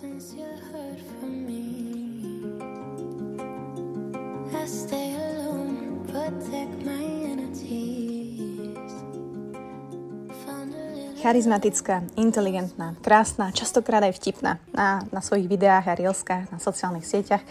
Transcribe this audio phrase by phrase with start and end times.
[0.00, 0.40] since
[11.20, 17.44] Charizmatická, inteligentná, krásna, častokrát aj vtipná na, na svojich videách a reelskách, na sociálnych sieťach.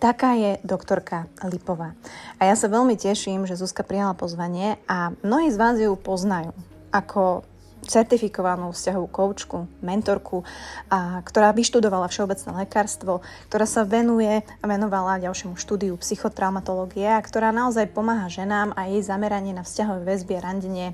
[0.00, 1.92] Taká je doktorka Lipová.
[2.40, 6.56] A ja sa veľmi teším, že Zuzka prijala pozvanie a mnohí z vás ju poznajú
[6.96, 7.44] ako
[7.90, 10.46] certifikovanú vzťahovú koučku, mentorku,
[10.86, 17.50] a, ktorá vyštudovala všeobecné lekárstvo, ktorá sa venuje a venovala ďalšiemu štúdiu psychotraumatológie a ktorá
[17.50, 20.88] naozaj pomáha ženám a jej zameranie na vzťahové väzby a randenie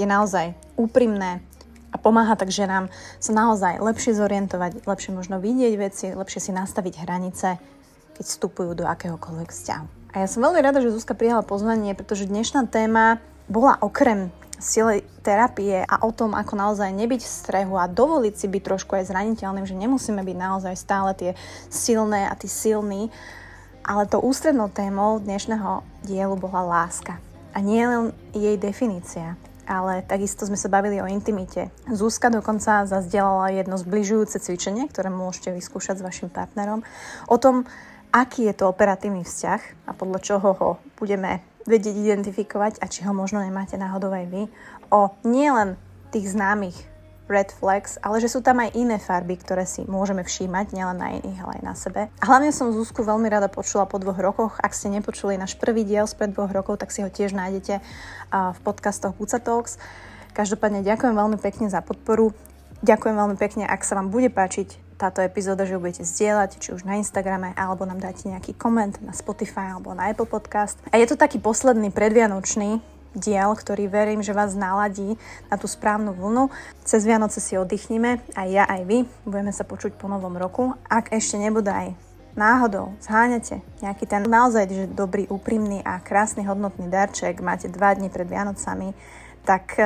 [0.00, 1.44] je naozaj úprimné
[1.90, 7.02] a pomáha tak ženám sa naozaj lepšie zorientovať, lepšie možno vidieť veci, lepšie si nastaviť
[7.02, 7.58] hranice,
[8.14, 9.86] keď vstupujú do akéhokoľvek vzťahu.
[10.10, 15.02] A ja som veľmi rada, že Zuzka prijala pozvanie, pretože dnešná téma bola okrem sile
[15.24, 19.08] terapie a o tom, ako naozaj nebyť v strehu a dovoliť si byť trošku aj
[19.08, 21.32] zraniteľným, že nemusíme byť naozaj stále tie
[21.72, 23.08] silné a tí silní,
[23.82, 27.18] ale to ústrednou témou dnešného dielu bola láska.
[27.50, 29.34] A nie len jej definícia,
[29.66, 31.74] ale takisto sme sa bavili o intimite.
[31.90, 36.86] Zúska dokonca zazdielala jedno zbližujúce cvičenie, ktoré môžete vyskúšať s vašim partnerom,
[37.26, 37.66] o tom,
[38.14, 43.12] aký je to operatívny vzťah a podľa čoho ho budeme vedieť identifikovať a či ho
[43.12, 44.42] možno nemáte náhodou aj vy,
[44.88, 45.76] o nielen
[46.10, 46.76] tých známych
[47.30, 51.14] red flags, ale že sú tam aj iné farby, ktoré si môžeme všímať, nielen na
[51.14, 52.00] iných, ale aj na sebe.
[52.18, 54.58] A hlavne som Zuzku veľmi rada počula po dvoch rokoch.
[54.58, 57.78] Ak ste nepočuli náš prvý diel spred dvoch rokov, tak si ho tiež nájdete
[58.34, 59.78] v podcastoch Buca Talks.
[60.34, 62.34] Každopádne ďakujem veľmi pekne za podporu.
[62.82, 66.76] Ďakujem veľmi pekne, ak sa vám bude páčiť táto epizóda, že ju budete zdieľať, či
[66.76, 70.76] už na Instagrame, alebo nám dáte nejaký koment na Spotify alebo na Apple Podcast.
[70.92, 72.84] A je to taký posledný predvianočný
[73.16, 75.16] diel, ktorý verím, že vás naladí
[75.48, 76.52] na tú správnu vlnu.
[76.84, 79.08] Cez Vianoce si oddychnime, aj ja, aj vy.
[79.24, 80.76] Budeme sa počuť po novom roku.
[80.86, 81.96] Ak ešte nebude aj
[82.38, 88.06] náhodou zháňate nejaký ten naozaj že dobrý, úprimný a krásny hodnotný darček, máte dva dni
[88.06, 88.94] pred Vianocami,
[89.44, 89.84] tak e,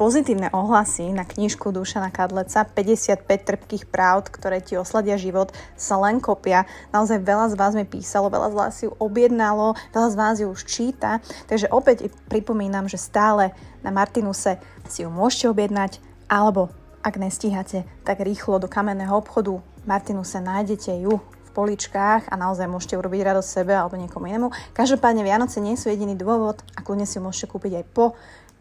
[0.00, 6.18] pozitívne ohlasy na knižku Dušana Kadleca 55 trpkých pravd, ktoré ti osladia život, sa len
[6.18, 6.64] kopia.
[6.90, 10.36] Naozaj veľa z vás mi písalo, veľa z vás si ju objednalo, veľa z vás
[10.40, 11.20] ju už číta.
[11.46, 13.52] Takže opäť pripomínam, že stále
[13.84, 14.58] na Martinuse
[14.88, 16.72] si ju môžete objednať, alebo
[17.06, 21.22] ak nestíhate, tak rýchlo do kamenného obchodu Martinuse nájdete ju
[21.56, 24.52] poličkách a naozaj môžete urobiť radosť sebe alebo niekomu inému.
[24.76, 28.12] Každopádne Vianoce nie sú jediný dôvod a kľudne si ju môžete kúpiť aj po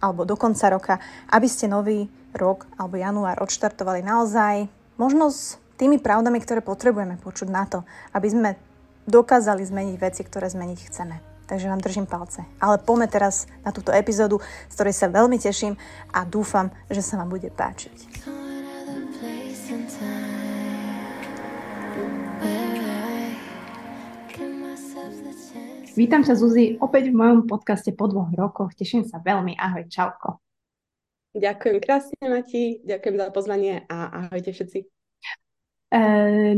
[0.06, 1.02] alebo do konca roka,
[1.34, 2.06] aby ste nový
[2.38, 4.70] rok alebo január odštartovali naozaj
[5.02, 7.82] možno s tými pravdami, ktoré potrebujeme počuť na to,
[8.14, 8.50] aby sme
[9.10, 11.16] dokázali zmeniť veci, ktoré zmeniť chceme.
[11.46, 12.42] Takže vám držím palce.
[12.58, 15.78] Ale poďme teraz na túto epizódu, z ktorej sa veľmi teším
[16.10, 18.26] a dúfam, že sa vám bude páčiť.
[25.95, 28.75] Vítam ťa Zuzi opäť v mojom podcaste po dvoch rokoch.
[28.75, 29.56] Teším sa veľmi.
[29.56, 30.44] Ahoj, čauko.
[31.31, 34.79] Ďakujem krásne, Mati, ďakujem za pozvanie a ahojte všetci.
[35.95, 36.00] E,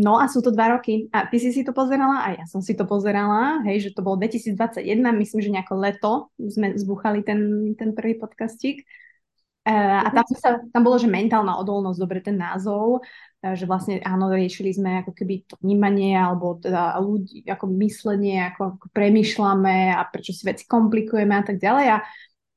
[0.02, 1.06] no a sú to dva roky.
[1.14, 3.62] A ty si si to pozerala a ja som si to pozerala.
[3.62, 6.12] Hej, že to bolo 2021, myslím, že nejako leto
[6.42, 8.82] sme zbuchali ten, ten prvý podcastík.
[8.82, 13.06] E, a tam, sa, tam bolo, že mentálna odolnosť, dobre ten názov,
[13.44, 18.82] že vlastne áno, riešili sme ako keby to vnímanie alebo teda ľudí, ako myslenie, ako,
[18.82, 21.88] ako premyšľame a prečo si veci komplikujeme a tak ďalej.
[21.94, 22.00] A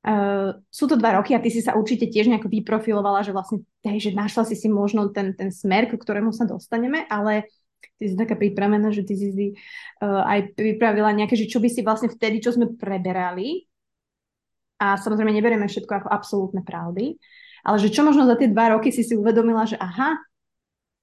[0.00, 3.68] Uh, sú to dva roky a ty si sa určite tiež nejako vyprofilovala, že vlastne,
[3.84, 7.52] hej, že našla si si možno ten, ten smer, ku ktorému sa dostaneme, ale
[8.00, 9.46] ty si taká pripravená, že ty si si
[10.00, 13.68] uh, aj pripravila nejaké, že čo by si vlastne vtedy, čo sme preberali,
[14.80, 17.20] a samozrejme neberieme všetko ako absolútne pravdy,
[17.60, 20.16] ale že čo možno za tie dva roky si si uvedomila, že aha,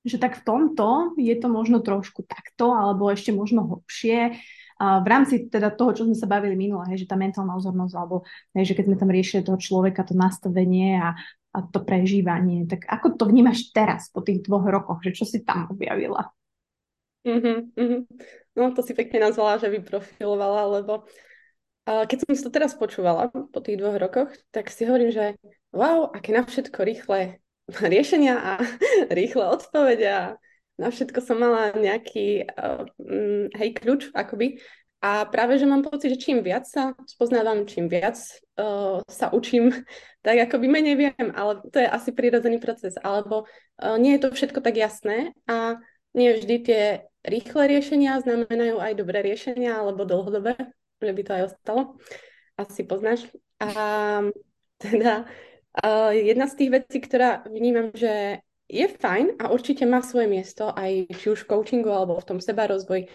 [0.06, 4.38] že tak v tomto je to možno trošku takto, alebo ešte možno hlbšie,
[4.78, 8.22] v rámci teda toho, čo sme sa bavili minule, hej, že tá mentálna ozornosť, alebo
[8.54, 11.18] hej, že keď sme tam riešili toho človeka, to nastavenie a,
[11.50, 15.42] a to prežívanie, tak ako to vnímaš teraz po tých dvoch rokoch, že čo si
[15.42, 16.30] tam objavila?
[17.26, 18.06] Mm-hmm.
[18.54, 21.10] No to si pekne nazvala, že vyprofilovala, lebo
[21.90, 25.42] uh, keď som si to teraz počúvala po tých dvoch rokoch, tak si hovorím, že
[25.74, 27.42] wow, aké na všetko rýchle
[27.94, 28.52] riešenia a
[29.18, 30.24] rýchle odpovede a
[30.78, 32.86] na všetko som mala nejaký uh,
[33.58, 34.62] hej, kľúč akoby.
[34.98, 38.18] A práve, že mám pocit, že čím viac sa spoznávam, čím viac
[38.62, 39.74] uh, sa učím,
[40.26, 42.94] tak akoby menej viem, ale to je asi prirodzený proces.
[43.02, 45.82] Alebo uh, nie je to všetko tak jasné a
[46.18, 46.84] nie vždy tie
[47.26, 50.58] rýchle riešenia znamenajú aj dobré riešenia alebo dlhodobé,
[51.02, 51.82] že by to aj ostalo.
[52.58, 53.30] Asi poznáš.
[53.62, 53.70] A
[54.82, 55.26] teda
[55.82, 60.68] uh, jedna z tých vecí, ktorá vnímam, že je fajn a určite má svoje miesto
[60.76, 63.08] aj či už v coachingu alebo v tom sebarozvoji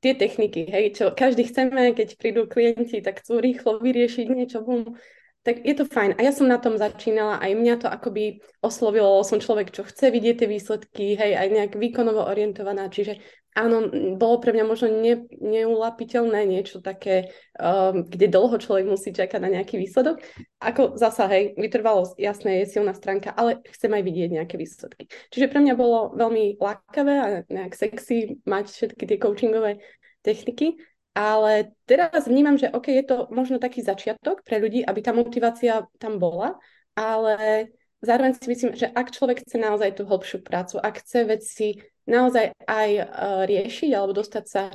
[0.00, 4.96] tie techniky, hej, čo každý chceme, keď prídu klienti, tak chcú rýchlo vyriešiť niečo, bum,
[5.40, 6.16] tak je to fajn.
[6.16, 10.12] A ja som na tom začínala, aj mňa to akoby oslovilo, som človek, čo chce
[10.12, 13.24] vidieť tie výsledky, hej, aj nejak výkonovo orientovaná, čiže
[13.56, 13.88] áno,
[14.20, 19.50] bolo pre mňa možno ne, neulapiteľné niečo také, um, kde dlho človek musí čakať na
[19.58, 20.20] nejaký výsledok.
[20.60, 25.08] Ako zasa, hej, vytrvalosť, jasné, je silná stránka, ale chcem aj vidieť nejaké výsledky.
[25.32, 29.80] Čiže pre mňa bolo veľmi lákavé a nejak sexy mať všetky tie coachingové
[30.20, 30.76] techniky
[31.14, 35.86] ale teraz vnímam, že OK, je to možno taký začiatok pre ľudí, aby tá motivácia
[35.98, 36.54] tam bola,
[36.94, 37.66] ale
[37.98, 41.68] zároveň si myslím, že ak človek chce naozaj tú hĺbšiu prácu, ak chce veci
[42.06, 43.04] naozaj aj uh,
[43.44, 44.70] riešiť alebo dostať sa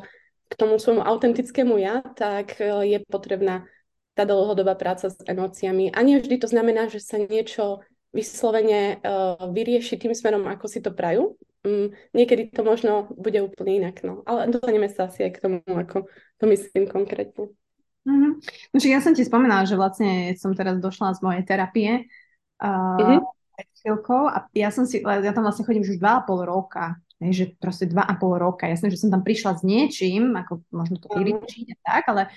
[0.46, 3.66] k tomu svojmu autentickému ja, tak uh, je potrebná
[4.16, 5.92] tá dlhodobá práca s emóciami.
[5.92, 7.84] A nie vždy to znamená, že sa niečo
[8.16, 13.82] vyslovene uh, vyrieši tým smerom, ako si to prajú, um, niekedy to možno bude úplne
[13.82, 14.22] inak, no.
[14.30, 16.06] Ale dostaneme sa asi aj k tomu, ako
[16.38, 17.50] to myslím konkrétne.
[18.06, 18.32] Mm-hmm.
[18.70, 21.92] No, ja som ti spomínala, že vlastne som teraz došla z mojej terapie
[22.62, 23.22] uh, mm-hmm.
[23.82, 27.34] chvíľkou a ja som si, ja tam vlastne chodím už dva a pol roka, ne,
[27.34, 28.70] že proste dva a pol roka.
[28.70, 32.30] Jasné, že som tam prišla s niečím, ako možno to vyliečiť a tak, ale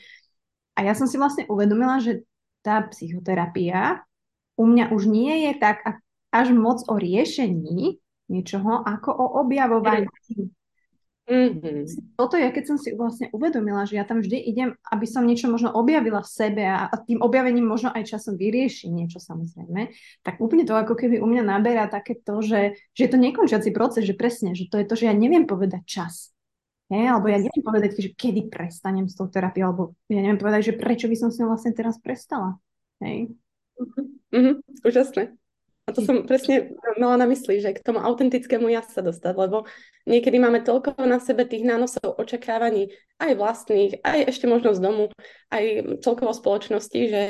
[0.73, 2.25] a ja som si vlastne uvedomila, že
[2.65, 4.07] tá psychoterapia
[4.59, 5.83] u mňa už nie je tak
[6.35, 7.99] až moc o riešení,
[8.29, 10.09] niečoho ako o objavovaní.
[11.29, 12.17] Mm-hmm.
[12.17, 15.53] Toto je, keď som si vlastne uvedomila, že ja tam vždy idem, aby som niečo
[15.53, 19.93] možno objavila v sebe a, a tým objavením možno aj časom vyriešim niečo samozrejme,
[20.25, 23.77] tak úplne to ako keby u mňa naberá také to, že, že je to nekončiaci
[23.77, 26.33] proces, že presne, že to je to, že ja neviem povedať čas.
[26.89, 27.13] Nie?
[27.13, 30.81] Alebo ja neviem povedať, že kedy prestanem s tou terapiou, alebo ja neviem povedať, že
[30.81, 32.57] prečo by som s ňou vlastne teraz prestala.
[33.05, 33.37] Hej?
[34.33, 34.81] Mm-hmm.
[34.81, 35.37] Úžasné.
[35.89, 39.65] A to som presne mala na mysli, že k tomu autentickému ja sa dostať, lebo
[40.05, 45.09] niekedy máme toľko na sebe tých nánosov očakávaní, aj vlastných, aj ešte možno z domu,
[45.49, 47.23] aj celkovo spoločnosti, že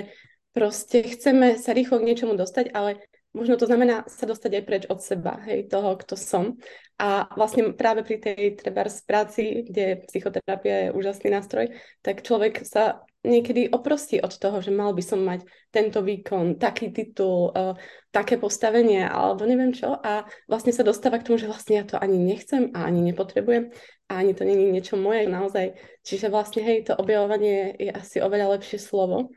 [0.50, 2.98] proste chceme sa rýchlo k niečomu dostať, ale
[3.30, 6.58] možno to znamená sa dostať aj preč od seba, hej, toho, kto som.
[6.98, 11.70] A vlastne práve pri tej trebárs práci, kde psychoterapia je úžasný nástroj,
[12.02, 15.42] tak človek sa niekedy oprostí od toho, že mal by som mať
[15.74, 17.74] tento výkon, taký titul, uh,
[18.14, 21.98] také postavenie alebo neviem čo a vlastne sa dostáva k tomu, že vlastne ja to
[21.98, 23.74] ani nechcem a ani nepotrebujem
[24.08, 25.74] a ani to není niečo moje naozaj.
[26.06, 29.34] Čiže vlastne hej, to objavovanie je asi oveľa lepšie slovo.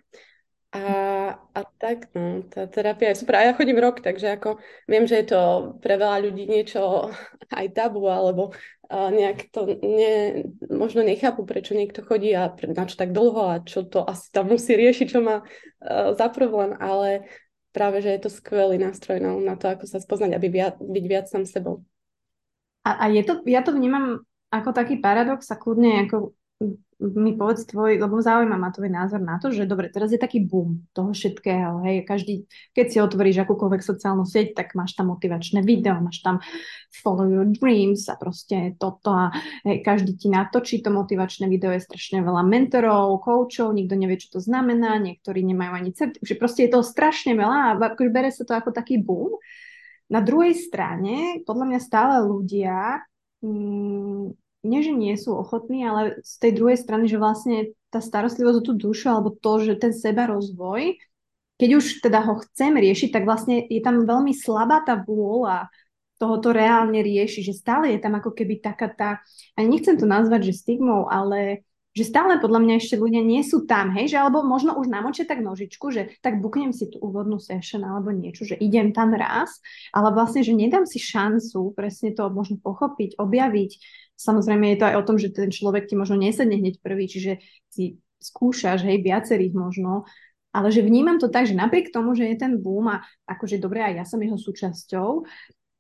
[0.71, 0.83] A,
[1.35, 3.35] a tak, no, tá terapia je super.
[3.35, 4.55] A ja chodím rok, takže ako
[4.87, 5.41] viem, že je to
[5.83, 7.11] pre veľa ľudí niečo
[7.59, 8.55] aj tabu, alebo
[8.87, 13.55] uh, nejak to ne, možno nechápu, prečo niekto chodí a na čo tak dlho a
[13.67, 17.27] čo to asi tam musí riešiť, čo má uh, za problém, ale
[17.75, 21.05] práve, že je to skvelý nástroj no, na to, ako sa spoznať, aby viac, byť
[21.07, 21.83] viac sám sebou.
[22.87, 26.31] A, a je to, ja to vnímam ako taký paradox a kľudne ako
[27.01, 30.45] mi povedz tvoj, lebo zaujíma ma tvoj názor na to, že dobre, teraz je taký
[30.45, 32.45] boom toho všetkého, hej, každý,
[32.77, 36.37] keď si otvoríš akúkoľvek sociálnu sieť, tak máš tam motivačné video, máš tam
[36.93, 39.33] follow your dreams a proste toto a
[39.65, 44.37] hej, každý ti natočí to motivačné video, je strašne veľa mentorov, coachov, nikto nevie, čo
[44.37, 48.29] to znamená, niektorí nemajú ani certifikát, že proste je toho strašne veľa a akože bere
[48.29, 49.41] sa to ako taký boom.
[50.11, 53.01] Na druhej strane, podľa mňa stále ľudia
[53.41, 58.57] mm, nie, že nie sú ochotní, ale z tej druhej strany, že vlastne tá starostlivosť
[58.61, 60.95] o tú dušu alebo to, že ten seba rozvoj,
[61.61, 65.69] keď už teda ho chcem riešiť, tak vlastne je tam veľmi slabá tá vôľa
[66.21, 69.09] tohoto reálne rieši, že stále je tam ako keby taká tá,
[69.57, 73.67] a nechcem to nazvať, že stigmou, ale že stále podľa mňa ešte ľudia nie sú
[73.67, 77.35] tam, hej, že alebo možno už namočia tak nožičku, že tak buknem si tú úvodnú
[77.35, 79.59] session alebo niečo, že idem tam raz,
[79.91, 83.71] ale vlastne, že nedám si šancu presne to možno pochopiť, objaviť,
[84.21, 87.41] Samozrejme je to aj o tom, že ten človek ti možno nesedne hneď prvý, čiže
[87.73, 90.05] si skúšaš, hej, viacerých možno,
[90.53, 93.81] ale že vnímam to tak, že napriek tomu, že je ten boom a akože dobre,
[93.81, 95.25] aj ja som jeho súčasťou,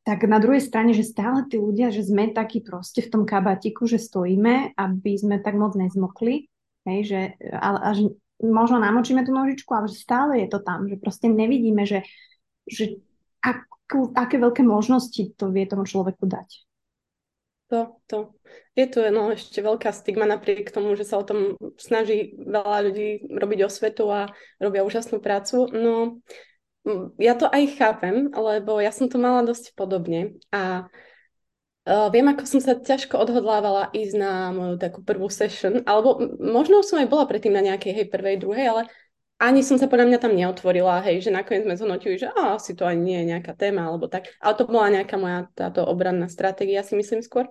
[0.01, 3.85] tak na druhej strane, že stále tí ľudia, že sme takí proste v tom kabatiku,
[3.85, 6.49] že stojíme, aby sme tak moc nezmokli,
[6.89, 7.21] hej, že,
[7.53, 7.89] ale, a
[8.41, 12.01] možno namočíme tú nožičku, ale že stále je to tam, že proste nevidíme, že,
[12.65, 12.97] že
[13.45, 16.49] akú, aké veľké možnosti to vie tomu človeku dať.
[17.71, 18.35] To, to.
[18.75, 23.31] Je tu no, ešte veľká stigma napriek tomu, že sa o tom snaží veľa ľudí
[23.31, 24.27] robiť osvetu a
[24.59, 25.71] robia úžasnú prácu.
[25.71, 26.19] No,
[27.15, 30.83] ja to aj chápem, lebo ja som to mala dosť podobne a
[31.87, 36.83] uh, viem, ako som sa ťažko odhodlávala ísť na moju takú prvú session, alebo možno
[36.83, 38.81] som aj bola predtým na nejakej hej, prvej, druhej, ale
[39.39, 42.75] ani som sa podľa mňa tam neotvorila, hej, že nakoniec sme zhodnotili, že á, asi
[42.75, 44.29] to ani nie je nejaká téma, alebo tak.
[44.37, 47.49] Ale to bola nejaká moja táto obranná stratégia, si myslím skôr.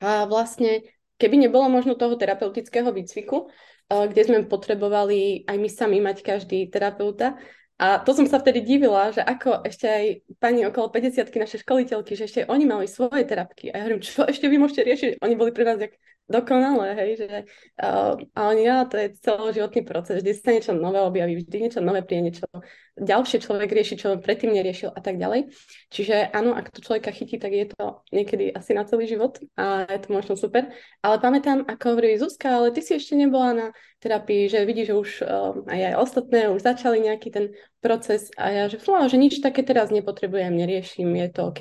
[0.00, 0.84] A vlastne,
[1.16, 6.68] keby nebolo možno toho terapeutického výcviku, eh, kde sme potrebovali aj my sami mať každý
[6.68, 7.38] terapeuta,
[7.76, 10.04] a to som sa vtedy divila, že ako ešte aj
[10.40, 13.68] pani okolo 50 naše školiteľky, že ešte oni mali svoje terapky.
[13.68, 15.10] A ja hovorím, čo ešte vy môžete riešiť?
[15.20, 15.92] Oni boli pre nás jak
[16.26, 17.28] dokonalé, hej, že
[17.78, 21.78] uh, a oni, ja, to je celoživotný proces, vždy sa niečo nové objaví, vždy niečo
[21.78, 22.46] nové príde, niečo
[22.98, 25.54] ďalšie človek rieši, čo predtým neriešil a tak ďalej.
[25.94, 29.86] Čiže áno, ak to človeka chytí, tak je to niekedy asi na celý život a
[29.86, 30.74] je to možno super.
[30.98, 33.66] Ale pamätám, ako hovorí Zuzka, ale ty si ešte nebola na
[34.02, 35.28] terapii, že vidíš, že už uh,
[35.70, 37.44] aj, aj ostatné už začali nejaký ten
[37.78, 41.60] proces a ja, že fú, že nič také teraz nepotrebujem, neriešim, je to OK.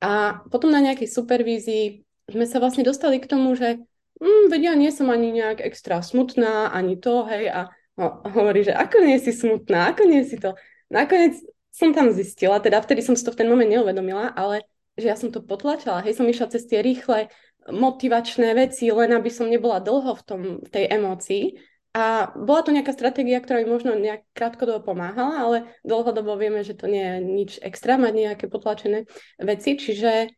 [0.00, 3.82] A potom na nejakej supervízii sme sa vlastne dostali k tomu, že
[4.22, 7.60] mm, vedia, nie som ani nejak extra smutná, ani to, hej, a
[7.98, 10.54] no, hovorí, že ako nie si smutná, ako nie si to.
[10.88, 11.36] Nakoniec
[11.70, 14.66] som tam zistila, teda vtedy som si to v ten moment neuvedomila, ale
[14.98, 17.30] že ja som to potlačala, hej, som išla cez tie rýchle
[17.68, 21.60] motivačné veci, len aby som nebola dlho v, tom, tej emócii.
[21.90, 26.78] A bola to nejaká stratégia, ktorá mi možno nejak krátkodobo pomáhala, ale dlhodobo vieme, že
[26.78, 29.10] to nie je nič extra, mať nejaké potlačené
[29.42, 30.30] veci, čiže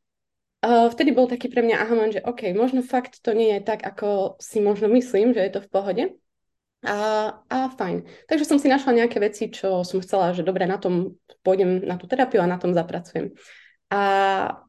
[0.63, 3.83] Uh, vtedy bol taký pre mňa aha že OK, možno fakt to nie je tak,
[3.83, 6.05] ako si možno myslím, že je to v pohode.
[6.83, 6.99] A,
[7.47, 8.07] a fajn.
[8.27, 11.95] Takže som si našla nejaké veci, čo som chcela, že dobre, na tom pôjdem na
[11.95, 13.35] tú terapiu a na tom zapracujem.
[13.91, 14.03] A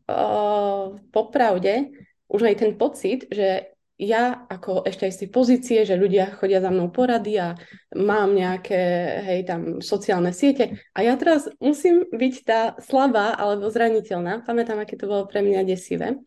[0.10, 1.90] uh, popravde,
[2.30, 6.58] už aj ten pocit, že ja ako ešte aj z tej pozície, že ľudia chodia
[6.58, 7.54] za mnou porady a
[7.94, 8.82] mám nejaké,
[9.22, 14.42] hej, tam sociálne siete a ja teraz musím byť tá slabá alebo zraniteľná.
[14.44, 16.18] Pamätám, aké to bolo pre mňa desivé.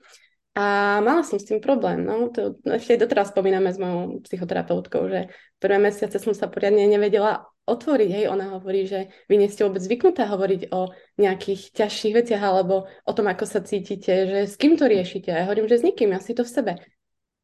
[0.56, 5.28] A mala som s tým problém, no, to ešte doteraz spomíname s mojou psychoterapeutkou, že
[5.60, 9.84] prvé mesiace som sa poriadne nevedela otvoriť, hej, ona hovorí, že vy nie ste vôbec
[9.84, 14.80] zvyknutá hovoriť o nejakých ťažších veciach alebo o tom, ako sa cítite, že s kým
[14.80, 15.28] to riešite.
[15.28, 16.72] Ja hovorím, že s nikým, ja si to v sebe.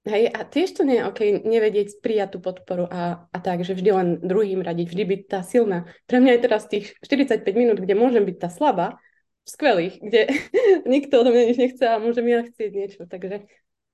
[0.03, 3.79] Hej, a tiež to nie je OK nevedieť prijať tú podporu a, a tak, že
[3.79, 5.87] vždy len druhým radiť, vždy byť tá silná.
[6.11, 8.99] Pre mňa je teraz tých 45 minút, kde môžem byť tá slabá,
[9.47, 10.27] skvelých, kde
[10.91, 13.01] nikto odo mňa nič nechce a môžem ja chcieť niečo.
[13.07, 13.47] Takže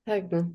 [0.09, 0.49] tak no.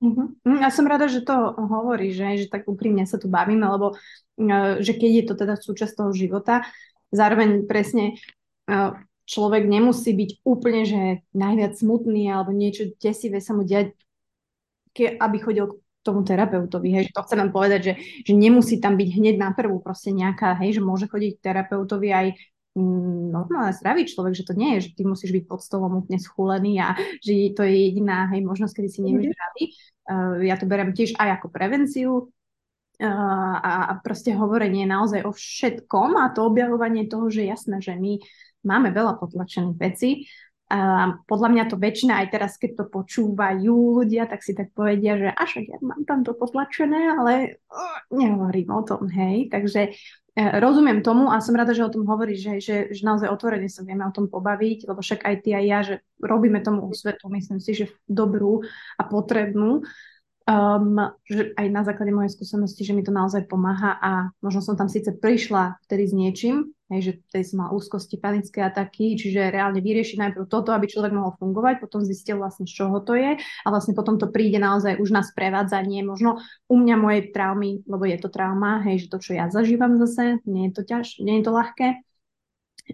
[0.00, 0.32] Uh-huh.
[0.60, 4.80] Ja som rada, že to hovorí, že, že tak úprimne sa tu bavíme, lebo uh,
[4.80, 6.64] že keď je to teda súčasť toho života,
[7.12, 8.16] zároveň presne
[8.68, 13.96] uh, človek nemusí byť úplne, že najviac smutný alebo niečo desivé sa mu diať
[14.96, 17.92] ke, aby chodil k tomu terapeutovi, hej, že to chcem len povedať, že,
[18.24, 22.08] že nemusí tam byť hneď na prvú proste nejaká, hej, že môže chodiť k terapeutovi
[22.14, 22.26] aj
[22.78, 26.22] mm, normálne zdravý človek, že to nie je, že ty musíš byť pod stolom úplne
[26.22, 29.64] schúlený a že to je jediná hej, možnosť, kedy si nevieš zdravý.
[30.06, 35.34] Uh, ja to berem tiež aj ako prevenciu uh, a, a proste hovorenie naozaj o
[35.34, 38.22] všetkom a to objavovanie toho, že jasné, že my
[38.62, 40.30] máme veľa potlačených vecí
[40.66, 45.14] a podľa mňa to väčšina aj teraz, keď to počúvajú ľudia, tak si tak povedia,
[45.14, 47.62] že až ja mám tam to potlačené, ale
[48.10, 49.46] nehovorím o tom, hej.
[49.46, 53.30] Takže uh, rozumiem tomu a som rada, že o tom hovoríš, že, že, že naozaj
[53.30, 56.90] otvorene sa vieme o tom pobaviť, lebo však aj ty aj ja, že robíme tomu
[56.90, 58.66] svetu, myslím si, že dobrú
[58.98, 59.86] a potrebnú.
[60.46, 60.94] Um,
[61.26, 64.86] že aj na základe mojej skúsenosti, že mi to naozaj pomáha a možno som tam
[64.86, 69.82] síce prišla vtedy s niečím, Hej, že tej som mal úzkosti, panické ataky, čiže reálne
[69.82, 73.66] vyriešiť najprv toto, aby človek mohol fungovať, potom zistil vlastne, z čoho to je a
[73.74, 76.38] vlastne potom to príde naozaj už na sprevádzanie, možno
[76.70, 80.38] u mňa mojej traumy, lebo je to trauma, hej, že to, čo ja zažívam zase,
[80.46, 81.88] nie je to ťaž, nie je to ľahké,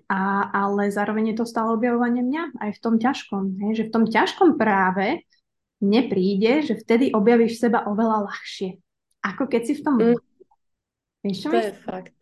[0.09, 0.21] a,
[0.57, 4.05] ale zároveň je to stále objavovanie mňa aj v tom ťažkom, hej, že v tom
[4.09, 5.29] ťažkom práve
[5.85, 8.81] nepríde, že vtedy objavíš seba oveľa ľahšie,
[9.21, 9.95] ako keď si v tom...
[10.01, 10.17] Mm.
[11.23, 12.22] Vieš, čo to je fakt.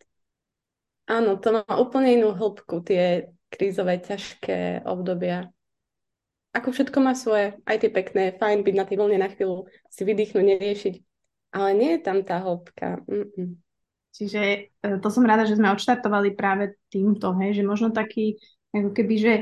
[1.11, 5.51] Áno, to má úplne inú hĺbku, tie krízové, ťažké obdobia.
[6.55, 10.01] Ako všetko má svoje, aj tie pekné, fajn byť na tej vlne na chvíľu, si
[10.07, 10.95] vydýchnuť, neriešiť.
[11.51, 13.03] Ale nie je tam tá hĺbka.
[13.11, 13.59] Mm-mm.
[14.15, 14.59] Čiže e,
[15.03, 18.39] to som rada, že sme odštartovali práve týmto, hej, že možno taký,
[18.71, 19.33] ako keby, že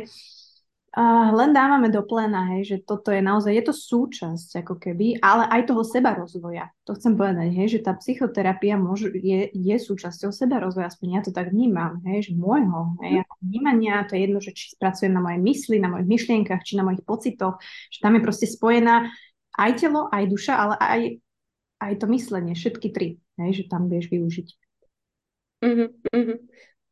[0.89, 5.21] Uh, len dávame do plena, hej, že toto je naozaj, je to súčasť ako keby,
[5.21, 6.73] ale aj toho seba rozvoja.
[6.89, 11.21] To chcem povedať, hej, že tá psychoterapia môže, je, je súčasťou seba rozvoja, aspoň ja
[11.21, 15.21] to tak vnímam, hej, že môjho, hej, vnímania, to je jedno, že či pracujem na
[15.21, 17.61] mojej mysli, na mojich myšlienkach, či na mojich pocitoch,
[17.93, 19.13] že tam je proste spojená
[19.61, 21.01] aj telo, aj duša, ale aj,
[21.85, 24.47] aj to myslenie, všetky tri, hej, že tam vieš využiť.
[25.69, 26.37] Mm-hmm.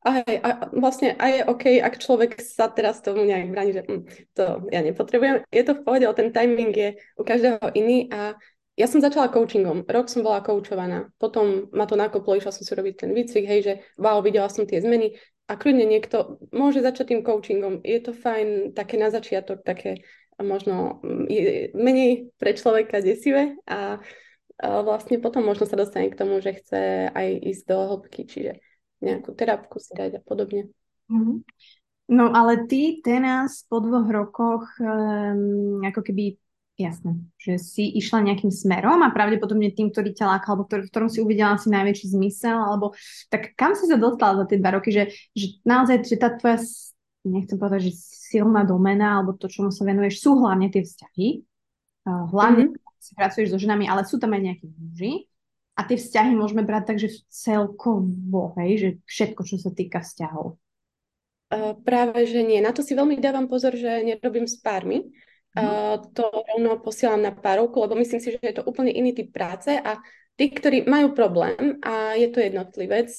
[0.06, 4.01] Aj, a vlastne aj je OK, ak človek sa teraz tomu nejak bráni, že hm,
[4.38, 5.44] to ja nepotrebujem.
[5.50, 8.08] Je to v pohode, ale ten timing je u každého iný.
[8.13, 8.38] A
[8.77, 12.72] ja som začala coachingom, rok som bola koučovaná, potom ma to nakoplo, išla som si
[12.77, 15.18] robiť ten výcvik, hej, že wow, videla som tie zmeny.
[15.50, 17.82] A kľudne niekto môže začať tým coachingom.
[17.82, 20.06] Je to fajn také na začiatok, také
[20.38, 23.58] možno mm, menej pre človeka desivé.
[23.66, 23.98] A
[24.62, 28.60] vlastne potom možno sa dostane k tomu, že chce aj ísť do hĺbky, čiže
[29.01, 30.70] nejakú terapku si dať a podobne.
[31.12, 31.38] Mm-hmm.
[32.08, 36.39] No ale ty teraz po dvoch rokoch um, ako keby
[36.77, 40.92] Jasné, že si išla nejakým smerom a pravdepodobne tým, ktorý ťa lákal, alebo ktorý, v
[40.94, 42.94] ktorom si uvidela asi najväčší zmysel, alebo
[43.34, 46.62] tak kam si sa dostala za tie dva roky, že, že naozaj, že tá tvoja,
[47.25, 47.98] nechcem povedať, že
[48.30, 51.27] silná domena, alebo to, čomu sa venuješ, sú hlavne tie vzťahy.
[52.06, 53.01] Hlavne mm-hmm.
[53.01, 55.25] si pracuješ so ženami, ale sú tam aj nejakí muži.
[55.77, 60.57] A tie vzťahy môžeme brať tak, že celkovo, hej, že všetko, čo sa týka vzťahov.
[61.48, 62.57] Uh, práve, že nie.
[62.60, 65.05] Na to si veľmi dávam pozor, že nerobím s pármi,
[65.53, 69.29] uh, to rovno posielam na párovku, lebo myslím si, že je to úplne iný typ
[69.29, 70.01] práce a
[70.34, 73.13] tí, ktorí majú problém a je to jednotlivec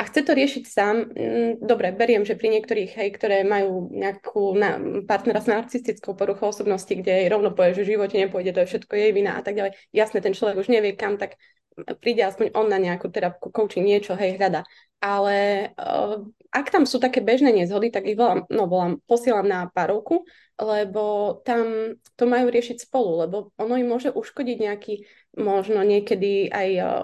[0.00, 4.56] a chce to riešiť sám, mm, dobre, beriem, že pri niektorých, hej, ktoré majú nejakú
[4.56, 8.64] na, partnera s narcistickou poruchou osobnosti, kde jej rovno povie, že v živote nepôjde, to
[8.64, 9.76] je všetko jej vina a tak ďalej.
[9.92, 11.36] Jasne, ten človek už nevie kam, tak
[12.02, 14.66] príde aspoň on na nejakú terapku, coaching, niečo, hej, hľada.
[15.00, 16.20] Ale uh,
[16.52, 20.28] ak tam sú také bežné nezhody, tak ich volám, no volám, posielam na párovku
[20.60, 24.94] lebo tam to majú riešiť spolu, lebo ono im môže uškodiť nejaký
[25.40, 27.02] možno niekedy aj uh,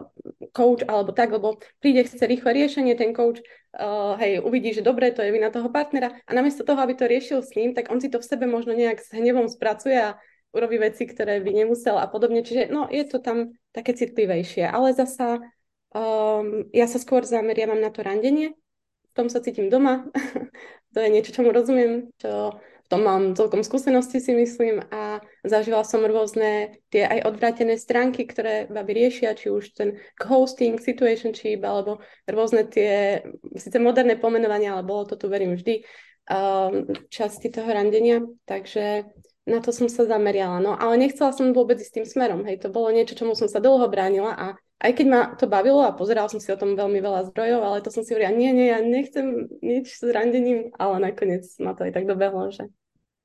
[0.53, 3.41] coach alebo tak, lebo príde, chce rýchle riešenie, ten coach
[3.81, 7.09] uh, hej, uvidí, že dobre, to je vina toho partnera a namiesto toho, aby to
[7.09, 10.21] riešil s ním, tak on si to v sebe možno nejak s hnevom spracuje a
[10.57, 12.41] urobí veci, ktoré by nemusel a podobne.
[12.41, 15.45] Čiže no, je to tam také citlivejšie, ale zasa
[15.93, 20.09] um, ja sa skôr zameriavam na to randenie, v tom sa cítim doma,
[20.93, 24.79] to je niečo, čomu rozumiem, čo v tom mám celkom skúsenosti si myslím.
[24.95, 30.79] A zažila som rôzne tie aj odvrátené stránky, ktoré baby riešia, či už ten hosting,
[30.79, 31.99] situationship alebo
[32.31, 33.27] rôzne tie,
[33.59, 35.83] síce moderné pomenovania, ale bolo to tu verím vždy,
[36.31, 39.11] um, časti toho randenia, takže
[39.47, 40.59] na to som sa zameriala.
[40.59, 43.63] No ale nechcela som vôbec ísť tým smerom, hej, to bolo niečo, čomu som sa
[43.63, 44.47] dlho bránila a
[44.83, 47.81] aj keď ma to bavilo a pozerala som si o tom veľmi veľa zdrojov, ale
[47.81, 51.89] to som si hovorila, nie, nie, ja nechcem nič s randením, ale nakoniec ma to
[51.89, 52.69] aj tak dobehlo, že...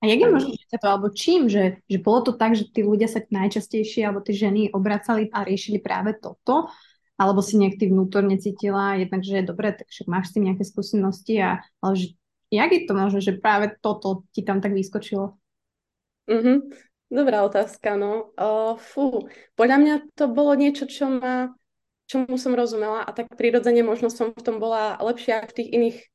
[0.02, 2.82] A jak je možné, že to, alebo čím, že, že bolo to tak, že tí
[2.82, 6.74] ľudia sa najčastejšie, alebo tí ženy obracali a riešili práve toto,
[7.22, 10.63] alebo si nejak ty vnútorne cítila, jednak, že je dobre, takže máš s tým nejaké
[10.65, 12.08] skúsenosti, a, ale že,
[12.50, 15.38] jak je to možné, že práve toto ti tam tak vyskočilo?
[16.29, 16.57] Mm-hmm.
[17.12, 18.31] Dobrá otázka, no.
[18.39, 19.27] Uh, fú,
[19.60, 21.51] podľa mňa to bolo niečo, čo ma,
[22.07, 25.97] čomu som rozumela a tak prirodzene možno som v tom bola lepšia v tých iných
[25.99, 26.07] mhm.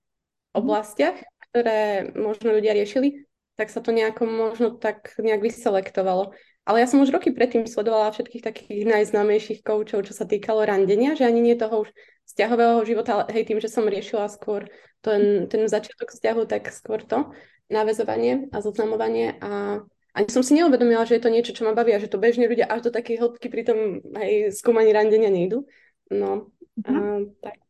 [0.56, 1.16] oblastiach,
[1.52, 6.32] ktoré možno ľudia riešili, tak sa to nejako možno tak nejak vyselektovalo.
[6.66, 11.14] Ale ja som už roky predtým sledovala všetkých takých najznámejších koučov, čo sa týkalo randenia,
[11.14, 11.94] že ani nie toho už
[12.26, 14.66] vzťahového života, ale hej, tým, že som riešila skôr
[14.98, 17.30] ten, ten začiatok vzťahu, tak skôr to
[17.70, 19.80] navezovanie a zoznamovanie a
[20.16, 22.48] ani som si neuvedomila, že je to niečo, čo ma baví a že to bežne
[22.48, 23.78] ľudia až do takej hĺbky pri tom
[24.16, 25.68] aj skúmaní randenia nejdu.
[26.08, 26.48] No,
[26.80, 27.28] uh-huh.
[27.28, 27.60] a, tak.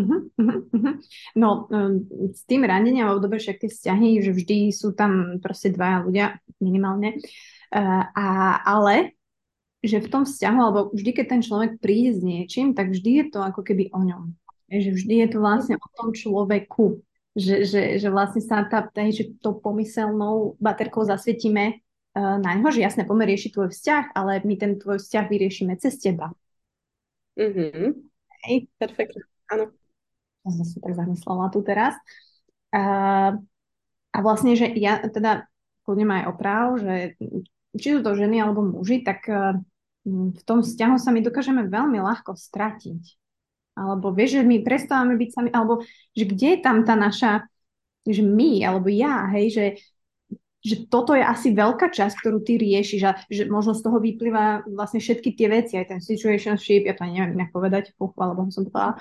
[0.00, 0.96] Uh-huh, uh-huh.
[1.36, 5.76] No, um, s tým randením, alebo dobre však tie vzťahy, že vždy sú tam proste
[5.76, 7.20] dvaja ľudia minimálne,
[7.76, 8.26] uh, a,
[8.64, 9.12] ale
[9.84, 13.24] že v tom vzťahu, alebo vždy, keď ten človek príde s niečím, tak vždy je
[13.28, 14.24] to ako keby o ňom.
[14.72, 17.00] Že vždy je to vlastne o tom človeku.
[17.32, 21.80] Že, že, že vlastne sa tá, tá že to pomyselnou baterkou zasvietime
[22.16, 25.94] na ňo, že jasne, poďme riešiť tvoj vzťah, ale my ten tvoj vzťah vyriešime cez
[26.02, 26.34] teba.
[27.38, 27.88] Mm-hmm.
[28.50, 28.56] Hej.
[28.80, 29.70] Perfektne, áno.
[30.42, 31.94] Ja som si tak zamyslela tu teraz.
[32.72, 33.38] Uh,
[34.10, 35.46] a vlastne, že ja teda
[35.84, 37.14] kľudne aj oprav, že
[37.78, 39.54] či sú to ženy alebo muži, tak uh,
[40.08, 43.02] v tom vzťahu sa my dokážeme veľmi ľahko stratiť.
[43.78, 45.84] Alebo vieš, že my prestávame byť sami, alebo
[46.16, 47.46] že kde je tam tá naša,
[48.02, 49.64] že my, alebo ja, hej, že
[50.60, 54.68] že toto je asi veľká časť, ktorú ty riešiš a že možno z toho vyplýva
[54.68, 58.68] vlastne všetky tie veci, aj ten situationship, ja to neviem inak povedať, fuch, alebo som
[58.68, 59.00] povedala,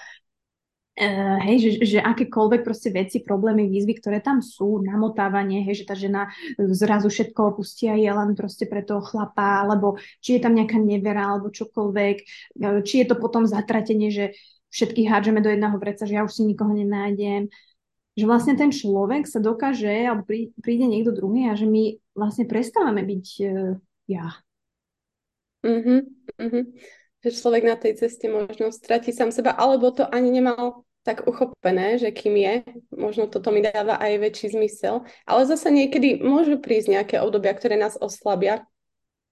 [0.99, 5.87] Uh, hej, že, že akékoľvek proste veci, problémy, výzvy, ktoré tam sú, namotávanie, hej, že
[5.87, 6.27] tá žena
[6.59, 10.75] zrazu všetko opustí a je len proste pre toho chlapa, alebo či je tam nejaká
[10.75, 12.17] nevera, alebo čokoľvek,
[12.59, 14.35] uh, či je to potom zatratenie, že
[14.75, 17.47] všetkých hádžeme do jedného vreca, že ja už si nikoho nenájdem,
[18.17, 20.27] že vlastne ten človek sa dokáže, alebo
[20.59, 23.73] príde niekto druhý a že my vlastne prestávame byť uh,
[24.09, 24.27] ja.
[25.65, 25.99] Mm-hmm,
[26.39, 26.63] mm-hmm.
[27.19, 31.95] Že človek na tej ceste možno stratí sám seba, alebo to ani nemal tak uchopené,
[31.99, 32.53] že kým je,
[32.91, 35.07] možno toto mi dáva aj väčší zmysel.
[35.23, 38.67] Ale zase niekedy môžu prísť nejaké obdobia, ktoré nás oslabia.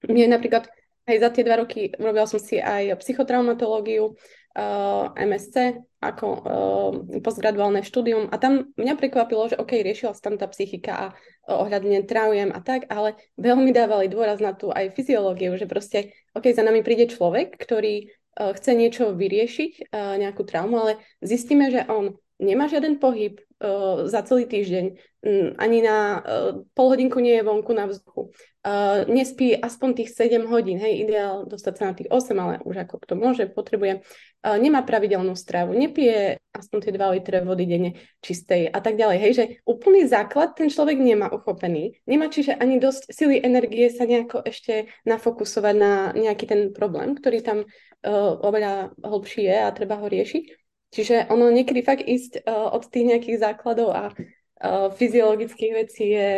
[0.08, 0.68] Mne napríklad
[1.08, 6.92] Hej, za tie dva roky robila som si aj psychotraumatológiu, uh, MSC ako uh,
[7.26, 8.30] postgraduálne štúdium.
[8.30, 12.54] A tam mňa prekvapilo, že OK, riešila sa tam tá psychika a uh, ohľadne traujem
[12.54, 16.86] a tak, ale veľmi dávali dôraz na tú aj fyziológiu, že proste OK, za nami
[16.86, 20.94] príde človek, ktorý uh, chce niečo vyriešiť, uh, nejakú traumu, ale
[21.26, 24.86] zistíme, že on nemá žiaden pohyb uh, za celý týždeň,
[25.26, 30.14] um, ani na uh, pol hodinku nie je vonku na vzduchu, uh, nespí aspoň tých
[30.14, 34.06] 7 hodín, hej, ideál dostať sa na tých 8, ale už ako kto môže, potrebuje,
[34.06, 39.18] uh, nemá pravidelnú stravu, nepije aspoň tie 2 litre vody denne čistej a tak ďalej,
[39.18, 44.06] hej, že úplný základ ten človek nemá uchopený, nemá čiže ani dosť sily energie sa
[44.06, 49.98] nejako ešte nafokusovať na nejaký ten problém, ktorý tam uh, oveľa hlbší je a treba
[49.98, 50.67] ho riešiť.
[50.92, 56.30] Čiže ono niekedy fakt ísť uh, od tých nejakých základov a uh, fyziologických vecí je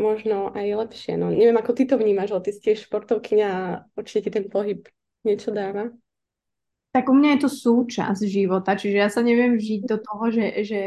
[0.00, 1.14] možno aj lepšie.
[1.20, 4.46] No, neviem, ako ty to vnímaš, ale ty si tiež športovkyňa a určite ti ten
[4.50, 4.88] pohyb
[5.22, 5.92] niečo dáva.
[6.94, 10.46] Tak u mňa je to súčasť života, čiže ja sa neviem žiť do toho, že,
[10.62, 10.80] že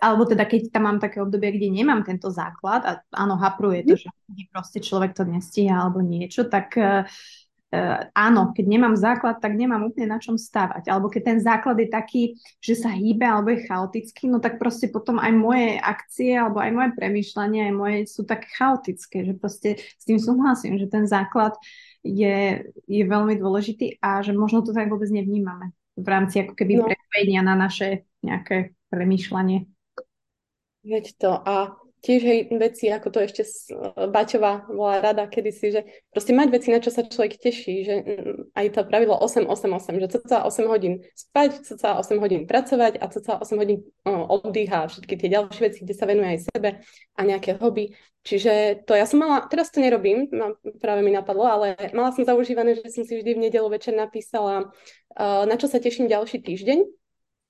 [0.00, 4.00] alebo teda keď tam mám také obdobie, kde nemám tento základ a áno, hapruje to,
[4.00, 4.00] mhm.
[4.32, 7.08] že proste človek to nestíha alebo niečo, tak uh, Uh,
[8.12, 10.92] áno, keď nemám základ, tak nemám úplne na čom stávať.
[10.92, 12.22] Alebo keď ten základ je taký,
[12.60, 16.70] že sa hýbe alebo je chaotický, no tak proste potom aj moje akcie alebo aj
[16.70, 21.56] moje premýšľania aj moje sú také chaotické, že proste s tým súhlasím, že ten základ
[22.04, 26.80] je, je veľmi dôležitý a že možno to tak vôbec nevnímame v rámci ako keby
[26.80, 26.84] no.
[26.88, 29.64] prepojenia na naše nejaké premýšľanie.
[30.82, 33.46] Veď to a tiež hej, veci, ako to ešte
[34.10, 37.94] Baťová bola rada kedysi, že proste mať veci, na čo sa človek teší, že
[38.58, 43.38] aj to pravidlo 8-8-8, že cca 8 hodín spať, cca 8 hodín pracovať a cca
[43.38, 46.70] 8 hodín oddycha a všetky tie ďalšie veci, kde sa venuje aj sebe
[47.14, 47.94] a nejaké hobby.
[48.22, 50.30] Čiže to ja som mala, teraz to nerobím,
[50.78, 54.70] práve mi napadlo, ale mala som zaužívané, že som si vždy v nedelu večer napísala,
[55.18, 57.01] na čo sa teším ďalší týždeň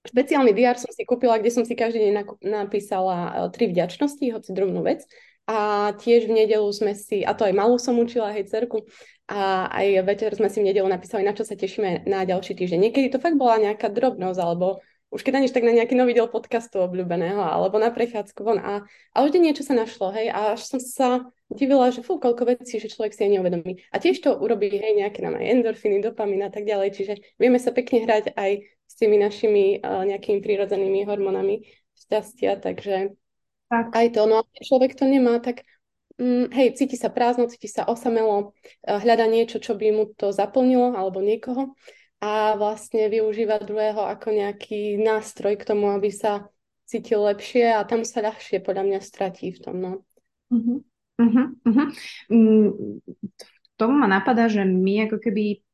[0.03, 4.51] Špeciálny diár som si kúpila, kde som si každý deň napísala e, tri vďačnosti, hoci
[4.51, 5.07] drobnú vec.
[5.47, 8.87] A tiež v nedelu sme si, a to aj malú som učila, hej, cerku,
[9.27, 12.79] a aj večer sme si v nedelu napísali, na čo sa tešíme na ďalší týždeň.
[12.79, 16.25] Niekedy to fakt bola nejaká drobnosť, alebo už keď aniž tak na nejaký nový diel
[16.25, 18.57] podcastu obľúbeného, alebo na prechádzku von.
[18.57, 22.49] A, a vždy niečo sa našlo, hej, a až som sa divila, že fú, koľko
[22.49, 23.85] vecí, že človek si aj neuvedomí.
[23.93, 27.61] A tiež to urobí, hej, nejaké nám aj endorfiny, dopamín a tak ďalej, čiže vieme
[27.61, 31.61] sa pekne hrať aj s tými našimi uh, nejakými prírodzenými hormónami
[32.09, 33.13] šťastia, takže
[33.69, 33.93] tak.
[33.93, 34.25] aj to.
[34.25, 35.69] No a človek to nemá, tak
[36.17, 38.57] um, hej, cíti sa prázdno, cíti sa osamelo,
[38.89, 41.77] uh, hľada niečo, čo by mu to zaplnilo, alebo niekoho
[42.23, 46.47] a vlastne využíva druhého ako nejaký nástroj k tomu, aby sa
[46.87, 49.77] cítil lepšie a tam sa ľahšie podľa mňa stratí v tom.
[49.83, 49.93] No.
[50.55, 50.79] Uh-huh.
[51.19, 51.89] Uh-huh.
[52.31, 53.03] Mm,
[53.75, 55.67] tomu ma napadá, že my ako keby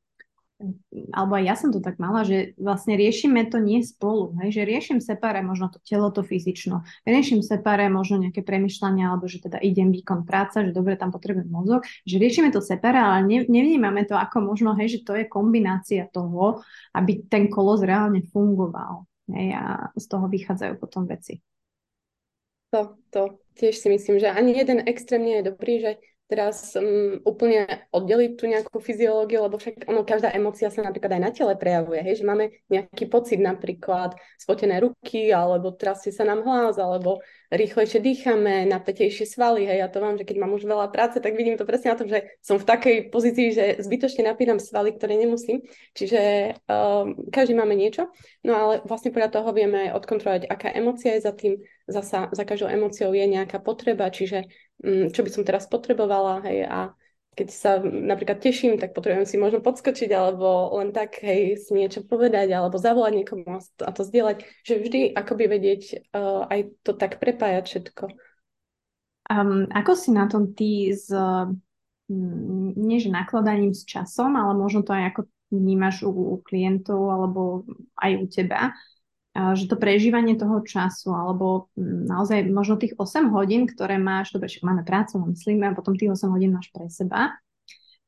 [1.15, 4.67] alebo aj ja som to tak mala, že vlastne riešime to nie spolu, hej, že
[4.67, 9.63] riešim separé možno to telo, to fyzično, riešim separé možno nejaké premyšľania, alebo že teda
[9.63, 14.03] idem výkon práca, že dobre, tam potrebujem mozog, že riešime to separé, ale ne, nevnímame
[14.03, 19.07] to ako možno, hej, že to je kombinácia toho, aby ten kolos reálne fungoval.
[19.29, 21.45] Hej, a z toho vychádzajú potom veci.
[22.73, 25.91] To, to tiež si myslím, že ani jeden extrém nie je dobrý, že
[26.29, 31.23] teraz um, úplne oddeliť tú nejakú fyziológiu, lebo však ono, každá emocia sa napríklad aj
[31.25, 36.45] na tele prejavuje, hej, že máme nejaký pocit napríklad spotené ruky, alebo trastie sa nám
[36.45, 40.93] hlas, alebo rýchlejšie dýchame, napätejšie svaly, hej, ja to vám, že keď mám už veľa
[40.93, 44.61] práce, tak vidím to presne na tom, že som v takej pozícii, že zbytočne napínam
[44.61, 45.65] svaly, ktoré nemusím,
[45.97, 48.13] čiže um, každý máme niečo,
[48.45, 51.57] no ale vlastne podľa toho vieme odkontrolovať, aká emocia je za tým,
[51.89, 54.45] zasa za každou emóciou je nejaká potreba, čiže
[54.85, 56.95] čo by som teraz potrebovala, hej, a
[57.39, 62.03] keď sa napríklad teším, tak potrebujem si možno podskočiť alebo len tak, hej, si niečo
[62.03, 67.23] povedať alebo zavolať niekomu a to zdieľať, že vždy akoby vedieť uh, aj to tak
[67.23, 68.05] prepájať všetko.
[69.29, 71.13] Um, ako si na tom ty s,
[72.09, 75.21] nie že nakladaním s časom, ale možno to aj ako
[75.53, 77.69] vnímaš u, u klientov alebo
[78.01, 78.73] aj u teba,
[79.39, 84.51] že to prežívanie toho času, alebo mm, naozaj možno tých 8 hodín, ktoré máš, dobre,
[84.51, 87.39] však máme prácu, myslíme, a potom tých 8 hodín máš pre seba,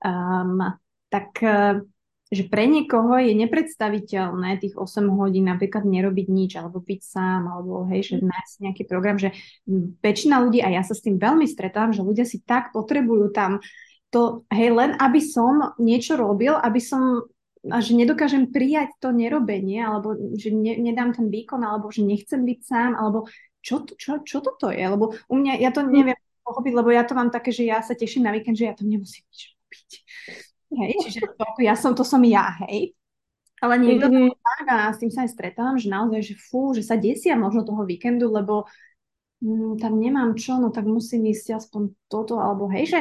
[0.03, 0.75] um,
[1.13, 1.85] tak e,
[2.31, 7.87] že pre niekoho je nepredstaviteľné tých 8 hodín napríklad nerobiť nič, alebo byť sám, alebo
[7.91, 9.35] hej, že nájsť nejaký program, že
[10.03, 13.59] väčšina ľudí, a ja sa s tým veľmi stretávam, že ľudia si tak potrebujú tam
[14.11, 17.31] to, hej, len aby som niečo robil, aby som
[17.61, 22.59] že nedokážem prijať to nerobenie, alebo že ne, nedám ten výkon, alebo že nechcem byť
[22.65, 23.29] sám, alebo
[23.61, 24.81] čo, to, čo, čo toto je?
[24.81, 27.93] Lebo u mňa, ja to neviem pochopiť, lebo ja to mám také, že ja sa
[27.93, 29.91] teším na víkend, že ja tam nemusím nič robiť.
[30.71, 32.97] Hej, čiže to, ja som, to som ja, hej.
[33.61, 34.33] Ale niekto Mhm.
[34.41, 37.61] tak a s tým sa aj stretávam, že naozaj, že fú, že sa desia možno
[37.69, 38.65] toho víkendu, lebo
[39.45, 43.01] mm, tam nemám čo, no tak musím ísť aspoň toto, alebo hej, že,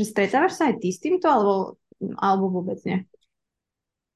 [0.00, 1.76] že stretávaš sa aj ty s týmto, alebo,
[2.16, 3.04] alebo vôbec nie?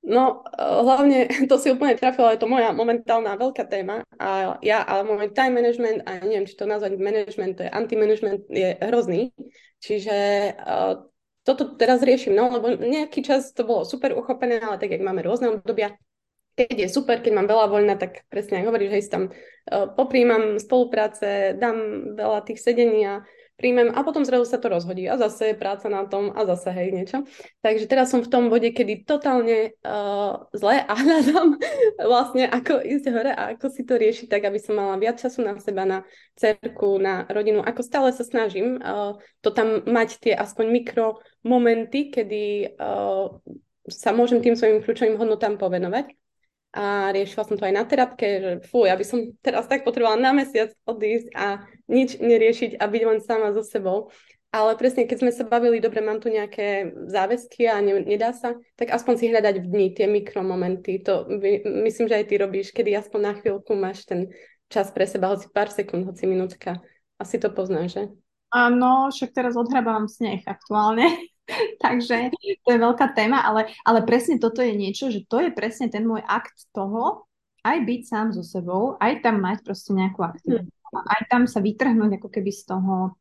[0.02, 5.06] No, hlavne to si úplne trafila, je to moja momentálna veľká téma a ja, ale
[5.06, 9.30] môj time management, a neviem, či to nazvať management, to je anti-management, je hrozný.
[9.78, 10.18] Čiže
[10.58, 11.06] uh,
[11.46, 15.22] toto teraz riešim, no, lebo nejaký čas to bolo super uchopené, ale tak, jak máme
[15.22, 15.94] rôzne obdobia,
[16.58, 19.86] keď je super, keď mám veľa voľna, tak presne ako hovoríš, hej, si tam uh,
[19.94, 23.22] popríjmam spolupráce, dám veľa tých sedení a
[23.62, 26.74] príjmem a potom zrazu sa to rozhodí a zase je práca na tom a zase
[26.74, 27.22] hej niečo.
[27.62, 31.62] Takže teraz som v tom bode, kedy totálne uh, zle a hľadám
[32.02, 35.46] vlastne ako ísť hore a ako si to riešiť tak, aby som mala viac času
[35.46, 36.02] na seba, na
[36.34, 37.62] cerku, na rodinu.
[37.62, 43.30] Ako stále sa snažím uh, to tam mať tie aspoň mikro momenty, kedy uh,
[43.86, 46.18] sa môžem tým svojim kľúčovým hodnotám povenovať
[46.72, 50.16] a riešila som to aj na terapke, že fú, ja by som teraz tak potrebovala
[50.16, 54.08] na mesiac odísť a nič neriešiť a byť len sama so sebou.
[54.52, 58.52] Ale presne, keď sme sa bavili, dobre, mám tu nejaké záväzky a ne, nedá sa,
[58.76, 61.00] tak aspoň si hľadať v dni tie mikromomenty.
[61.08, 64.28] To my, myslím, že aj ty robíš, kedy aspoň na chvíľku máš ten
[64.68, 66.84] čas pre seba, hoci pár sekúnd, hoci minútka.
[67.16, 68.04] Asi to poznáš, že?
[68.52, 71.31] Áno, však teraz odhrabávam sneh aktuálne.
[71.84, 72.30] Takže
[72.62, 76.06] to je veľká téma, ale, ale presne toto je niečo, že to je presne ten
[76.06, 77.26] môj akt toho,
[77.62, 80.66] aj byť sám so sebou, aj tam mať proste nejakú aktivitu.
[80.92, 83.16] Aj tam sa vytrhnúť ako keby z toho.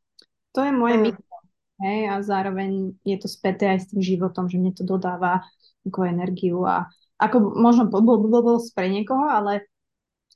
[0.58, 1.04] To je moje Mm.
[1.08, 1.38] mikro.
[1.82, 5.42] Hej, a zároveň je to späté aj s tým životom, že mne to dodáva
[5.82, 6.86] ako energiu a
[7.18, 9.66] ako možno bol bol pre niekoho, ale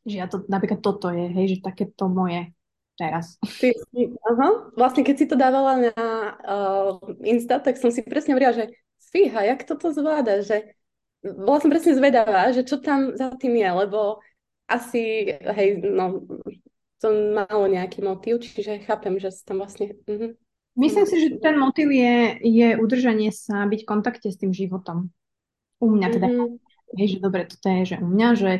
[0.06, 2.50] že ja to, napríklad toto je, hej, že takéto moje
[2.96, 3.38] teraz.
[3.60, 3.76] Ty,
[4.26, 4.72] aha.
[4.76, 5.96] Vlastne keď si to dávala na
[6.42, 8.66] uh, Insta, tak som si presne hovorila, že
[9.12, 10.76] fíha, jak toto zvláda, že
[11.24, 14.22] bola som presne zvedavá, že čo tam za tým je, lebo
[14.66, 16.26] asi, hej, no,
[17.02, 19.94] to malo nejaký motív, čiže chápem, že tam vlastne...
[20.06, 20.34] Uh-huh.
[20.76, 25.14] Myslím si, že ten motiv je, je udržanie sa, byť v kontakte s tým životom.
[25.80, 26.58] U mňa teda, Uh-huh.
[26.98, 28.52] hej, že dobre, toto je, že u mňa, že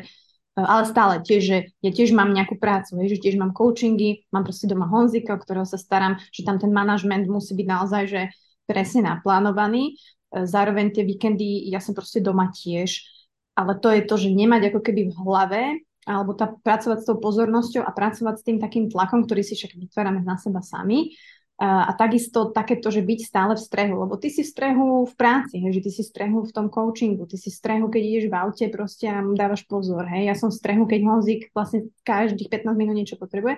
[0.64, 4.48] ale stále tiež, že ja tiež mám nejakú prácu, hej, že tiež mám coachingy, mám
[4.48, 8.20] proste doma Honzika, o ktorého sa starám, že tam ten manažment musí byť naozaj, že
[8.64, 10.00] presne naplánovaný.
[10.32, 13.04] E, Zároveň tie víkendy, ja som proste doma tiež,
[13.52, 15.62] ale to je to, že nemať ako keby v hlave,
[16.06, 19.76] alebo tá, pracovať s tou pozornosťou a pracovať s tým takým tlakom, ktorý si však
[19.76, 21.12] vytvárame na seba sami,
[21.56, 25.14] a, a takisto takéto, že byť stále v strehu, lebo ty si v strehu v
[25.16, 28.02] práci, hej, že ty si v strehu v tom coachingu, ty si v strehu, keď
[28.04, 31.88] ideš v aute proste a dávaš pozor, hej, ja som v strehu, keď Honzik vlastne
[32.04, 33.56] každých 15 minút niečo potrebuje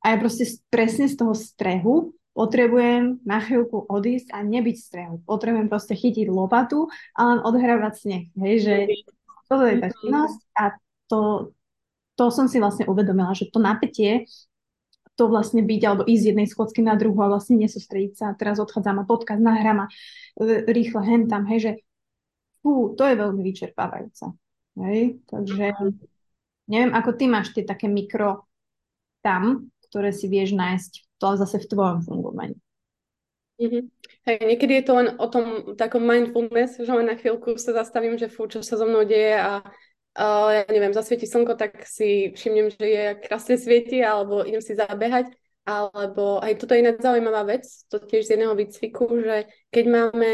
[0.00, 5.14] a ja proste presne z toho strehu potrebujem na chvíľku odísť a nebyť v strehu.
[5.24, 8.74] Potrebujem proste chytiť lopatu a len odhrávať sneh, hej, že
[9.44, 10.64] toto je tá činnosť a
[11.08, 11.52] to,
[12.16, 14.24] to som si vlastne uvedomila, že to napätie
[15.16, 18.36] to vlastne byť, alebo ísť z jednej schôdzky na druhú a vlastne nesústrediť sa.
[18.36, 19.86] Teraz odchádzam a podcast nahrám a
[20.36, 21.72] e, rýchle hen tam, hej, že
[22.60, 24.36] fú, to je veľmi vyčerpávajúce.
[24.76, 25.72] Hej, takže
[26.68, 28.44] neviem, ako ty máš tie také mikro
[29.24, 32.60] tam, ktoré si vieš nájsť to zase v tvojom fungovaní.
[33.56, 33.88] Mhm.
[34.28, 38.20] Hej, niekedy je to len o tom takom mindfulness, že len na chvíľku sa zastavím,
[38.20, 39.64] že fú, čo sa so mnou deje a
[40.50, 45.28] ja neviem, zasvieti slnko, tak si všimnem, že je krásne svieti, alebo idem si zabehať,
[45.68, 50.28] alebo aj toto je iná zaujímavá vec, to tiež z jedného výcviku, že keď máme,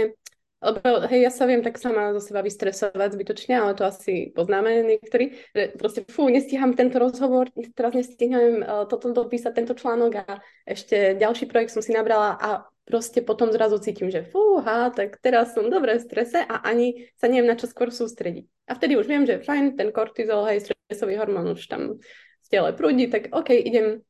[0.63, 4.87] lebo hej, ja sa viem tak sama zo seba vystresovať zbytočne, ale to asi poznáme
[4.87, 10.39] niektorí, že proste fú, nestíham tento rozhovor, teraz nestihnem uh, toto dopísať, tento článok a
[10.63, 15.55] ešte ďalší projekt som si nabrala a proste potom zrazu cítim, že fúha, tak teraz
[15.55, 18.47] som dobre v strese a ani sa neviem na čo skôr sústrediť.
[18.71, 21.99] A vtedy už viem, že fajn, ten kortizol, hej, stresový hormón už tam
[22.43, 24.03] v tele prúdi, tak OK, idem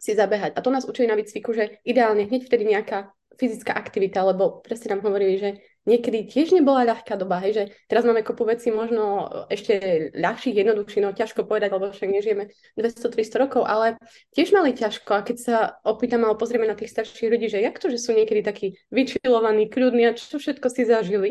[0.00, 0.52] si zabehať.
[0.56, 4.94] A to nás učili na výcviku, že ideálne hneď vtedy nejaká fyzická aktivita, lebo presne
[4.94, 5.50] nám hovorili, že
[5.84, 11.04] niekedy tiež nebola ľahká doba, hej, že teraz máme kopu vecí možno ešte ľahších, jednoduchších,
[11.04, 12.44] no ťažko povedať, lebo však nežijeme
[12.76, 14.00] 200-300 rokov, ale
[14.32, 17.76] tiež mali ťažko a keď sa opýtam alebo pozrieme na tých starších ľudí, že jak
[17.76, 21.30] to, že sú niekedy takí vyčilovaní, kľudní a čo všetko si zažili.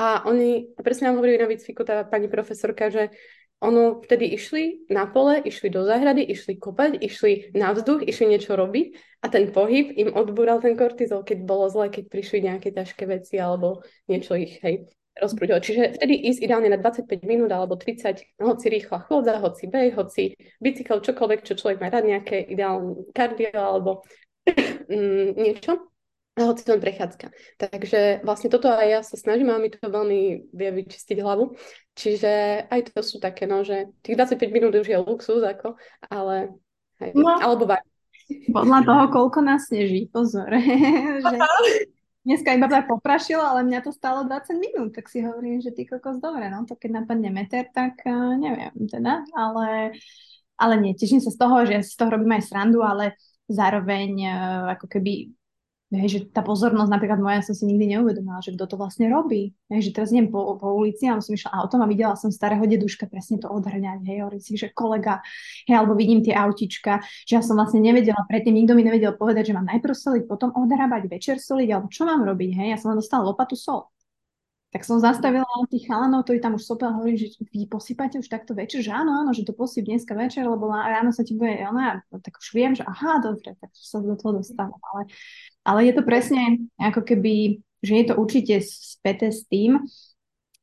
[0.00, 3.12] A oni, presne nám hovorili na výcviku tá pani profesorka, že
[3.60, 8.56] ono vtedy išli na pole, išli do záhrady, išli kopať, išli na vzduch, išli niečo
[8.56, 13.04] robiť a ten pohyb im odbúral ten kortizol, keď bolo zle, keď prišli nejaké ťažké
[13.04, 14.88] veci alebo niečo ich, hej,
[15.20, 15.60] rozprúdilo.
[15.60, 20.40] Čiže vtedy ísť ideálne na 25 minút alebo 30, hoci rýchla chôdza, hoci bej, hoci
[20.56, 24.08] bicykel, čokoľvek, čo človek má rád, nejaké ideálne kardio alebo
[24.88, 25.89] mm, niečo.
[26.40, 27.36] A hoci len prechádzka.
[27.60, 31.52] Takže vlastne toto aj ja sa snažím a mi to veľmi vie vyčistiť hlavu.
[31.92, 35.76] Čiže aj to sú také, no, že tých 25 minút už je luxus, ako,
[36.08, 36.56] ale
[37.04, 37.36] hej, no.
[37.36, 37.84] alebo vaj.
[38.48, 40.48] Podľa toho, koľko nás sneží, pozor.
[41.28, 41.36] že
[42.24, 45.84] dneska iba tak poprašilo, ale mňa to stalo 20 minút, tak si hovorím, že ty
[45.84, 49.92] kokos dobre, no to keď napadne meter, tak uh, neviem teda, ale,
[50.56, 53.18] ale nie, teším sa z toho, že ja si z toho robím aj srandu, ale
[53.50, 55.34] zároveň uh, ako keby
[55.90, 59.58] Hej, že tá pozornosť napríklad moja som si nikdy neuvedomila, že kto to vlastne robí.
[59.66, 62.62] Hej, že teraz idem po, po ulici a som išla autom a videla som starého
[62.62, 63.98] deduška presne to odhrňať.
[64.06, 65.18] Hej, hovorím si, že kolega,
[65.66, 69.50] hej, alebo vidím tie autička, že ja som vlastne nevedela predtým, nikto mi nevedel povedať,
[69.50, 72.94] že mám najprv soliť, potom odrábať, večer soliť, alebo čo mám robiť, hej, ja som
[72.94, 73.90] len dostala lopatu sol.
[74.70, 78.54] Tak som zastavila tých chalanov, ktorí tam už sopel, hovorím, že vy posypate už takto
[78.54, 82.06] večer, že áno, áno, že to posyp dneska večer, lebo ráno sa ti bude, ona,
[82.22, 84.78] tak už viem, že aha, dobre, tak sa do toho dostávam.
[84.94, 85.10] Ale,
[85.64, 89.80] ale je to presne ako keby, že je to určite späté s tým,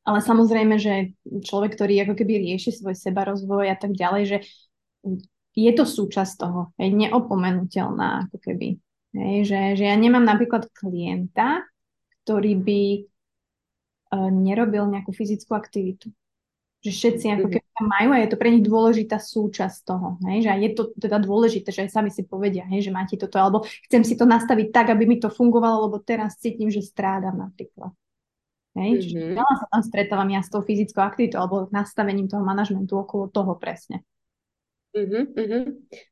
[0.08, 1.12] ale samozrejme, že
[1.44, 4.38] človek, ktorý ako keby rieši svoj seba rozvoj a tak ďalej, že
[5.52, 8.78] je to súčasť toho, je neopomenutelná ako keby.
[9.12, 11.64] Hej, že, že ja nemám napríklad klienta,
[12.24, 12.82] ktorý by
[14.12, 16.12] uh, nerobil nejakú fyzickú aktivitu.
[16.84, 17.52] Že všetci ako mhm.
[17.58, 20.08] keby majú a je to pre nich dôležitá súčasť toho.
[20.26, 20.46] Hej?
[20.46, 23.62] Že je to teda dôležité, že aj sami si povedia, hej, že máte toto, alebo
[23.86, 27.94] chcem si to nastaviť tak, aby mi to fungovalo, lebo teraz cítim, že strádam napríklad.
[28.78, 28.90] Hej?
[28.90, 29.02] Mm-hmm.
[29.02, 33.30] Čiže veľa sa tam stretávam ja s tou fyzickou aktivitou alebo nastavením toho manažmentu okolo
[33.30, 34.02] toho presne.
[34.96, 35.64] Uh-huh, uh-huh.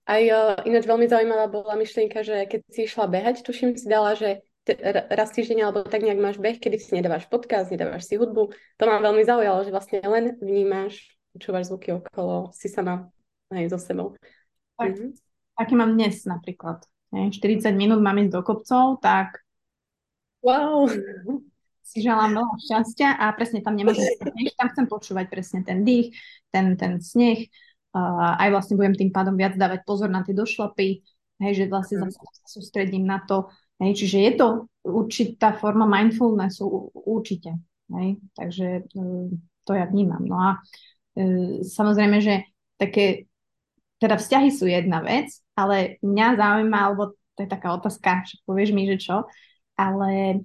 [0.05, 4.14] Aj uh, ináč veľmi zaujímavá bola myšlienka, že keď si išla behať, tuším si dala,
[4.14, 4.44] že
[5.14, 8.50] raz týždeň alebo tak nejak máš beh, kedy si nedávaš podcast, nedávaš si hudbu.
[8.50, 13.12] To ma veľmi zaujalo, že vlastne len vnímaš, počúvaš zvuky okolo, si sama
[13.53, 14.16] aj so sebou.
[14.81, 15.11] Tak, mm-hmm.
[15.57, 16.85] Taký mám dnes napríklad.
[17.12, 19.40] 40 minút mám ísť do kopcov, tak
[20.44, 20.85] wow.
[21.88, 24.05] si želám veľa šťastia a presne tam nemôžem
[24.59, 26.12] tam chcem počúvať presne ten dých,
[26.51, 27.46] ten, ten sneh,
[27.94, 31.07] uh, aj vlastne budem tým pádom viac dávať pozor na tie došlapy,
[31.40, 32.11] hej, že vlastne mm.
[32.11, 33.46] zase sa sústredím na to,
[33.77, 34.46] Hej, čiže je to
[34.88, 36.64] určitá forma mindfulnessu,
[36.96, 37.61] určite.
[37.92, 39.03] Hej, takže e,
[39.68, 40.25] to ja vnímam.
[40.25, 40.51] No a
[41.64, 42.44] samozrejme, že
[42.76, 43.24] také,
[43.96, 48.70] teda vzťahy sú jedna vec, ale mňa zaujíma, alebo to je taká otázka, že povieš
[48.76, 49.16] mi, že čo,
[49.76, 50.44] ale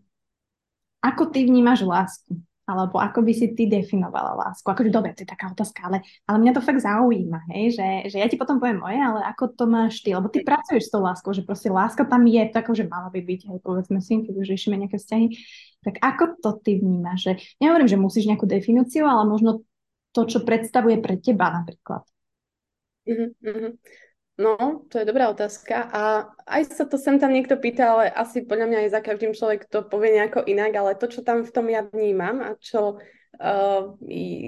[1.03, 2.35] ako ty vnímaš lásku?
[2.61, 4.63] Alebo ako by si ty definovala lásku?
[4.63, 7.75] Akože dobre, to je taká otázka, ale, ale mňa to fakt zaujíma, hej?
[7.75, 10.15] Že, že ja ti potom poviem moje, ale ako to máš ty?
[10.15, 13.19] Lebo ty pracuješ s tou láskou, že proste láska tam je, tak že mala by
[13.27, 15.27] byť, hej, povedzme si, keď už riešime nejaké vzťahy.
[15.83, 17.19] Tak ako to ty vnímaš?
[17.27, 19.65] Že, nehovorím, že musíš nejakú definíciu, ale možno
[20.11, 22.03] to, čo predstavuje pre teba napríklad.
[23.07, 23.71] Mm-hmm.
[24.41, 26.01] No, to je dobrá otázka a
[26.49, 29.69] aj sa to sem tam niekto pýta, ale asi podľa mňa aj za každým človek
[29.69, 33.81] to povie nejako inak, ale to, čo tam v tom ja vnímam a čo uh,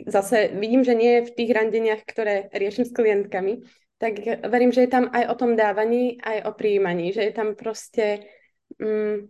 [0.10, 3.62] zase vidím, že nie je v tých randeniach, ktoré riešim s klientkami,
[4.02, 4.18] tak
[4.50, 8.26] verím, že je tam aj o tom dávaní, aj o príjmaní, že je tam proste...
[8.82, 9.30] Um,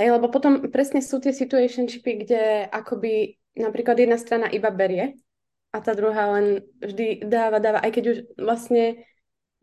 [0.00, 5.20] hej, lebo potom presne sú tie situationshipy, kde akoby napríklad jedna strana iba berie
[5.72, 9.08] a tá druhá len vždy dáva, dáva, aj keď už vlastne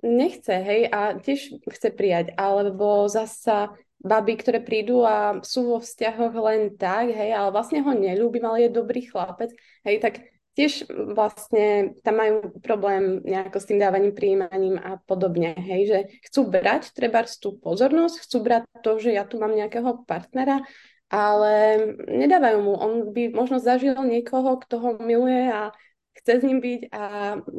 [0.01, 6.33] nechce, hej, a tiež chce prijať, alebo zasa baby, ktoré prídu a sú vo vzťahoch
[6.39, 9.51] len tak, hej, ale vlastne ho nelúbim, ale je dobrý chlapec,
[9.85, 10.23] hej, tak
[10.55, 15.99] tiež vlastne tam majú problém nejako s tým dávaním, príjmaním a podobne, hej, že
[16.31, 20.63] chcú brať treba tú pozornosť, chcú brať to, že ja tu mám nejakého partnera,
[21.11, 21.53] ale
[22.07, 25.75] nedávajú mu, on by možno zažil niekoho, kto ho miluje a
[26.19, 27.03] chce s ním byť a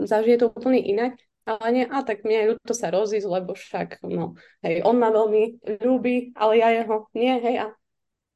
[0.04, 1.16] zažije to úplne inak
[1.50, 5.10] ale nie, a tak mne je ľúto sa rozísť, lebo však, no, hej, on ma
[5.10, 7.66] veľmi ľúbi, ale ja jeho nie, hej, a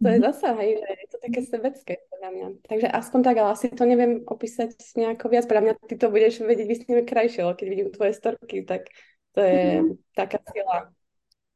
[0.02, 0.24] to je mhm.
[0.26, 2.46] zasa, hej, je to také sebecké, podľa mňa.
[2.66, 6.42] Takže aspoň tak, ale asi to neviem opísať nejako viac, podľa mňa ty to budeš
[6.42, 8.90] vedieť vysnievať krajšie, keď vidím tvoje storky, tak
[9.36, 9.90] to je mm.
[10.16, 10.90] taká sila.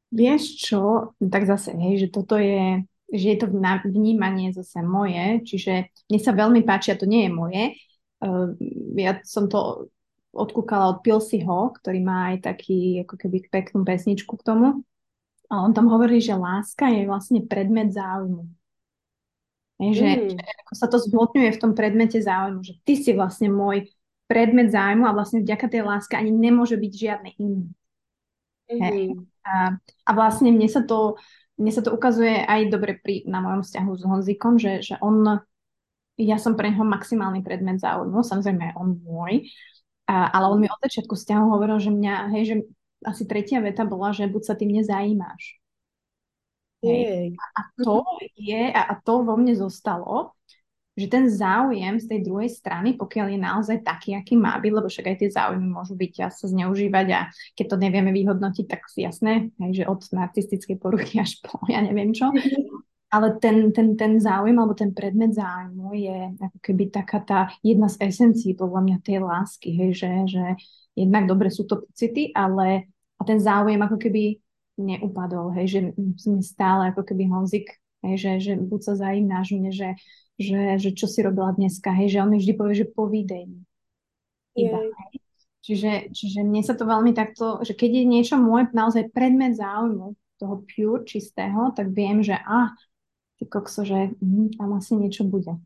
[0.08, 3.50] Vieš čo, tak zase, hej, že toto je, že je to
[3.84, 7.64] vnímanie zase moje, čiže mne sa veľmi páči, a to nie je moje,
[8.98, 9.90] ja som to
[10.34, 14.84] odkúkala od Pilsiho, ktorý má aj taký ako keby peknú pesničku k tomu.
[15.48, 18.44] A on tam hovorí, že láska je vlastne predmet záujmu.
[19.78, 20.28] Je, že, mm.
[20.36, 23.88] že ako sa to zhmotňuje v tom predmete záujmu, že ty si vlastne môj
[24.28, 27.64] predmet záujmu a vlastne vďaka tej láske ani nemôže byť žiadne iný.
[28.68, 29.24] Mm.
[29.48, 31.16] A, a vlastne mne sa to
[31.58, 35.42] mne sa to ukazuje aj dobre pri, na mojom vzťahu s Honzikom, že, že on,
[36.18, 39.46] ja som pre neho maximálny predmet záujmu, samozrejme on môj,
[40.10, 42.54] a, ale on mi od začiatku vzťahu hovoril, že mňa, hej, že
[43.06, 45.62] asi tretia veta bola, že buď sa tým nezajímáš.
[46.82, 47.02] Hej.
[47.02, 47.28] Jej.
[47.58, 48.02] A to
[48.38, 50.34] je, a a to vo mne zostalo,
[50.98, 54.90] že ten záujem z tej druhej strany, pokiaľ je naozaj taký, aký má byť, lebo
[54.90, 57.20] však aj tie záujmy môžu byť a sa zneužívať a
[57.54, 61.78] keď to nevieme vyhodnotiť, tak si jasné, hej, že od narcistickej poruchy až po ja
[61.86, 62.34] neviem čo.
[63.08, 67.88] Ale ten, ten, ten záujem alebo ten predmet záujmu je ako keby taká tá jedna
[67.88, 70.44] z esencií podľa mňa tej lásky, hej, že, že
[70.92, 74.44] jednak dobre sú to pocity, ale a ten záujem ako keby
[74.76, 75.80] neupadol, hej, že
[76.20, 79.96] sme stále ako keby honzik, hej, že, že buď sa zájim nážne, že,
[80.36, 82.86] že, že čo si robila dneska, hej, že on mi vždy povie, že.
[82.92, 84.92] Iba, Jej.
[84.92, 85.14] hej.
[85.58, 90.16] Čiže, čiže mne sa to veľmi takto, že keď je niečo môj naozaj predmet záujmu,
[90.38, 92.72] toho pure, čistého, tak viem, že a,
[93.38, 95.56] ty kokso, že hm, tam asi niečo bude.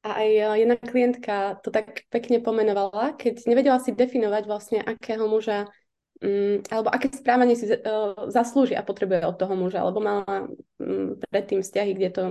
[0.00, 5.28] A aj eh, jedna klientka to tak pekne pomenovala, keď nevedela si definovať vlastne, akého
[5.28, 5.68] muža
[6.24, 10.48] mm, alebo aké správanie si uh, zaslúži a potrebuje od toho muža, alebo mala
[10.80, 12.22] mm, predtým vzťahy, kde to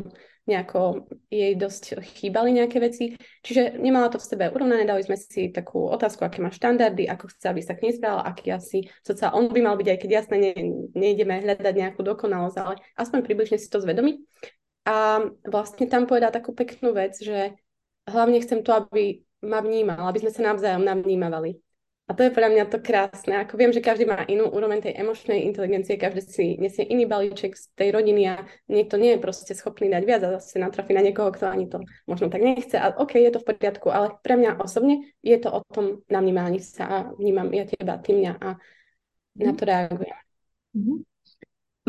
[0.49, 3.13] nejako jej dosť chýbali nejaké veci.
[3.45, 7.29] Čiže nemala to v sebe urovnané, dali sme si takú otázku, aké má štandardy, ako
[7.29, 10.09] chce, aby sa k nej správal, aký asi soca on by mal byť, aj keď
[10.09, 10.53] jasne ne,
[10.97, 14.17] nejdeme hľadať nejakú dokonalosť, ale aspoň približne si to zvedomiť.
[14.89, 17.53] A vlastne tam povedala takú peknú vec, že
[18.09, 21.61] hlavne chcem to, aby ma vnímal, aby sme sa navzájom navnímavali.
[22.09, 23.37] A to je pre mňa to krásne.
[23.37, 27.53] Ako viem, že každý má inú úroveň tej emočnej inteligencie, každý si nesie iný balíček
[27.53, 31.05] z tej rodiny a niekto nie je proste schopný dať viac a zase natrafí na
[31.05, 32.81] niekoho, kto ani to možno tak nechce.
[32.81, 36.57] A OK, je to v poriadku, ale pre mňa osobne je to o tom navnímaní
[36.65, 38.57] sa a vnímam ja teba, ty mňa a
[39.37, 40.17] na to reagujem.
[40.73, 41.05] Mhm.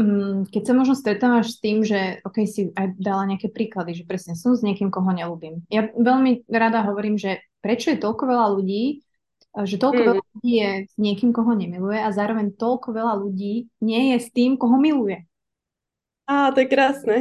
[0.00, 4.08] Mm, Keď sa možno stretávaš s tým, že OK, si aj dala nejaké príklady, že
[4.08, 5.60] presne som s niekým, koho nelúbim.
[5.68, 9.04] Ja veľmi rada hovorím, že prečo je toľko veľa ľudí,
[9.60, 10.08] eh, že toľko Mm.
[10.08, 14.28] veľa ľudí je s niekým, koho nemiluje a zároveň toľko veľa ľudí nie je s
[14.32, 15.28] tým, koho miluje.
[16.24, 17.16] Á, to je krásne.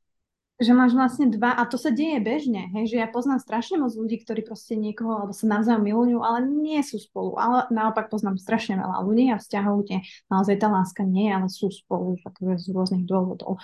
[0.60, 3.96] Že máš vlastne dva, a to sa deje bežne, hej, že ja poznám strašne moc
[3.96, 7.40] ľudí, ktorí proste niekoho, alebo sa navzájom milujú, ale nie sú spolu.
[7.40, 11.72] Ale naopak poznám strašne veľa ľudí a vzťahov, kde naozaj tá láska nie ale sú
[11.72, 13.56] spolu akože z rôznych dôvodov.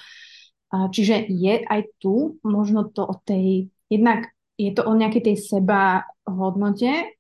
[0.73, 5.37] A Čiže je aj tu možno to o tej, jednak je to o nejakej tej
[5.37, 7.13] seba hodnote,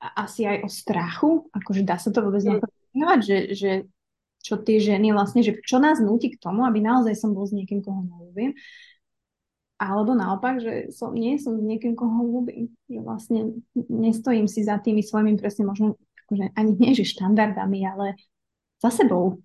[0.00, 2.64] a asi aj o strachu, akože dá sa to vôbec Mm.
[2.64, 3.70] napovedať, že, že
[4.40, 7.52] čo tie ženy vlastne, že čo nás núti k tomu, aby naozaj som bol s
[7.52, 8.56] niekým, koho neľúbim,
[9.80, 12.68] alebo naopak, že som, nie som s niekým, koho ľúbim.
[12.92, 13.40] Že vlastne
[13.88, 15.96] nestojím si za tými svojimi presne možno,
[16.28, 18.20] akože ani nie, že štandardami, ale
[18.76, 19.40] za sebou.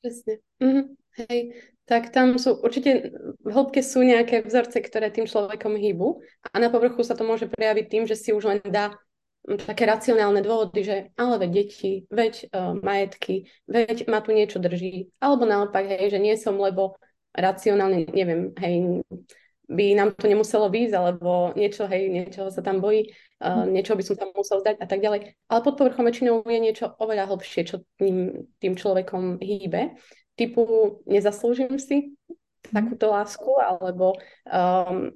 [0.00, 0.40] Presne.
[0.64, 0.96] Mhm.
[1.12, 1.52] Hej,
[1.84, 3.12] tak tam sú určite
[3.44, 7.52] v hĺbke sú nejaké vzorce, ktoré tým človekom hýbu a na povrchu sa to môže
[7.52, 8.96] prejaviť tým, že si už len dá
[9.44, 15.12] také racionálne dôvody, že ale veď deti, veď uh, majetky, veď ma tu niečo drží,
[15.20, 16.96] alebo naopak, hej, že nie som, lebo
[17.32, 19.02] racionálne, neviem, hej,
[19.72, 23.08] by nám to nemuselo výjsť, alebo niečo, hej, niečoho sa tam bojí,
[23.40, 25.32] uh, niečo by som tam musel zdať a tak ďalej.
[25.48, 29.96] Ale pod povrchom väčšinou je niečo oveľa hlbšie, čo tým, tým človekom hýbe.
[30.36, 30.64] Typu
[31.08, 32.16] nezaslúžim si
[32.68, 35.08] takúto lásku, alebo um,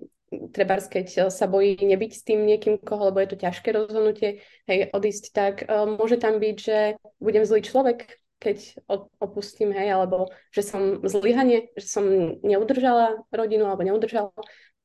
[0.51, 4.89] treba, keď sa bojí nebyť s tým niekým koho, lebo je to ťažké rozhodnutie, hej,
[4.91, 6.79] odísť, tak um, môže tam byť, že
[7.21, 8.85] budem zlý človek, keď
[9.19, 12.05] opustím, hej, alebo že som zlyhanie, že som
[12.45, 14.33] neudržala rodinu alebo neudržala.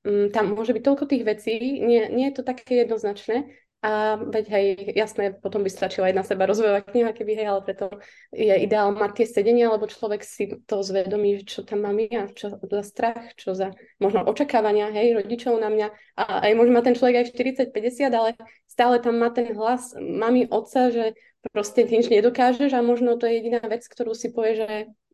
[0.02, 3.50] Um, tam môže byť toľko tých vecí, nie, nie je to také jednoznačné,
[3.82, 7.90] a veď hej, jasné, potom by stačila jedna seba rozvojová kniha, keby hej, ale preto
[8.30, 12.62] je ideál mať tie sedenia, lebo človek si to zvedomí, čo tam mám ja, čo
[12.62, 15.88] za strach, čo za možno očakávania, hej, rodičov na mňa.
[16.14, 17.34] A aj môže mať ten človek aj v
[17.74, 18.30] 40-50, ale
[18.70, 21.18] stále tam má ten hlas mami, otca, že
[21.50, 24.70] proste ty nič nedokážeš a možno to je jediná vec, ktorú si povie, že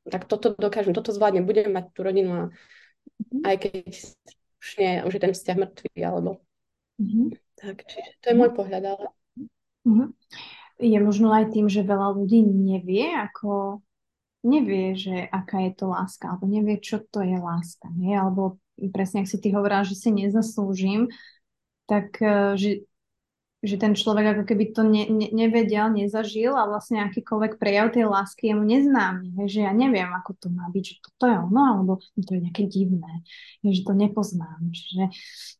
[0.07, 2.43] tak toto dokážem, toto zvládnem, budem mať tú rodinu a
[3.43, 3.73] aj keď
[4.59, 6.31] už nie, už je ten vzťah mŕtvý, alebo
[6.97, 7.37] Mhm.
[7.61, 9.05] tak, čiže to je môj pohľad, ale
[9.87, 10.11] Mhm.
[10.77, 13.81] Je možno aj tým, že veľa ľudí nevie, ako
[14.45, 18.13] nevie, že aká je to láska, alebo nevie, čo to je láska, nie?
[18.13, 18.61] Alebo
[18.93, 21.09] presne, ak si ty hovorila, že si nezaslúžim,
[21.89, 22.69] tak eh, že,
[23.67, 28.07] že ten človek ako keby to ne, ne, nevedel, nezažil a vlastne akýkoľvek prejav tej
[28.07, 31.61] lásky je mu neznámy, že ja neviem, ako to má byť, že toto je ono,
[31.75, 33.27] alebo to je nejaké divné,
[33.61, 35.11] že to nepoznám, že,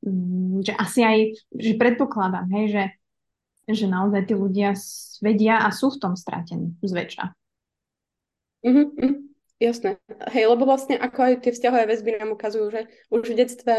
[0.08, 1.18] mm, že asi aj,
[1.52, 2.84] že predpokladám, hej, že
[3.68, 4.72] že naozaj tí ľudia
[5.20, 7.36] vedia a sú v tom stratení zväčša.
[8.64, 9.16] Mhm, mhm,
[9.60, 10.00] jasné.
[10.32, 12.82] Hej, lebo vlastne ako aj tie vzťahové väzby nám ukazujú, že
[13.12, 13.76] už v detstve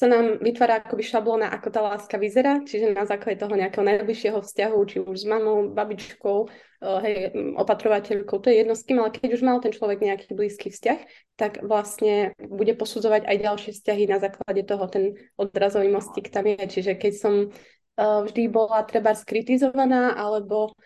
[0.00, 4.40] sa nám vytvára akoby šablóna, ako tá láska vyzerá, čiže na základe toho nejakého najbližšieho
[4.40, 7.14] vzťahu, či už s mamou, babičkou, eh, hej,
[7.60, 11.00] opatrovateľkou, to je jedno s kým, ale keď už mal ten človek nejaký blízky vzťah,
[11.36, 15.04] tak vlastne bude posudzovať aj ďalšie vzťahy na základe toho, ten
[15.36, 16.64] odrazový mostík tam je.
[16.64, 20.76] Čiže keď som uh, vždy bola treba skritizovaná, alebo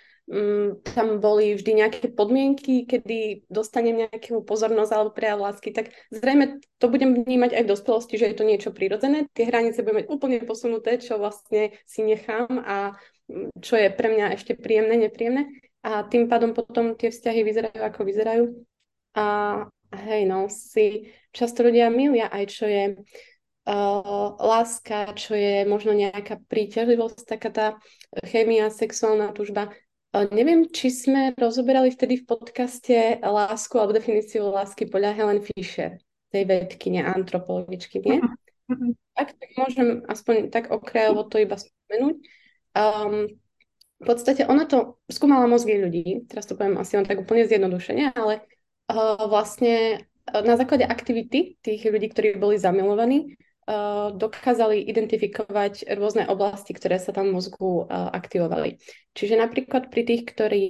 [0.96, 6.88] tam boli vždy nejaké podmienky, kedy dostanem nejakú pozornosť alebo prejav lásky, tak zrejme to
[6.88, 9.28] budem vnímať aj v dospelosti, že je to niečo prirodzené.
[9.36, 12.96] Tie hranice budem mať úplne posunuté, čo vlastne si nechám a
[13.28, 15.44] mm, čo je pre mňa ešte príjemné, nepríjemné.
[15.84, 18.44] A tým pádom potom tie vzťahy vyzerajú, ako vyzerajú.
[19.20, 19.26] A
[19.92, 26.40] hej, no, si často ľudia milia aj, čo je uh, láska, čo je možno nejaká
[26.48, 27.66] príťažlivosť, taká tá
[28.24, 29.68] chémia, sexuálna tužba.
[30.14, 35.98] Neviem, či sme rozoberali vtedy v podcaste lásku alebo definíciu lásky podľa Helen Fisher,
[36.30, 38.22] tej vedkyne, antropologičky, nie?
[38.22, 38.94] Uh-huh.
[39.18, 42.16] Tak, tak môžem aspoň tak okrajovo to iba spomenúť.
[42.78, 43.26] Um,
[43.98, 48.14] v podstate ona to skúmala mozgy ľudí, teraz to poviem asi len tak úplne zjednodušene,
[48.14, 48.46] ale
[48.94, 49.98] uh, vlastne
[50.30, 53.34] uh, na základe aktivity tých ľudí, ktorí boli zamilovaní,
[54.14, 58.76] dokázali identifikovať rôzne oblasti, ktoré sa tam v mozgu uh, aktivovali.
[59.16, 60.64] Čiže napríklad pri tých, ktorí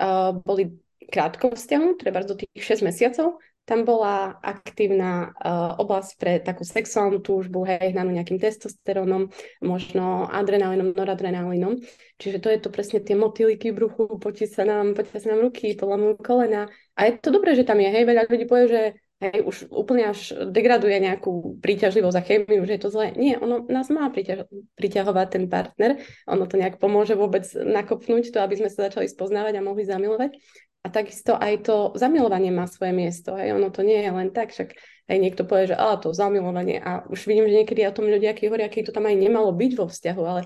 [0.00, 0.80] uh, boli
[1.12, 5.30] krátko vzťahu, treba do tých 6 mesiacov, tam bola aktívna
[5.78, 9.30] oblasť pre takú sexuálnu túžbu, hej, hnanú nejakým testosterónom,
[9.62, 11.78] možno adrenalinom, noradrenalinom.
[12.18, 15.46] Čiže to je to presne tie motýliky v bruchu, potí sa nám, potí sa nám
[15.46, 16.66] ruky, polamú kolena.
[16.98, 18.82] A je to dobré, že tam je, hej, veľa ľudí povie, že
[19.22, 23.14] hej, už úplne až degraduje nejakú príťažlivosť a chémiu, že je to zlé.
[23.14, 28.42] Nie, ono nás má priťaž- priťahovať ten partner, ono to nejak pomôže vôbec nakopnúť to,
[28.42, 30.34] aby sme sa začali spoznávať a mohli zamilovať.
[30.82, 33.38] A takisto aj to zamilovanie má svoje miesto.
[33.38, 33.54] Hej.
[33.54, 34.74] Ono to nie je len tak, však
[35.06, 36.82] aj niekto povie, že ale to zamilovanie.
[36.82, 39.72] A už vidím, že niekedy o tom ľudia hovoria, aký to tam aj nemalo byť
[39.78, 40.42] vo vzťahu, ale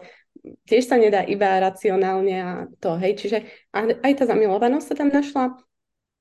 [0.69, 2.51] tiež sa nedá iba racionálne a
[2.85, 3.17] to, hej.
[3.17, 3.39] Čiže
[3.77, 5.57] aj tá zamilovanosť sa tam našla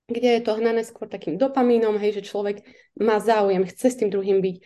[0.06, 2.62] kde je to hnané skôr takým dopamínom, hej, že človek
[2.98, 4.58] má záujem, chce s tým druhým byť.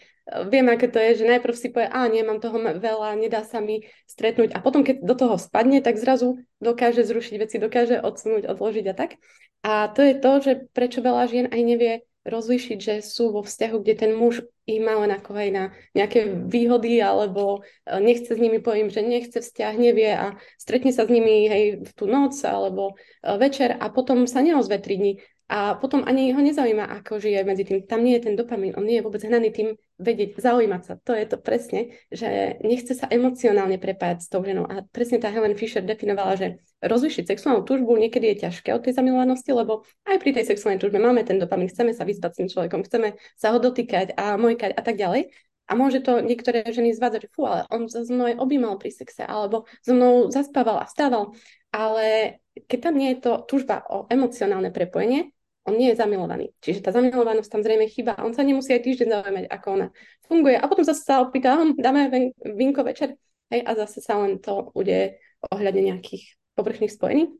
[0.51, 3.57] Viem, aké to je, že najprv si povie, a nie, mám toho veľa, nedá sa
[3.63, 8.45] mi stretnúť a potom, keď do toho spadne, tak zrazu dokáže zrušiť veci, dokáže odsunúť,
[8.45, 9.17] odložiť a tak.
[9.65, 11.93] A to je to, že prečo veľa žien aj nevie
[12.29, 15.63] rozlišiť, že sú vo vzťahu, kde ten muž ich má len ako aj na
[15.97, 21.03] nejaké výhody, alebo e, nechce s nimi, poviem, že nechce vzťah, nevie a stretne sa
[21.05, 25.13] s nimi hej, v tú noc alebo e, večer a potom sa neozve 3 dní.
[25.49, 27.81] A potom ani ho nezaujíma, ako žije medzi tým.
[27.81, 30.93] Tam nie je ten dopamín, on nie je vôbec hnaný tým vedieť, zaujímať sa.
[31.09, 34.69] To je to presne, že nechce sa emocionálne prepájať s tou ženou.
[34.69, 36.47] A presne tá Helen Fisher definovala, že
[36.85, 41.01] rozlišiť sexuálnu túžbu niekedy je ťažké od tej zamilovanosti, lebo aj pri tej sexuálnej túžbe
[41.01, 44.77] máme ten dopamín, chceme sa vyspať s tým človekom, chceme sa ho dotýkať a mojkať
[44.77, 45.33] a tak ďalej.
[45.65, 49.25] A môže to niektoré ženy zvádzať, že fú, ale on so mnou objímal pri sexe,
[49.25, 51.33] alebo so mnou zaspával a vstával.
[51.73, 52.37] Ale
[52.69, 55.33] keď tam nie je to túžba o emocionálne prepojenie,
[55.69, 56.51] on nie je zamilovaný.
[56.59, 58.17] Čiže tá zamilovanosť tam zrejme chýba.
[58.19, 59.87] On sa nemusí aj týždeň zaujímať, ako ona
[60.25, 60.57] funguje.
[60.57, 63.15] A potom zase sa opýta, hm, dáme vinko večer.
[63.49, 65.17] Hej, a zase sa len to udeje
[65.49, 67.33] ohľadne nejakých povrchných spojení.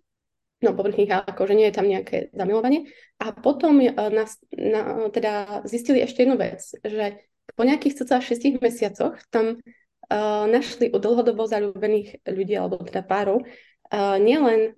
[0.60, 2.92] No povrchných, ale akože nie je tam nejaké zamilovanie.
[3.22, 7.24] A potom uh, nás, na, teda zistili ešte jednu vec, že
[7.56, 9.62] po nejakých cca 6 mesiacoch tam
[10.10, 14.76] uh, našli u dlhodobo zalúbených ľudí, alebo teda párov, uh, nielen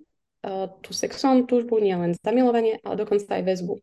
[0.82, 3.78] tú sexuálnu túžbu, nie len zamilovanie, ale dokonca aj väzbu.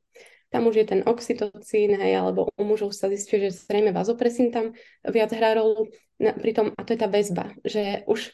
[0.50, 4.74] Tam už je ten oxytocín, hej, alebo u mužov sa zistí, že zrejme vazopresín tam
[5.06, 5.88] viac hrá rolu
[6.18, 8.34] na, pri tom, a to je tá väzba, že už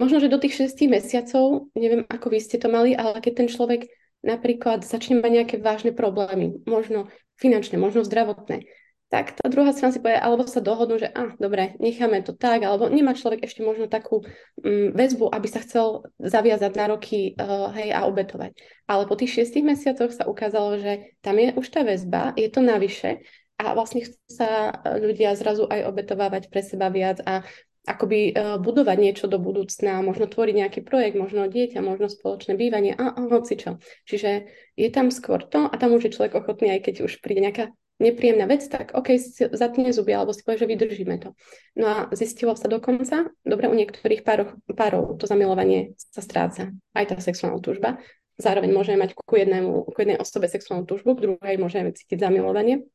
[0.00, 3.48] možno, že do tých 6 mesiacov, neviem, ako vy ste to mali, ale keď ten
[3.50, 3.90] človek
[4.24, 7.08] napríklad začne mať nejaké vážne problémy, možno
[7.40, 8.68] finančné, možno zdravotné,
[9.10, 12.62] tak tá druhá strana si povie, alebo sa dohodnú, že ah, dobre, necháme to tak,
[12.62, 17.74] alebo nemá človek ešte možno takú um, väzbu, aby sa chcel zaviazať na roky uh,
[17.74, 18.54] hej, a obetovať.
[18.86, 22.62] Ale po tých šiestich mesiacoch sa ukázalo, že tam je už tá väzba, je to
[22.62, 23.26] navyše
[23.58, 27.42] a vlastne chcú sa ľudia zrazu aj obetovávať pre seba viac a
[27.90, 32.94] akoby uh, budovať niečo do budúcna, možno tvoriť nejaký projekt, možno dieťa, možno spoločné bývanie
[32.94, 33.82] a, a hoci čo.
[34.06, 34.46] Čiže
[34.78, 37.74] je tam skôr to a tam už je človek ochotný, aj keď už príde nejaká
[38.00, 39.20] nepríjemná vec, tak OK,
[39.52, 41.36] zatne zuby, alebo si povie, že vydržíme to.
[41.76, 47.04] No a zistilo sa dokonca, dobre, u niektorých párov, párov to zamilovanie sa stráca, aj
[47.12, 48.00] tá sexuálna túžba.
[48.40, 52.88] Zároveň môžeme mať ku, jednému, ku jednej osobe sexuálnu túžbu, k druhej môžeme cítiť zamilovanie.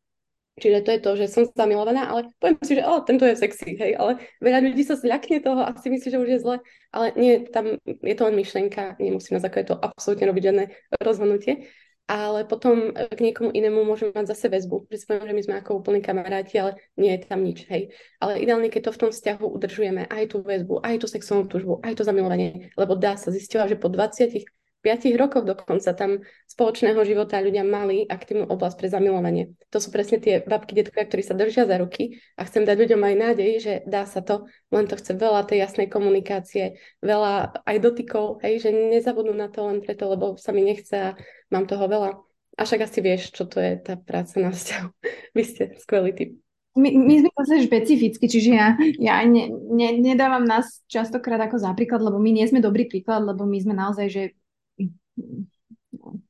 [0.55, 3.75] Čiže to je to, že som zamilovaná, ale poviem si, že oh, tento je sexy,
[3.75, 6.55] hej, ale veľa ľudí sa zľakne toho a si myslí, že už je zle,
[6.95, 10.65] ale nie, tam je to len myšlienka, nemusím na základe to absolútne robiť žiadne
[11.03, 11.67] rozhodnutie.
[12.05, 14.85] Ale potom k niekomu inému môžem mať zase väzbu.
[14.93, 17.89] Že si poviem, že my sme ako úplní kamaráti, ale nie je tam nič, hej.
[18.21, 21.81] Ale ideálne, keď to v tom vzťahu udržujeme, aj tú väzbu, aj tú sexuálnu túžbu,
[21.81, 24.45] aj to zamilovanie, lebo dá sa, zistila, že po 20
[24.86, 29.57] 5 rokov dokonca tam spoločného života ľudia mali aktívnu oblasť pre zamilovanie.
[29.73, 33.01] To sú presne tie babky, detkovia, ktorí sa držia za ruky a chcem dať ľuďom
[33.01, 37.77] aj nádej, že dá sa to, len to chce veľa tej jasnej komunikácie, veľa aj
[37.81, 41.09] dotykov, hej, že nezabudnú na to len preto, lebo sa mi nechce a
[41.49, 42.21] mám toho veľa.
[42.55, 44.88] A však asi vieš, čo to je tá práca na vzťahu.
[45.36, 46.31] Vy ste skvelý typ.
[46.75, 51.71] My, my sme zase špecificky, čiže ja, ja ne, ne, nedávam nás častokrát ako za
[51.71, 54.23] príklad, lebo my nie sme dobrý príklad, lebo my sme naozaj, že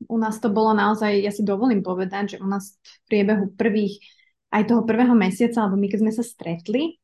[0.06, 3.98] u nás to bolo naozaj, ja si dovolím povedať, že u nás v priebehu prvých,
[4.54, 6.96] aj toho prvého mesiaca, alebo my keď sme sa stretli,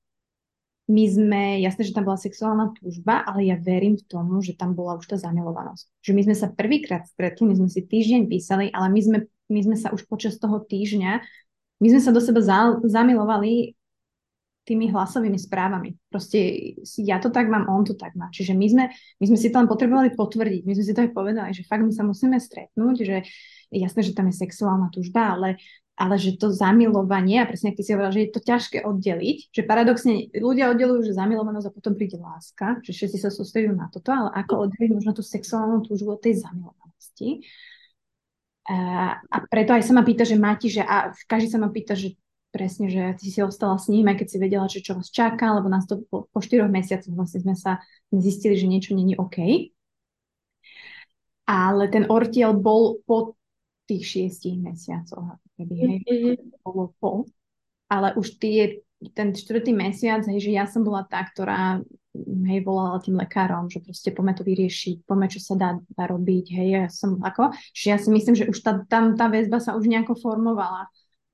[0.90, 4.74] my sme, jasné, že tam bola sexuálna túžba, ale ja verím v tomu, že tam
[4.74, 5.86] bola už tá zamilovanosť.
[6.02, 9.60] Že my sme sa prvýkrát stretli, my sme si týždeň písali, ale my sme, my
[9.62, 11.22] sme sa už počas toho týždňa,
[11.82, 13.78] my sme sa do seba za, zamilovali
[14.72, 15.92] tými hlasovými správami.
[16.08, 16.40] Proste
[17.04, 18.32] ja to tak mám, on to tak má.
[18.32, 18.84] Čiže my sme,
[19.20, 20.64] my sme si to len potrebovali potvrdiť.
[20.64, 23.16] My sme si to aj povedali, že fakt my sa musíme stretnúť, že
[23.68, 25.60] jasné, že tam je sexuálna túžba, ale,
[26.00, 29.38] ale že to zamilovanie, a presne ak ty si hovorila, že je to ťažké oddeliť,
[29.52, 33.92] že paradoxne ľudia oddelujú, že zamilovanosť a potom príde láska, že všetci sa sústredujú na
[33.92, 37.44] toto, ale ako oddeliť možno tú sexuálnu túžbu od tej zamilovanosti.
[38.62, 41.98] A, a preto aj sa ma pýta, že Mati, že a každý sa ma pýta,
[41.98, 42.14] že
[42.52, 45.56] presne, že ty si ostala s ním, aj keď si vedela, že čo vás čaká,
[45.56, 47.80] lebo nás to po, po štyroch mesiacoch vlastne sme sa
[48.12, 49.72] zistili, že niečo není OK.
[51.48, 53.34] Ale ten ortiel bol po
[53.88, 56.34] tých šiestich mesiacoch, keby, hej, mm-hmm.
[56.62, 57.26] bolo po.
[57.90, 58.84] Ale už tie,
[59.16, 61.82] ten štvrtý mesiac, hej, že ja som bola tá, ktorá
[62.46, 66.46] hej, volala tým lekárom, že proste poďme to vyriešiť, poďme, čo sa dá, dá robiť,
[66.52, 69.74] hej, ja som ako, že ja si myslím, že už tá, tam tá väzba sa
[69.74, 70.92] už nejako formovala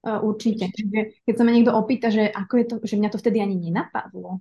[0.09, 0.73] Uh, určite.
[0.73, 3.61] Čiže keď sa ma niekto opýta, že ako je to, že mňa to vtedy ani
[3.61, 4.41] nenapadlo,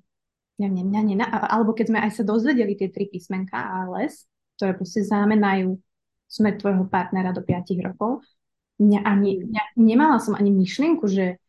[0.56, 4.24] mňa, mňa, mňa nena, alebo keď sme aj sa dozvedeli tie tri písmenka ALS,
[4.56, 5.76] ktoré proste znamenajú
[6.32, 8.24] smrť tvojho partnera do 5 rokov,
[8.80, 11.42] mňa ani, mňa, nemala som ani myšlienku, že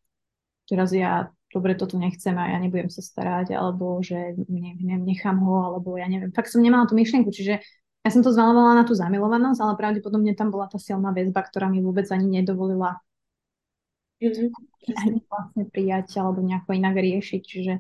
[0.67, 5.41] teraz ja dobre, toto nechcem a ja nebudem sa starať, alebo že ne, ne, nechám
[5.41, 6.35] ho, alebo ja neviem.
[6.35, 7.65] Fakt som nemala tú myšlienku, čiže
[8.05, 11.73] ja som to zvalovala na tú zamilovanosť, ale pravdepodobne tam bola tá silná väzba, ktorá
[11.73, 13.01] mi vôbec ani nedovolila
[14.21, 15.25] mm-hmm.
[15.31, 17.43] vlastne prijať alebo nejako inak riešiť.
[17.43, 17.75] Čiže,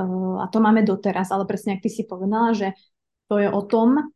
[0.00, 2.72] uh, a to máme doteraz, ale presne ak ty si povedala, že
[3.26, 4.10] to je o tom,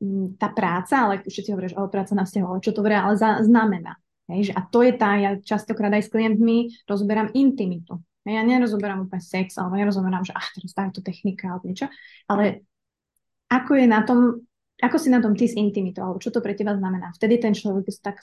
[0.00, 3.44] um, tá práca, ale všetci hovoríš, o práca na vzťahu, ale čo to ale za,
[3.44, 3.96] znamená.
[4.26, 8.02] Hej, že, a to je tá, ja častokrát aj s klientmi rozoberám intimitu.
[8.26, 11.86] Ja nerozoberám úplne sex, alebo nerozoberám, že ach, teraz táto technika alebo niečo,
[12.26, 12.66] ale
[13.46, 14.42] ako je na tom,
[14.82, 17.14] ako si na tom ty s intimitou, alebo čo to pre teba znamená.
[17.14, 18.18] Vtedy ten človek tak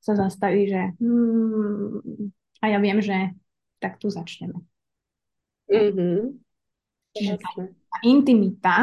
[0.00, 2.32] sa zastaví, že hmm,
[2.62, 3.36] a ja viem, že
[3.78, 4.62] tak tu začneme.
[5.66, 6.20] Mm-hmm.
[7.16, 8.76] Čiže tá, tá intimita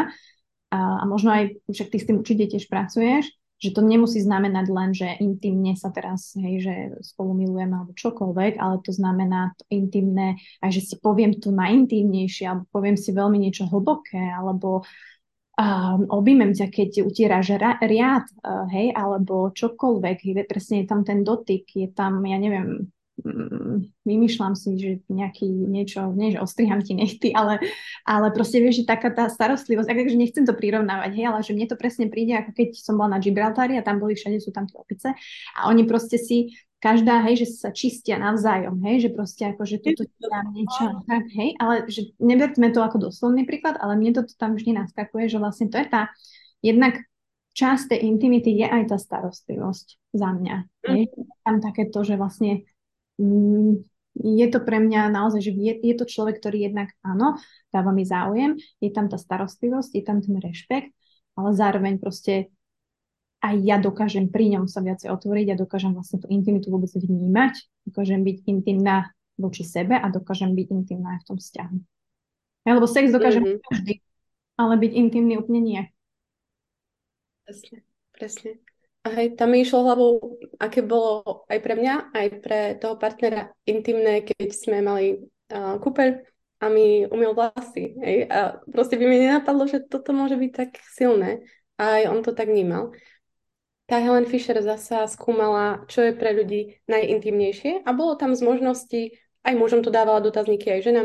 [0.74, 3.30] a, a možno aj, však ty s tým určite tiež pracuješ,
[3.64, 8.60] že to nemusí znamenať len, že intimne sa teraz, hej, že spolu milujeme alebo čokoľvek,
[8.60, 13.40] ale to znamená to intimné, aj že si poviem tu najintímnejšie, alebo poviem si veľmi
[13.40, 14.84] niečo hlboké, alebo
[15.58, 21.22] um, objímem ťa, keď utieráš riad, uh, hej, alebo čokoľvek, hej, presne je tam ten
[21.22, 22.90] dotyk, je tam, ja neviem,
[23.22, 27.62] mm, vymýšľam si, že nejaký niečo, nie že ostriham ti nechty, ale,
[28.04, 31.68] ale proste vieš, že taká tá starostlivosť, takže nechcem to prirovnávať, hej, ale že mne
[31.70, 34.66] to presne príde, ako keď som bola na Gibraltári a tam boli všade sú tam
[34.66, 35.14] tie opice
[35.54, 36.50] a oni proste si
[36.84, 40.84] každá, hej, že sa čistia navzájom, hej, že proste ako, že toto ti dám niečo,
[41.08, 45.32] tak, hej, ale že neberme to ako doslovný príklad, ale mne to tam vždy naskakuje,
[45.32, 46.12] že vlastne to je tá,
[46.60, 47.00] jednak
[47.56, 50.56] časť tej intimity je aj tá starostlivosť za mňa,
[50.92, 51.08] hej,
[51.48, 52.68] tam takéto, že vlastne
[53.16, 53.88] mm,
[54.20, 57.40] je to pre mňa naozaj, že je, je to človek, ktorý jednak áno,
[57.72, 60.92] dáva mi záujem, je tam tá starostlivosť, je tam ten rešpekt,
[61.40, 62.52] ale zároveň proste
[63.44, 67.68] aj ja dokážem pri ňom sa viacej otvoriť a dokážem vlastne tú intimitu vôbec vnímať,
[67.84, 71.76] dokážem byť intimná voči sebe a dokážem byť intimná aj v tom vzťahu.
[72.64, 73.66] Ja, lebo sex dokážem mm-hmm.
[73.68, 73.94] každý,
[74.56, 75.82] ale byť intimný úplne nie.
[77.44, 77.84] Presne,
[78.16, 78.52] presne.
[79.04, 83.52] A hej, tam mi išlo hlavou, aké bolo aj pre mňa, aj pre toho partnera
[83.68, 85.20] intimné, keď sme mali
[85.52, 86.24] uh, kúpeľ
[86.64, 88.00] a mi umiel vlasy.
[88.00, 88.32] Hej?
[88.32, 91.44] A proste by mi nenapadlo, že toto môže byť tak silné.
[91.76, 92.96] A aj on to tak vnímal
[93.86, 99.02] tá Helen Fisher zasa skúmala, čo je pre ľudí najintimnejšie a bolo tam z možností,
[99.44, 101.02] aj mužom to dávala dotazníky, aj žena,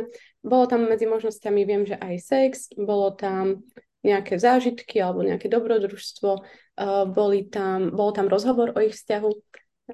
[0.46, 3.66] bolo tam medzi možnosťami, viem, že aj sex, bolo tam
[4.06, 9.30] nejaké zážitky alebo nejaké dobrodružstvo, uh, boli tam, bol tam rozhovor o ich vzťahu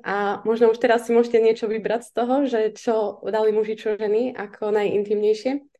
[0.04, 3.94] a možno už teraz si môžete niečo vybrať z toho, že čo dali muži, čo
[3.94, 5.73] ženy, ako najintimnejšie.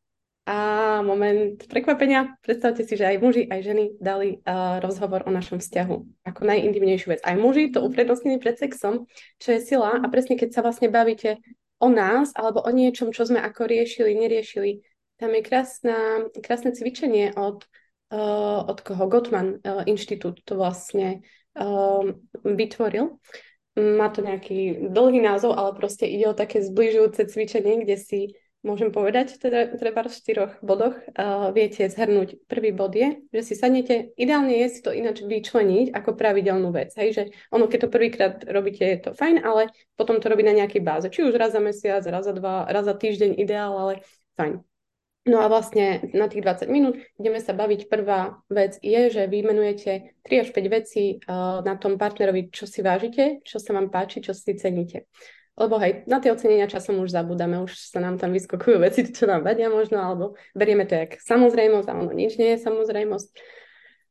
[0.45, 5.57] A moment prekvapenia, predstavte si, že aj muži, aj ženy dali uh, rozhovor o našom
[5.57, 7.21] vzťahu ako najintimnejšiu vec.
[7.25, 9.09] Aj muži to uprednostnili pred sexom,
[9.41, 11.41] čo je sila a presne keď sa vlastne bavíte
[11.81, 14.85] o nás alebo o niečom, čo sme ako riešili, neriešili,
[15.17, 17.65] tam je krásna, krásne cvičenie od,
[18.13, 21.25] uh, od koho Gottman uh, inštitút to vlastne
[21.57, 22.05] uh,
[22.45, 23.17] vytvoril.
[23.81, 28.21] Má to nejaký dlhý názov, ale proste ide o také zbližujúce cvičenie, kde si
[28.65, 32.49] môžem povedať, teda treba v štyroch bodoch uh, viete zhrnúť.
[32.49, 36.97] Prvý bod je, že si sadnete, ideálne je si to ináč vyčleniť ako pravidelnú vec.
[36.97, 40.57] Hej, že ono, keď to prvýkrát robíte, je to fajn, ale potom to robí na
[40.57, 41.07] nejakej báze.
[41.13, 44.01] Či už raz za mesiac, raz za dva, raz za týždeň ideál, ale
[44.41, 44.65] fajn.
[45.25, 47.89] No a vlastne na tých 20 minút ideme sa baviť.
[47.89, 52.85] Prvá vec je, že vymenujete 3 až 5 vecí uh, na tom partnerovi, čo si
[52.85, 55.09] vážite, čo sa vám páči, čo si ceníte.
[55.55, 59.31] Lebo hej, na tie ocenenia časom už zabudáme, už sa nám tam vyskokujú veci, čo
[59.31, 63.29] nám vadia možno, alebo berieme to jak samozrejmosť a ono nič nie je samozrejmosť.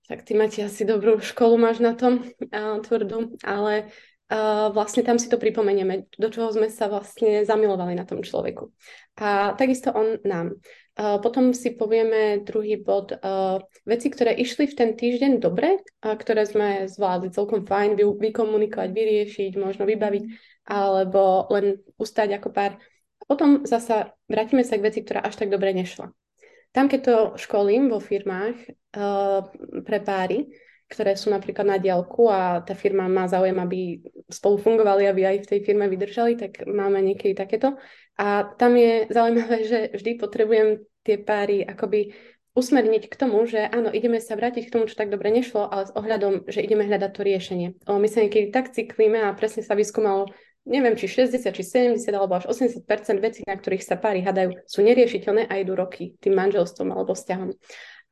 [0.07, 5.19] Tak ty máte asi dobrú školu, máš na tom uh, tvrdú, ale uh, vlastne tam
[5.19, 8.71] si to pripomenieme, do čoho sme sa vlastne zamilovali na tom človeku.
[9.19, 10.57] A takisto on nám.
[10.93, 13.17] Potom si povieme druhý bod.
[13.81, 18.89] Veci, ktoré išli v ten týždeň dobre, a ktoré sme zvládli celkom fajn vy, vykomunikovať,
[18.93, 20.23] vyriešiť, možno vybaviť,
[20.63, 22.79] alebo len ustať ako pár.
[23.23, 26.11] Potom zasa vrátime sa k veci, ktorá až tak dobre nešla.
[26.73, 28.57] Tam, keď to školím vo firmách
[28.97, 29.45] uh,
[29.85, 30.49] pre páry,
[30.89, 35.37] ktoré sú napríklad na diálku a tá firma má záujem, aby spolu fungovali, aby aj
[35.45, 37.77] v tej firme vydržali, tak máme niekedy takéto.
[38.17, 40.69] A tam je zaujímavé, že vždy potrebujem
[41.01, 42.13] tie páry akoby
[42.53, 45.89] usmerniť k tomu, že áno, ideme sa vrátiť k tomu, čo tak dobre nešlo, ale
[45.89, 47.67] s ohľadom, že ideme hľadať to riešenie.
[47.89, 50.29] O, my sa niekedy tak cyklíme a presne sa vyskúmalo,
[50.65, 52.87] neviem, či 60, či 70, alebo až 80%
[53.19, 57.51] vecí, na ktorých sa páry hadajú, sú neriešiteľné a idú roky tým manželstvom alebo vzťahom.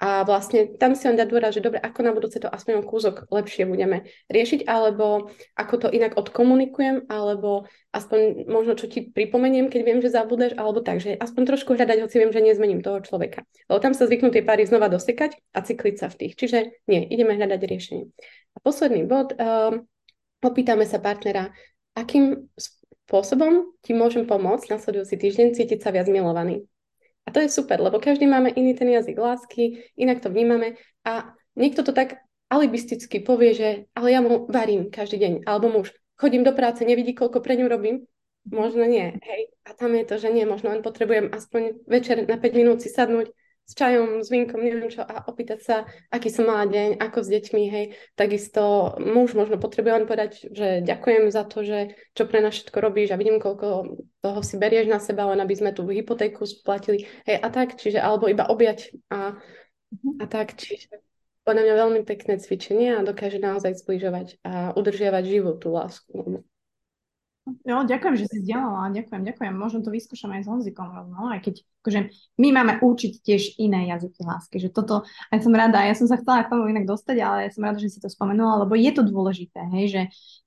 [0.02, 3.30] A vlastne tam si on dá dôraz, že dobre, ako na budúce to aspoň kúzok
[3.30, 9.82] lepšie budeme riešiť, alebo ako to inak odkomunikujem, alebo aspoň možno čo ti pripomeniem, keď
[9.86, 13.46] viem, že zabudeš, alebo tak, že aspoň trošku hľadať, hoci viem, že nezmením toho človeka.
[13.70, 16.34] Lebo tam sa zvyknú tie páry znova dosekať a cykliť sa v tých.
[16.34, 18.06] Čiže nie, ideme hľadať riešenie.
[18.52, 19.86] A posledný bod, um,
[20.42, 21.54] opýtame sa partnera,
[21.96, 26.64] akým spôsobom ti môžem pomôcť nasledujúci týždeň cítiť sa viac milovaný.
[27.28, 31.36] A to je super, lebo každý máme iný ten jazyk lásky, inak to vnímame a
[31.54, 36.44] niekto to tak alibisticky povie, že ale ja mu varím každý deň, alebo muž, chodím
[36.44, 38.04] do práce, nevidí, koľko pre ňu robím,
[38.44, 39.42] možno nie, hej.
[39.64, 42.90] A tam je to, že nie, možno len potrebujem aspoň večer na 5 minút si
[42.92, 43.32] sadnúť,
[43.72, 45.76] s čajom, s vínkom, neviem čo, a opýtať sa,
[46.12, 47.86] aký som mala deň, ako s deťmi, hej.
[48.20, 52.78] Takisto muž možno potrebuje len povedať, že ďakujem za to, že čo pre nás všetko
[52.84, 57.08] robíš a vidím, koľko toho si berieš na seba, len aby sme tú hypotéku splatili,
[57.24, 59.40] hej, a tak, čiže, alebo iba objať a,
[60.20, 61.00] a tak, čiže
[61.48, 66.44] podľa mňa veľmi pekné cvičenie a dokáže naozaj zbližovať a udržiavať život tú lásku.
[67.42, 69.54] Jo, ďakujem, že si zdieľala, ďakujem, ďakujem.
[69.58, 72.00] Možno to vyskúšam aj s Honzikom rovno, aj keď akože,
[72.38, 75.02] my máme učiť tiež iné jazyky lásky, že toto,
[75.34, 77.82] aj som rada, ja som sa chcela k tomu inak dostať, ale ja som rada,
[77.82, 80.02] že si to spomenula, lebo je to dôležité, hej, že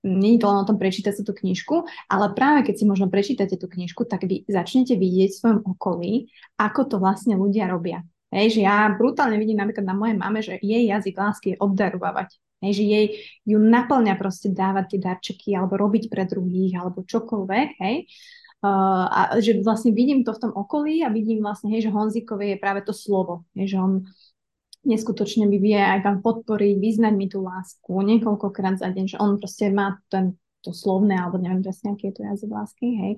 [0.07, 3.11] nie je to len o tom prečítať si tú knižku, ale práve keď si možno
[3.11, 6.31] prečítate tú knižku, tak vy začnete vidieť v svojom okolí,
[6.63, 8.07] ako to vlastne ľudia robia.
[8.31, 12.39] Hej, že ja brutálne vidím napríklad na mojej mame, že jej jazyk lásky je obdarovávať.
[12.65, 13.07] Hej, že jej
[13.45, 18.09] ju naplňa proste dávať tie darčeky alebo robiť pre druhých alebo čokoľvek, hej.
[18.65, 22.57] Uh, a že vlastne vidím to v tom okolí a vidím vlastne, hej, že Honzikovi
[22.57, 24.09] je práve to slovo, hej, že on
[24.89, 29.37] neskutočne mi vie aj vám podporiť, vyznať mi tú lásku niekoľkokrát za deň, že on
[29.37, 33.13] proste má ten, to slovné, alebo neviem presne, aký je to jazyk lásky, hej.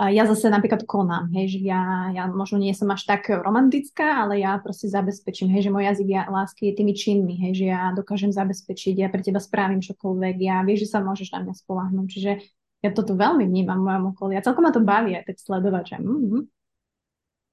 [0.00, 4.40] Ja zase napríklad konám, hej, že ja, ja možno nie som až tak romantická, ale
[4.40, 7.92] ja proste zabezpečím, hej, že môj jazyk ja, lásky je tými činmi, hej, že ja
[7.92, 12.08] dokážem zabezpečiť, ja pre teba spravím čokoľvek, ja vieš, že sa môžeš na mňa spolahnúť,
[12.16, 12.32] čiže
[12.80, 15.84] ja toto veľmi vnímam v mojom okolí a celkom ma to baví aj tak sledovať,
[15.84, 16.42] že mm-hmm.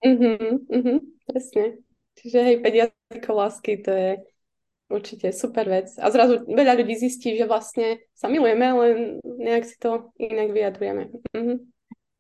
[0.08, 1.66] Mm-hmm, mm-hmm, presne.
[2.16, 4.10] Čiže hej, 5 jazykov lásky, to je
[4.88, 5.92] určite super vec.
[6.00, 11.12] A zrazu veľa ľudí zistí, že vlastne sa milujeme, len nejak si to inak vyjadrujeme.
[11.36, 11.58] Mm-hmm.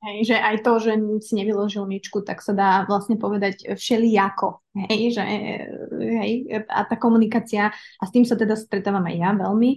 [0.07, 4.63] Hej, že aj to, že si nevyložil myčku, tak sa dá vlastne povedať všelijako.
[4.87, 5.23] Hej, že,
[5.99, 6.31] hej,
[6.71, 9.71] a tá komunikácia, a s tým sa teda stretávam aj ja veľmi,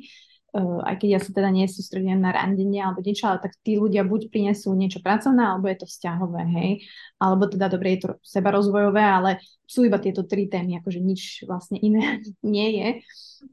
[0.55, 3.75] uh, aj keď ja sa teda nie sústredím na randenie alebo niečo, ale tak tí
[3.75, 6.71] ľudia buď prinesú niečo pracovné, alebo je to vzťahové, hej,
[7.19, 9.31] alebo teda dobre, je to sebarozvojové, ale
[9.67, 12.89] sú iba tieto tri témy, akože nič vlastne iné nie je.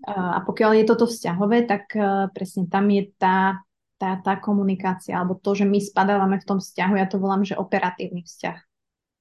[0.05, 3.65] Uh, a pokiaľ je toto vzťahové, tak uh, presne tam je tá,
[3.97, 7.57] tá, tá komunikácia, alebo to, že my spadávame v tom vzťahu, ja to volám, že
[7.57, 8.57] operatívny vzťah.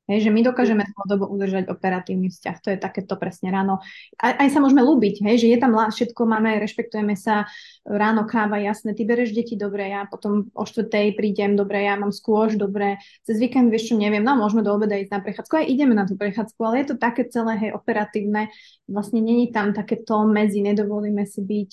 [0.06, 2.56] Hej, že my dokážeme dlhodobo udržať operatívny vzťah.
[2.62, 3.82] To je takéto presne ráno.
[4.22, 7.50] Aj, aj sa môžeme ľúbiť, hej, že je tam všetko, máme, rešpektujeme sa,
[7.82, 12.14] ráno káva, jasné, ty bereš deti, dobre, ja potom o štvrtej prídem, dobre, ja mám
[12.14, 15.66] skôž, dobre, cez víkend, vieš čo, neviem, no môžeme do obeda ísť na prechádzku, aj
[15.74, 18.54] ideme na tú prechádzku, ale je to také celé, hej, operatívne,
[18.86, 21.70] vlastne není tam takéto medzi, nedovolíme si byť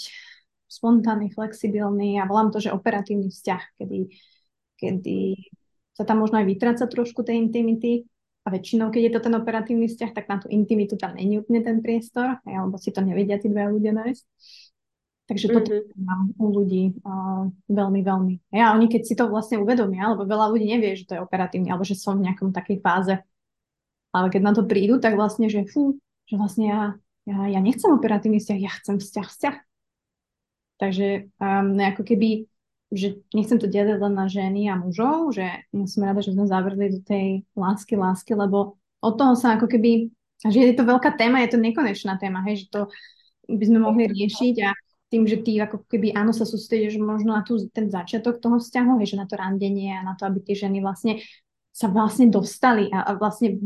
[0.73, 3.99] spontánny, flexibilný a volám to, že operatívny vzťah, kedy,
[4.81, 5.19] kedy
[5.93, 8.09] sa tam možno aj vytráca trošku tej intimity,
[8.43, 11.63] a väčšinou, keď je to ten operatívny vzťah, tak na tú intimitu tam není úplne
[11.63, 14.23] ten priestor, alebo si to nevedia tí dva ľudia nájsť.
[15.23, 16.03] Takže toto mm-hmm.
[16.03, 18.33] mám u ľudí uh, veľmi, veľmi.
[18.51, 21.71] Ja, oni keď si to vlastne uvedomia, alebo veľa ľudí nevie, že to je operatívne,
[21.71, 23.15] alebo že som v nejakom takej fáze.
[24.11, 25.95] Ale keď na to prídu, tak vlastne, že fú,
[26.27, 26.81] že vlastne ja,
[27.23, 29.55] ja, ja nechcem operatívny vzťah, ja chcem vzťah, vzťah.
[30.81, 32.49] Takže um, ako keby
[32.93, 36.93] že nechcem to diať len na ženy a mužov, že som rada, že sme zavrli
[36.93, 40.13] do tej lásky, lásky, lebo od toho sa ako keby,
[40.45, 42.81] že je to veľká téma, je to nekonečná téma, hej, že to
[43.49, 44.71] by sme mohli riešiť a
[45.09, 49.01] tým, že ty ako keby áno sa sústredíš možno na tú, ten začiatok toho vzťahu,
[49.01, 51.19] hej, že na to randenie a na to, aby tie ženy vlastne
[51.73, 53.57] sa vlastne dostali a, a vlastne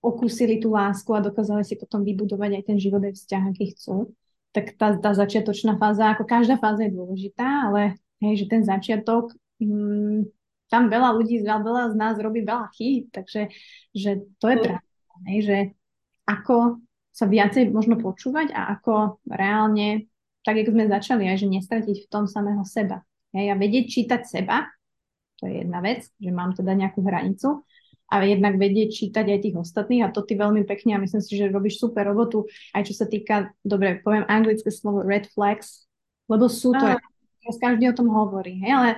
[0.00, 4.16] okúsili tú lásku a dokázali si potom vybudovať aj ten život aj vzťah, aký chcú.
[4.56, 9.36] Tak tá, tá začiatočná fáza, ako každá fáza je dôležitá, ale Hej, že ten začiatok,
[9.60, 10.32] mm,
[10.72, 13.52] tam veľa ľudí, veľa z nás robí veľa chýb, takže
[13.92, 14.64] že to je mm.
[14.64, 15.58] pravda, hej, že
[16.24, 16.80] ako
[17.12, 20.08] sa viacej možno počúvať a ako reálne,
[20.44, 23.04] tak ako sme začali, aj že nestratiť v tom samého seba.
[23.36, 24.64] Hej, a vedieť čítať seba,
[25.36, 27.68] to je jedna vec, že mám teda nejakú hranicu,
[28.06, 31.34] a jednak vedieť čítať aj tých ostatných a to ty veľmi pekne a myslím si,
[31.34, 35.90] že robíš super robotu, aj čo sa týka, dobre, poviem anglické slovo red flags,
[36.30, 37.00] lebo sú to ah
[37.46, 38.90] teraz každý o tom hovorí, hej, ale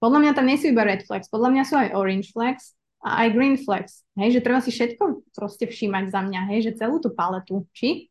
[0.00, 2.72] podľa mňa tam nie sú iba red flags, podľa mňa sú aj orange flags
[3.04, 6.80] a aj green flags, hej, že treba si všetko proste všímať za mňa, hej, že
[6.80, 8.08] celú tú paletu, či?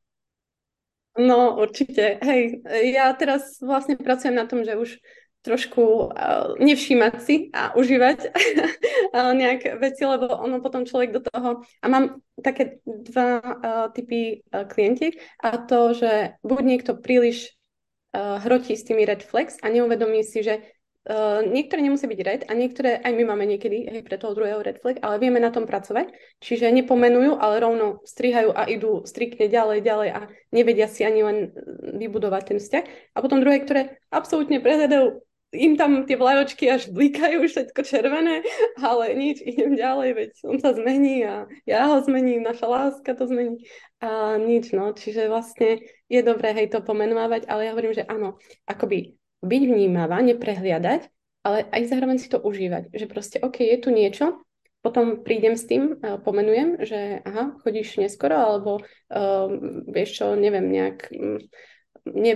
[1.17, 2.61] No, určite, hej,
[2.93, 5.01] ja teraz vlastne pracujem na tom, že už
[5.47, 11.63] trošku uh, nevšímať si a užívať uh, nejaké veci, lebo ono potom človek do toho...
[11.79, 17.57] A mám také dva uh, typy uh, klientiek a to, že buď niekto príliš
[18.13, 20.61] uh, hrotí s tými red flags a neuvedomí si, že
[21.07, 24.61] uh, niektoré nemusí byť red a niektoré aj my máme niekedy hej, pre toho druhého
[24.61, 26.11] red flag, ale vieme na tom pracovať.
[26.43, 30.21] Čiže nepomenujú, ale rovno strihajú a idú striktne ďalej, ďalej a
[30.51, 31.37] nevedia si ani len
[31.97, 32.85] vybudovať ten vzťah.
[33.15, 33.81] A potom druhé, ktoré
[34.11, 35.26] absolútne prehľadajú
[35.57, 38.45] im tam tie vlajočky až blikajú, všetko červené,
[38.77, 43.25] ale nič, idem ďalej, veď on sa zmení a ja ho zmením, naša láska to
[43.25, 43.65] zmení.
[43.97, 48.37] A nič, no, čiže vlastne je dobré, hej, to pomenovať, ale ja hovorím, že áno,
[48.69, 51.09] akoby byť vnímavá, neprehliadať,
[51.41, 54.45] ale aj zároveň si to užívať, že proste, OK, je tu niečo,
[54.85, 59.49] potom prídem s tým, pomenujem, že aha, chodíš neskoro, alebo uh,
[59.89, 61.41] vieš čo, neviem, nejak um,
[62.13, 62.33] ne,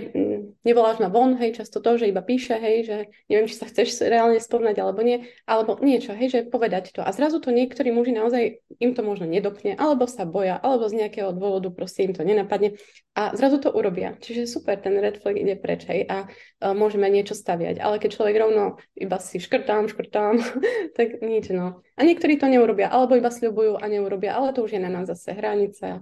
[0.66, 2.96] nevoláš ma von, hej, často to, že iba píše, hej, že
[3.30, 7.00] neviem, či sa chceš reálne spoznať alebo nie, alebo niečo, hej, že povedať to.
[7.00, 11.04] A zrazu to niektorí muži naozaj im to možno nedopne, alebo sa boja, alebo z
[11.04, 12.76] nejakého dôvodu proste im to nenapadne
[13.16, 14.16] a zrazu to urobia.
[14.20, 16.28] Čiže super, ten red flag ide preč, hej, a,
[16.60, 17.80] a môžeme niečo staviať.
[17.80, 18.64] Ale keď človek rovno
[18.96, 20.40] iba si škrtám, škrtám,
[20.98, 21.80] tak nič, no.
[21.96, 25.08] A niektorí to neurobia, alebo iba sľubujú a neurobia, ale to už je na nás
[25.08, 26.00] zase hranica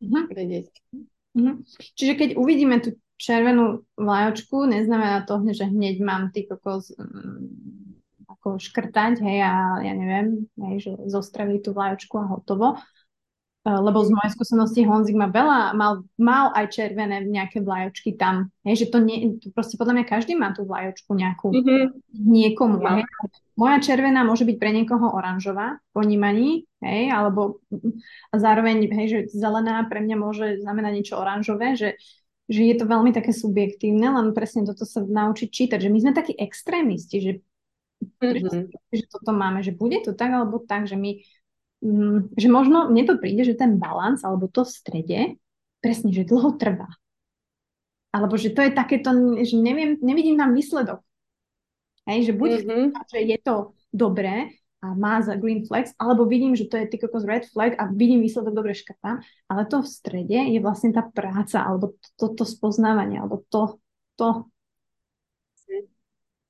[0.00, 0.24] uh-huh.
[0.30, 0.68] vedieť.
[1.36, 1.62] Uh-huh.
[1.96, 7.52] Čiže keď uvidíme tú červenú vlajočku neznamená to, že hneď mám ty kokos um,
[8.24, 12.80] ako škrtať, hej, a ja neviem, hej, že zostraviť tú vlajočku a hotovo.
[13.60, 18.48] Uh, lebo z mojej skúsenosti Honzik má veľa, mal, mal aj červené nejaké vlajočky tam.
[18.64, 21.84] Hej, že to, nie, to proste podľa mňa každý má tú vlajočku nejakú mm-hmm.
[22.16, 22.80] niekomu.
[22.80, 23.04] No.
[23.04, 23.04] Hej.
[23.60, 27.60] Moja červená môže byť pre niekoho oranžová v ponímaní, hej, alebo
[28.32, 32.00] a zároveň, hej, že zelená pre mňa môže znamenať niečo oranžové, že
[32.50, 36.12] že je to veľmi také subjektívne, len presne toto sa naučiť čítať, že my sme
[36.18, 37.32] takí extrémisti, že,
[38.18, 38.74] mm-hmm.
[38.90, 41.22] že toto máme, že bude to tak alebo tak, že my,
[41.86, 45.20] mm, že možno mne to príde, že ten balans alebo to v strede
[45.78, 46.90] presne, že dlho trvá.
[48.10, 49.14] Alebo že to je takéto,
[49.46, 50.98] že neviem, nevidím tam výsledok.
[52.10, 52.84] Hej, že buď mm-hmm.
[53.06, 56.96] že je to dobré, a má za green flags, alebo vidím, že to je ty
[57.28, 61.60] red flag a vidím výsledok, dobre škrtám, ale to v strede je vlastne tá práca,
[61.60, 63.76] alebo toto to, to spoznávanie, alebo to,
[64.16, 64.48] to,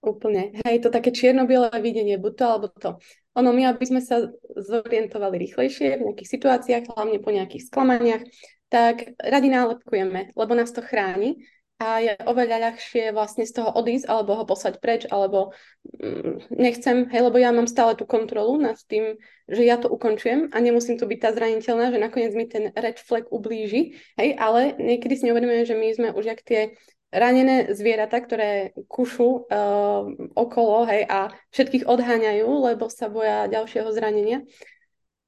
[0.00, 0.64] Úplne.
[0.64, 2.90] Hej, to také čierno-biele videnie, buď to alebo to.
[3.36, 8.24] Ono my, aby sme sa zorientovali rýchlejšie v nejakých situáciách, hlavne po nejakých sklamaniach,
[8.72, 11.44] tak radi nálepkujeme, lebo nás to chráni
[11.80, 15.56] a je oveľa ľahšie vlastne z toho odísť alebo ho poslať preč, alebo
[15.96, 19.16] mm, nechcem, hej, lebo ja mám stále tú kontrolu nad tým,
[19.48, 23.00] že ja to ukončujem a nemusím tu byť tá zraniteľná, že nakoniec mi ten red
[23.00, 26.76] flag ublíži, hej, ale niekedy si neuvedomujeme, že my sme už jak tie
[27.10, 30.06] ranené zvieratá, ktoré kušu uh,
[30.38, 34.46] okolo hej, a všetkých odháňajú, lebo sa boja ďalšieho zranenia.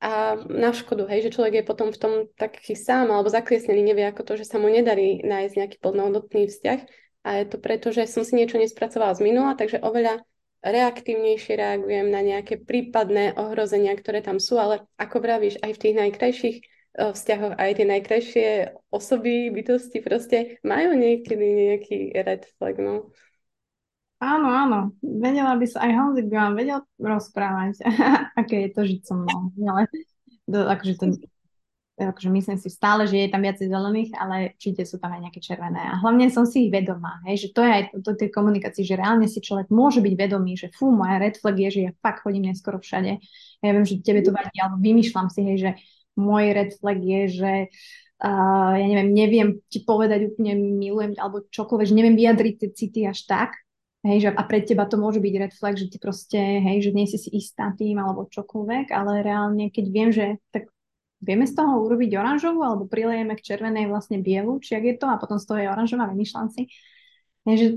[0.03, 4.03] A na škodu, hej, že človek je potom v tom taký sám alebo zakliesnený, nevie
[4.11, 6.81] ako to, že sa mu nedarí nájsť nejaký plnohodnotný vzťah.
[7.23, 10.27] A je to preto, že som si niečo nespracovala z minula, takže oveľa
[10.67, 15.95] reaktívnejšie reagujem na nejaké prípadné ohrozenia, ktoré tam sú, ale ako vravíš, aj v tých
[15.95, 16.59] najkrajších
[16.93, 18.49] vzťahoch aj tie najkrajšie
[18.93, 23.09] osoby, bytosti proste majú niekedy nejaký red flag, no.
[24.23, 24.79] Áno, áno.
[25.03, 27.83] Vedela by sa, aj Honzik by vám vedel rozprávať,
[28.41, 29.51] aké je to žiť so mnou.
[29.67, 29.91] Ale
[30.47, 31.07] to, akože to,
[31.99, 35.43] akože myslím si stále, že je tam viacej zelených, ale určite sú tam aj nejaké
[35.43, 35.83] červené.
[35.91, 38.95] A hlavne som si ich vedomá, hej, že to je aj to tej komunikácii, že
[38.95, 42.23] reálne si človek môže byť vedomý, že fú, moja red flag je, že ja fakt
[42.23, 43.19] chodím neskoro všade.
[43.59, 45.71] Ja viem, že tebe to vadí, alebo vymýšľam si, hej, že
[46.15, 47.53] môj red flag je, že
[48.23, 53.01] uh, ja neviem, neviem ti povedať úplne milujem alebo čokoľvek, že neviem vyjadriť tie city
[53.11, 53.62] až tak,
[54.03, 56.91] hej, že a pre teba to môže byť red flag, že ty proste, hej, že
[56.91, 60.71] nie si si istá tým alebo čokoľvek, ale reálne, keď viem, že tak
[61.23, 65.07] vieme z toho urobiť oranžovú alebo prilejeme k červenej vlastne bielu, či ak je to,
[65.07, 66.67] a potom z toho je oranžová, vymýšľam si.
[67.47, 67.69] Hej, že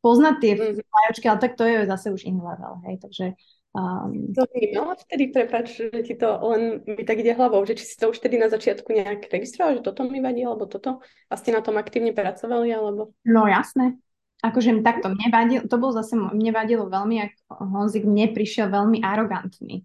[0.00, 0.82] poznať tie mm.
[1.26, 3.26] ale tak to je zase už iný level, hej, takže
[3.70, 7.86] Um, to vnímala vtedy, prepač, že ti to len mi tak ide hlavou, že či
[7.86, 10.98] si to už vtedy na začiatku nejak registrovala, že toto mi vadí, alebo toto?
[11.30, 13.14] A ste na tom aktívne pracovali, alebo?
[13.22, 13.94] No jasné.
[14.40, 19.04] Akože takto, mne vadilo, to bolo zase, mne vadilo veľmi, ak Honzik mne prišiel veľmi
[19.04, 19.84] arogantný.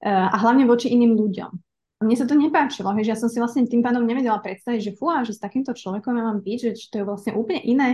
[0.00, 1.50] Uh, a hlavne voči iným ľuďom.
[2.00, 4.96] A mne sa to nepáčilo, že ja som si vlastne tým pádom nevedela predstaviť, že
[4.96, 7.88] fú, že s takýmto človekom ja mám byť, že, to je vlastne úplne iné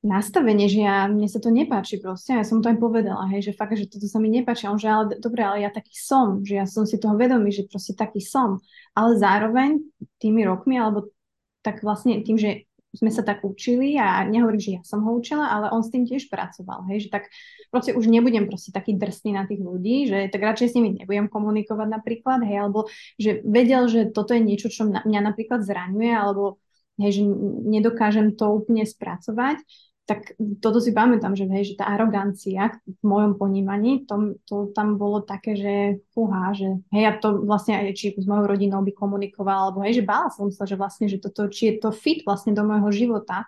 [0.00, 2.32] nastavenie, že ja, mne sa to nepáči proste.
[2.32, 4.64] Ja som to aj povedala, hej, že fakt, že toto sa mi nepáči.
[4.64, 7.68] On že, ale dobre, ale ja taký som, že ja som si toho vedomý, že
[7.68, 8.64] proste taký som.
[8.96, 9.76] Ale zároveň
[10.16, 11.12] tými rokmi, alebo
[11.60, 15.46] tak vlastne tým, že sme sa tak učili a nehovorím, že ja som ho učila,
[15.46, 17.30] ale on s tým tiež pracoval, hej, že tak
[17.70, 21.30] proste už nebudem proste taký drsný na tých ľudí, že tak radšej s nimi nebudem
[21.30, 26.58] komunikovať napríklad, hej, alebo že vedel, že toto je niečo, čo mňa napríklad zraňuje, alebo
[26.98, 27.22] hej, že
[27.70, 29.62] nedokážem to úplne spracovať,
[30.08, 34.98] tak toto si pamätám, že, hej, že tá arogancia v mojom ponímaní, to, to tam
[34.98, 35.74] bolo také, že
[36.10, 40.02] fúha, že hej, ja to vlastne aj či s mojou rodinou by komunikovala, alebo hej,
[40.02, 42.90] že bála som sa, že vlastne, že toto, či je to fit vlastne do môjho
[42.90, 43.46] života,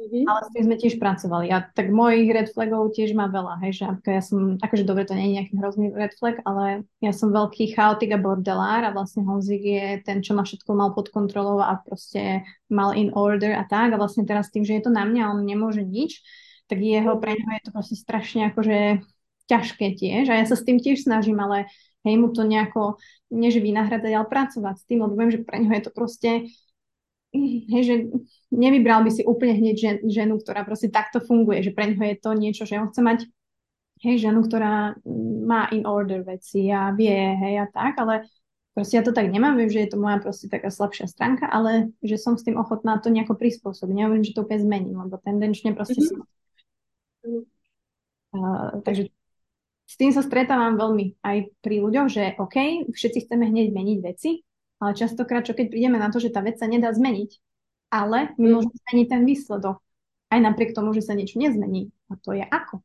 [0.00, 0.24] Mm-hmm.
[0.24, 1.52] Ale s tým sme tiež pracovali.
[1.52, 5.12] A tak mojich red flagov tiež má veľa, hej, že ja som, akože dobre, to
[5.12, 9.28] nie je nejaký hrozný red flag, ale ja som veľký chaotik a bordelár a vlastne
[9.28, 13.68] Honzik je ten, čo ma všetko mal pod kontrolou a proste mal in order a
[13.68, 13.92] tak.
[13.92, 16.24] A vlastne teraz tým, že je to na mňa, on nemôže nič,
[16.64, 19.04] tak jeho pre ňoho je to proste strašne akože
[19.52, 20.32] ťažké tiež.
[20.32, 21.68] A ja sa s tým tiež snažím, ale
[22.08, 22.96] hej, mu to nejako,
[23.28, 26.30] nie že vynahradať, ale pracovať s tým, lebo viem, že pre ňoho je to proste
[27.34, 27.94] hej, že
[28.50, 32.16] nevybral by si úplne hneď žen, ženu, ktorá proste takto funguje, že pre ňoho je
[32.18, 33.18] to niečo, že on chce mať
[34.02, 34.96] hej, ženu, ktorá
[35.44, 38.26] má in order veci a vie, hej, a tak, ale
[38.74, 41.92] proste ja to tak nemám, viem, že je to moja proste taká slabšia stránka, ale
[42.00, 43.94] že som s tým ochotná to nejako prispôsobiť.
[43.94, 46.18] Nehovorím, že to úplne zmením, lebo tendenčne proste mm-hmm.
[47.20, 47.38] som...
[48.30, 49.10] Uh, takže
[49.90, 54.46] s tým sa stretávam veľmi aj pri ľuďoch, že OK, všetci chceme hneď meniť veci,
[54.80, 57.30] ale častokrát, čo keď prídeme na to, že tá vec sa nedá zmeniť,
[57.92, 58.52] ale my mm.
[58.56, 59.76] môžeme zmeniť ten výsledok.
[60.30, 61.90] Aj napriek tomu, že sa niečo nezmení.
[62.08, 62.80] A to je ako.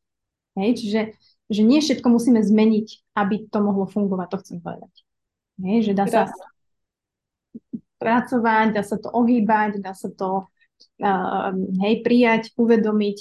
[0.59, 1.01] Hej, čiže
[1.45, 4.93] že nie všetko musíme zmeniť, aby to mohlo fungovať, to chcem povedať.
[5.61, 6.21] Hej, že dá sa
[8.01, 10.49] pracovať, dá sa to ohýbať, dá sa to
[10.99, 11.51] uh,
[11.85, 13.17] hej, prijať, uvedomiť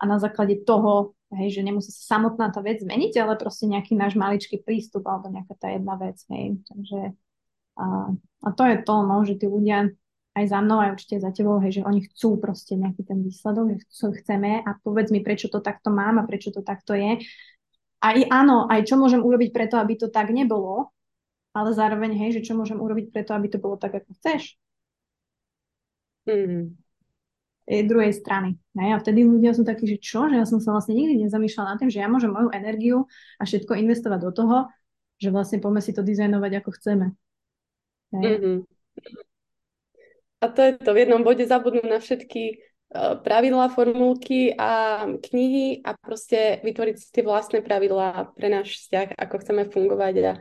[0.00, 3.94] a na základe toho, hej, že nemusí sa samotná tá vec zmeniť, ale proste nejaký
[3.94, 6.18] náš maličký prístup alebo nejaká tá jedna vec.
[6.32, 6.62] Hej.
[6.66, 6.98] Takže
[7.78, 8.10] a,
[8.42, 9.94] a to je to, no, že tí ľudia
[10.38, 13.74] aj za mnou, aj určite za tebou, hej, že oni chcú proste nejaký ten výsledok,
[13.74, 17.18] že chcú, chceme a povedz mi, prečo to takto mám a prečo to takto je.
[17.98, 20.94] A i áno, aj čo môžem urobiť preto, aby to tak nebolo,
[21.50, 24.54] ale zároveň, hej, že čo môžem urobiť preto, aby to bolo tak, ako chceš.
[26.30, 26.78] Mm.
[27.68, 28.56] Je druhej strany.
[28.78, 31.74] Hej, a vtedy ľudia sú takí, že čo, že ja som sa vlastne nikdy nezamýšľala
[31.74, 34.56] nad tým, že ja môžem moju energiu a všetko investovať do toho,
[35.18, 37.06] že vlastne poďme si to dizajnovať, ako chceme.
[38.14, 38.56] Mm-hmm.
[40.38, 42.62] A to je to, v jednom bode zabudnú na všetky
[43.24, 49.34] pravidlá, formulky a knihy a proste vytvoriť si tie vlastné pravidlá pre náš vzťah, ako
[49.44, 50.32] chceme fungovať a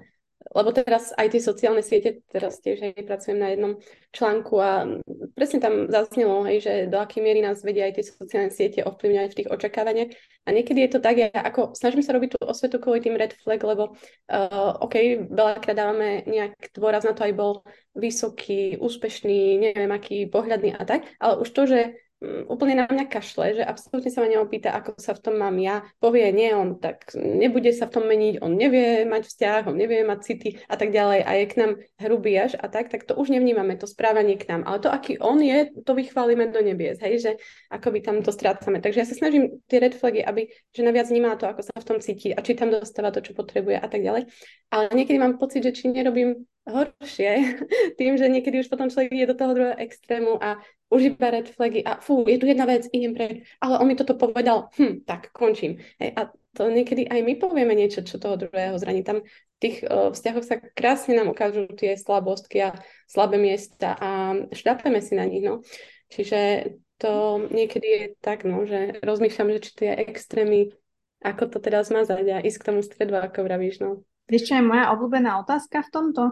[0.52, 3.74] lebo teraz aj tie sociálne siete, teraz tiež aj pracujem na jednom
[4.16, 4.88] článku a
[5.36, 9.30] presne tam zaznelo, hej, že do akej miery nás vedia aj tie sociálne siete ovplyvňovať
[9.32, 10.12] v tých očakávaniach.
[10.48, 13.36] A niekedy je to tak, ja ako snažím sa robiť tú osvetu kvôli tým red
[13.36, 13.94] flag, lebo
[14.32, 17.54] uh, OK, veľakrát dávame nejak dôraz na to, aj bol
[17.98, 21.80] vysoký, úspešný, neviem aký, pohľadný a tak, ale už to, že
[22.24, 25.86] úplne na mňa kašle, že absolútne sa ma neopýta, ako sa v tom mám ja.
[26.02, 30.02] Povie, nie, on tak nebude sa v tom meniť, on nevie mať vzťah, on nevie
[30.02, 33.14] mať city a tak ďalej a je k nám hrubý až a tak, tak to
[33.14, 34.66] už nevnímame, to správanie k nám.
[34.66, 37.32] Ale to, aký on je, to vychválime do nebies, hej, že
[37.70, 38.82] ako by tam to strácame.
[38.82, 41.86] Takže ja sa snažím tie red flagy, aby žena viac vnímala to, ako sa v
[41.86, 44.26] tom cíti a či tam dostáva to, čo potrebuje a tak ďalej.
[44.74, 47.32] Ale niekedy mám pocit, že či nerobím horšie
[48.00, 51.52] tým, že niekedy už potom človek ide do toho druhého extrému a už iba red
[51.52, 55.04] flagy a fú, je tu jedna vec, idem preč, ale on mi toto povedal, hm,
[55.04, 55.84] tak končím.
[56.00, 56.22] Hej, a
[56.56, 59.04] to niekedy aj my povieme niečo, čo toho druhého zraní.
[59.04, 62.70] Tam v tých uh, vzťahoch sa krásne nám ukážu tie slabostky a
[63.06, 65.44] slabé miesta a šľapeme si na nich.
[65.44, 65.62] No.
[66.08, 70.74] Čiže to niekedy je tak, no, že rozmýšľam, že či tie extrémy,
[71.22, 73.84] ako to teda zmazať a ísť k tomu stredu, ako vravíš.
[73.84, 74.02] No.
[74.26, 76.24] Vieš, čo je moja obľúbená otázka v tomto?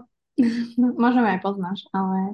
[1.03, 2.33] Možno aj poznáš, ale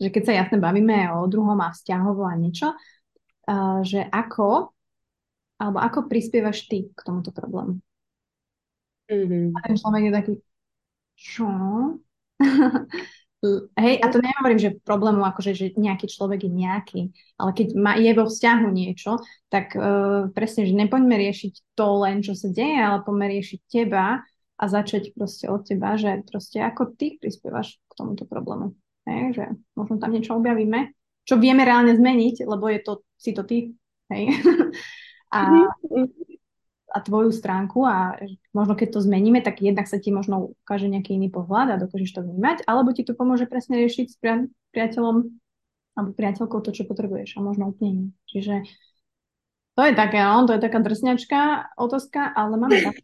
[0.00, 4.72] že keď sa jasne bavíme o druhom a vzťahovo a niečo, uh, že ako,
[5.60, 7.76] alebo ako prispievaš ty k tomuto problému.
[9.12, 9.44] Mm-hmm.
[9.52, 10.34] A ten človek je taký,
[11.20, 11.48] čo?
[13.80, 17.00] Hej, a to nehovorím, že problému akože, že nejaký človek je nejaký,
[17.40, 19.16] ale keď má, je vo vzťahu niečo,
[19.48, 24.20] tak uh, presne, že nepoďme riešiť to len, čo sa deje, ale poďme riešiť teba
[24.60, 28.76] a začať proste od teba, že proste ako ty prispievaš k tomuto problému.
[29.08, 29.44] Hej, že
[29.76, 30.92] možno tam niečo objavíme,
[31.24, 33.72] čo vieme reálne zmeniť, lebo je to, si to ty,
[34.12, 34.24] hej.
[35.36, 35.40] a,
[35.86, 36.10] mhm.
[36.90, 38.18] a tvoju stránku a
[38.50, 42.18] možno keď to zmeníme, tak jednak sa ti možno ukáže nejaký iný pohľad a dokážeš
[42.18, 44.16] to vnímať, alebo ti to pomôže presne riešiť s
[44.74, 45.16] priateľom
[45.98, 48.08] alebo priateľkou to, čo potrebuješ a možno úplne nie.
[48.30, 48.64] Čiže
[49.74, 51.42] to je také, no, to je taká drsňačká
[51.78, 53.02] otázka, ale máme takú.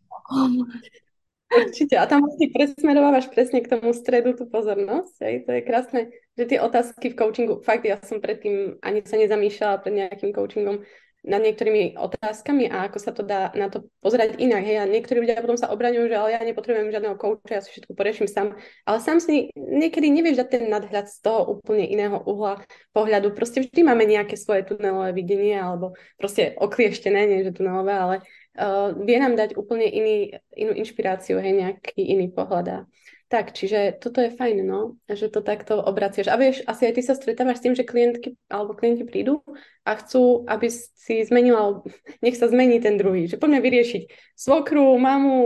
[1.46, 1.94] Určite.
[1.94, 5.16] A tam vlastne presmerovávaš presne k tomu stredu tú pozornosť.
[5.22, 5.34] Aj?
[5.46, 6.00] To je krásne,
[6.34, 10.82] že tie otázky v coachingu, fakt ja som predtým ani sa nezamýšľala pred nejakým coachingom
[11.26, 14.62] nad niektorými otázkami a ako sa to dá na to pozerať inak.
[14.62, 17.74] Hej, a niektorí ľudia potom sa obraňujú, že ale ja nepotrebujem žiadneho kouča, ja si
[17.74, 18.54] všetko poriešim sám.
[18.86, 22.62] Ale sám si niekedy nevieš dať ten nadhľad z toho úplne iného uhla
[22.94, 23.34] pohľadu.
[23.34, 28.16] Proste vždy máme nejaké svoje tunelové videnie alebo proste oklieštené, nie že tunelové, ale
[28.56, 32.88] uh, vie nám dať úplne iný, inú inšpiráciu, hej, nejaký iný pohľad.
[33.26, 36.30] Tak, čiže toto je fajn, no, že to takto obraciaš.
[36.30, 39.42] A vieš, asi aj ty sa stretávaš s tým, že klientky alebo klienti prídu
[39.82, 41.82] a chcú, aby si zmenila,
[42.22, 43.26] nech sa zmení ten druhý.
[43.26, 44.02] Že poďme vyriešiť
[44.38, 45.38] svokru, mamu,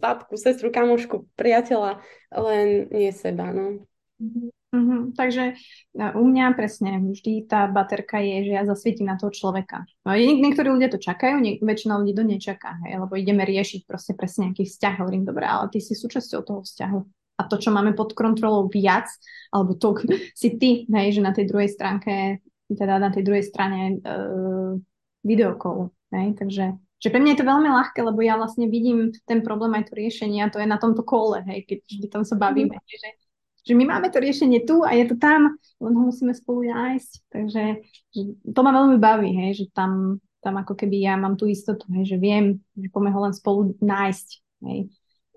[0.00, 2.00] babku, sestru, kamošku, priateľa,
[2.32, 3.84] len nie seba, no.
[4.16, 4.48] Mm-hmm.
[4.76, 5.00] Mm-hmm.
[5.16, 5.56] Takže
[5.96, 9.88] no, u mňa presne vždy tá baterka je, že ja zasvietím na toho človeka.
[10.04, 13.88] No, nie, niektorí ľudia to čakajú, nie, väčšina ľudí to nečaká, hej, lebo ideme riešiť
[13.88, 14.94] proste presne nejaký vzťah.
[15.00, 17.00] Hovorím, dobre, ale ty si súčasťou toho vzťahu.
[17.36, 19.08] A to, čo máme pod kontrolou viac,
[19.48, 19.96] alebo to
[20.40, 24.76] si ty, hej, že na tej druhej stránke, teda na tej druhej strane uh,
[25.24, 25.88] videokolu.
[26.12, 29.76] Hej, takže že pre mňa je to veľmi ľahké, lebo ja vlastne vidím ten problém
[29.76, 32.72] aj to riešenie a to je na tomto kole, hej, keď vždy tam sa bavíme.
[32.72, 32.84] Mm.
[32.88, 33.08] Že
[33.66, 37.12] že my máme to riešenie tu a je to tam, len ho musíme spolu nájsť.
[37.34, 37.62] Takže
[38.14, 41.82] že to ma veľmi baví, hej, že tam, tam ako keby ja mám tú istotu,
[41.98, 44.28] hej, že viem, že poďme ho len spolu nájsť.
[44.70, 44.78] Hej.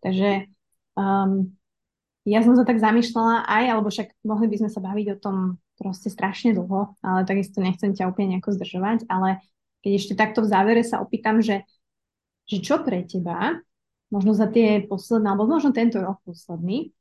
[0.06, 0.30] Takže
[0.94, 1.58] um,
[2.30, 5.38] ja som sa tak zamýšľala aj, alebo však mohli by sme sa baviť o tom
[5.82, 9.42] proste strašne dlho, ale takisto nechcem ťa úplne nejako zdržovať, ale
[9.82, 11.66] keď ešte takto v závere sa opýtam, že,
[12.46, 13.58] že čo pre teba,
[14.12, 16.92] možno za tie posledné, alebo možno tento rok posledný,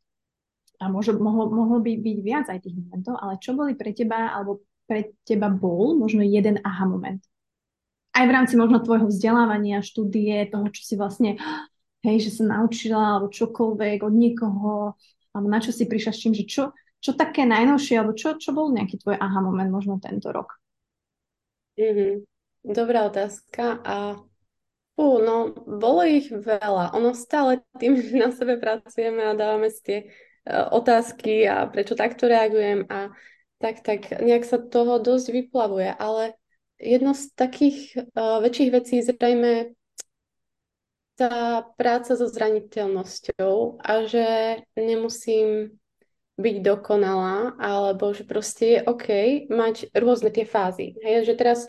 [0.78, 4.30] a môžu, mohlo, mohlo by byť viac aj tých momentov, ale čo boli pre teba,
[4.30, 7.22] alebo pre teba bol možno jeden aha moment?
[8.14, 11.38] Aj v rámci možno tvojho vzdelávania, štúdie, toho, čo si vlastne,
[12.06, 14.94] hej, že sa naučila, alebo čokoľvek od niekoho,
[15.34, 18.54] alebo na čo si prišla s čím, že čo, čo také najnovšie, alebo čo, čo
[18.54, 20.58] bol nejaký tvoj aha moment možno tento rok?
[21.78, 22.26] Mm-hmm.
[22.74, 24.18] Dobrá otázka a
[24.98, 26.90] Fú, no, bolo ich veľa.
[26.98, 29.98] Ono stále tým, že na sebe pracujeme a dávame si tie
[30.70, 33.12] otázky a prečo takto reagujem a
[33.58, 35.90] tak, tak nejak sa toho dosť vyplavuje.
[35.98, 36.38] Ale
[36.78, 37.78] jedno z takých
[38.14, 39.74] uh, väčších vecí zrejme
[41.18, 44.26] tá práca so zraniteľnosťou a že
[44.78, 45.74] nemusím
[46.38, 49.08] byť dokonalá, alebo že proste je OK
[49.50, 50.94] mať rôzne tie fázy.
[51.02, 51.66] Hej, že teraz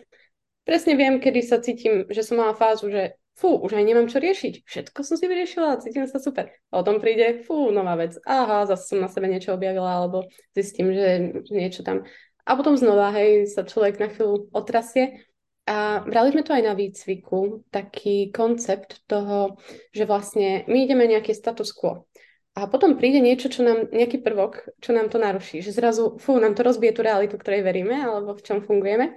[0.61, 4.19] presne viem, kedy sa cítim, že som mala fázu, že fú, už aj nemám čo
[4.19, 4.67] riešiť.
[4.67, 6.51] Všetko som si vyriešila, cítim sa super.
[6.69, 8.19] A potom príde, fú, nová vec.
[8.27, 12.03] Aha, zase som na sebe niečo objavila, alebo zistím, že niečo tam.
[12.43, 15.23] A potom znova, hej, sa človek na chvíľu otrasie.
[15.69, 19.55] A brali sme to aj na výcviku, taký koncept toho,
[19.93, 22.09] že vlastne my ideme nejaký status quo.
[22.57, 25.61] A potom príde niečo, čo nám, nejaký prvok, čo nám to naruší.
[25.61, 29.15] Že zrazu, fú, nám to rozbije tú realitu, ktorej veríme, alebo v čom fungujeme.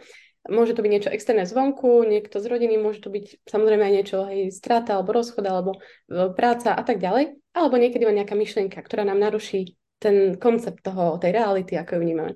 [0.51, 4.17] Môže to byť niečo externé zvonku, niekto z rodiny, môže to byť samozrejme aj niečo,
[4.27, 7.39] hej, strata, alebo rozchod, alebo e, práca a tak ďalej.
[7.55, 12.01] Alebo niekedy len nejaká myšlienka, ktorá nám naruší ten koncept toho, tej reality, ako ju
[12.03, 12.33] vnímame.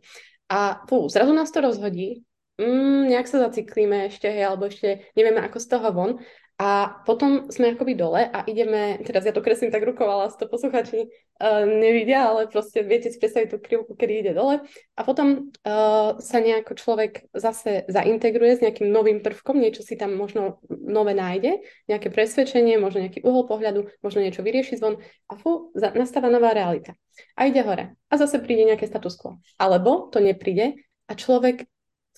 [0.47, 2.23] A fú, zrazu nás to rozhodí,
[2.63, 6.11] mm, nejak sa zaciklíme ešte, hej, alebo ešte nevieme, ako z toho von.
[6.57, 10.49] A potom sme akoby dole a ideme, teraz ja to kreslím tak rukou, ale to
[10.49, 14.65] posluchači uh, nevidia, ale proste viete si predstaviť tú krivku, kedy ide dole.
[14.97, 20.17] A potom uh, sa nejako človek zase zaintegruje s nejakým novým prvkom, niečo si tam
[20.17, 21.61] možno nové nájde,
[21.93, 24.97] nejaké presvedčenie, možno nejaký uhol pohľadu, možno niečo vyrieši zvon
[25.29, 26.97] a fu, za, nastáva nová realita.
[27.37, 28.01] A ide hore.
[28.09, 29.45] A zase príde nejaké status quo.
[29.61, 30.73] Alebo to nepríde
[31.05, 31.69] a človek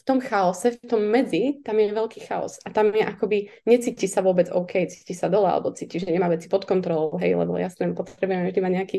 [0.09, 2.57] tom chaose, v tom medzi, tam je veľký chaos.
[2.65, 6.33] A tam je akoby, necíti sa vôbec OK, cíti sa dole, alebo cíti, že nemá
[6.33, 8.99] veci pod kontrolou, hej, lebo jasné, potrebujeme vždy mať nejaký,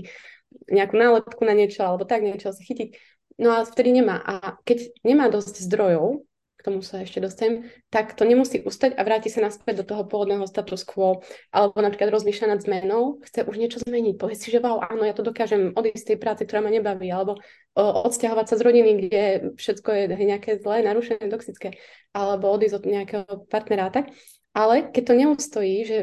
[0.69, 2.93] nejakú nálepku na niečo, alebo tak niečo sa chytiť.
[3.41, 4.21] No a vtedy nemá.
[4.21, 6.28] A keď nemá dosť zdrojov,
[6.59, 10.03] k tomu sa ešte dostanem, tak to nemusí ustať a vráti sa naspäť do toho
[10.03, 11.23] pôvodného status quo,
[11.55, 15.15] alebo napríklad rozmýšľa nad zmenou, chce už niečo zmeniť, povie si, že wow, áno, ja
[15.15, 17.39] to dokážem odísť z tej práce, ktorá ma nebaví, alebo
[17.79, 19.23] odsťahovať sa z rodiny, kde
[19.55, 21.79] všetko je nejaké zlé, narušené, toxické,
[22.11, 24.11] alebo odísť od nejakého partnera tak.
[24.51, 25.97] Ale keď to neustojí, že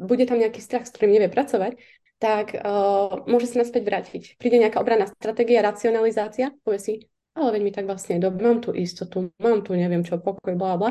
[0.00, 1.78] bude tam nejaký strach, s ktorým nevie pracovať,
[2.20, 4.22] tak uh, môže sa naspäť vrátiť.
[4.36, 6.94] Príde nejaká obranná stratégia, racionalizácia, povie si,
[7.34, 10.76] ale veď mi tak vlastne dobre, mám tu istotu, mám tu neviem čo, pokoj, bla
[10.76, 10.90] bla.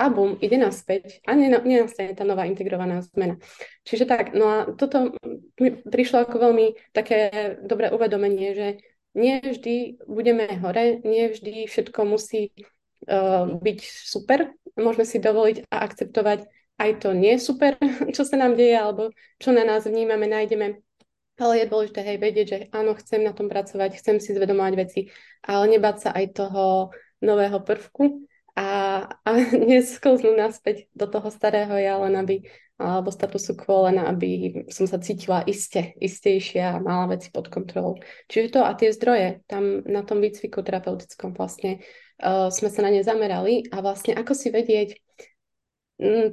[0.00, 3.36] A bum, ide naspäť a nenastane tá nová integrovaná zmena.
[3.84, 5.12] Čiže tak, no a toto
[5.60, 8.68] mi prišlo ako veľmi také dobré uvedomenie, že
[9.12, 12.48] nie vždy budeme hore, nie vždy všetko musí
[13.12, 14.56] uh, byť super.
[14.72, 16.48] Môžeme si dovoliť a akceptovať
[16.80, 17.76] aj to nie super,
[18.16, 20.80] čo sa nám deje, alebo čo na nás vnímame, nájdeme
[21.40, 25.00] ale je dôležité hej, vedieť, že áno, chcem na tom pracovať, chcem si zvedomovať veci,
[25.42, 26.92] ale nebáť sa aj toho
[27.24, 28.68] nového prvku a,
[29.24, 29.30] a
[29.72, 32.44] nesklznúť naspäť do toho starého ja, len aby,
[32.76, 38.00] alebo statusu quo, len aby som sa cítila iste, istejšia a mala veci pod kontrolou.
[38.28, 41.80] Čiže to a tie zdroje, tam na tom výcviku terapeutickom vlastne
[42.20, 44.96] uh, sme sa na ne zamerali a vlastne ako si vedieť,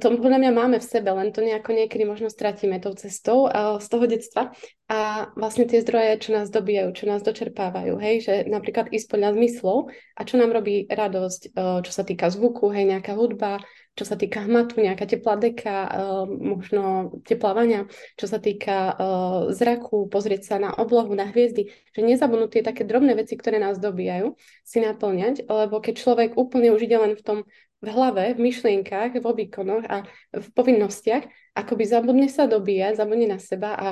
[0.00, 3.86] to podľa mňa máme v sebe, len to nejako niekedy možno stratíme tou cestou z
[3.86, 4.56] toho detstva.
[4.88, 9.36] A vlastne tie zdroje, čo nás dobijajú, čo nás dočerpávajú, hej, že napríklad ísť podľa
[9.36, 11.52] zmyslov a čo nám robí radosť,
[11.84, 13.60] čo sa týka zvuku, hej, nejaká hudba,
[13.92, 15.92] čo sa týka hmatu, nejaká teplá deka,
[16.24, 17.84] možno teplávania,
[18.16, 18.96] čo sa týka
[19.52, 23.76] zraku, pozrieť sa na oblohu, na hviezdy, že nezabudnú tie také drobné veci, ktoré nás
[23.76, 27.38] dobijajú, si naplňať, lebo keď človek úplne už ide len v tom
[27.78, 30.02] v hlave, v myšlienkach, v výkonoch a
[30.34, 31.24] v povinnostiach,
[31.54, 33.88] akoby zabudne sa dobíjať, zabudne na seba a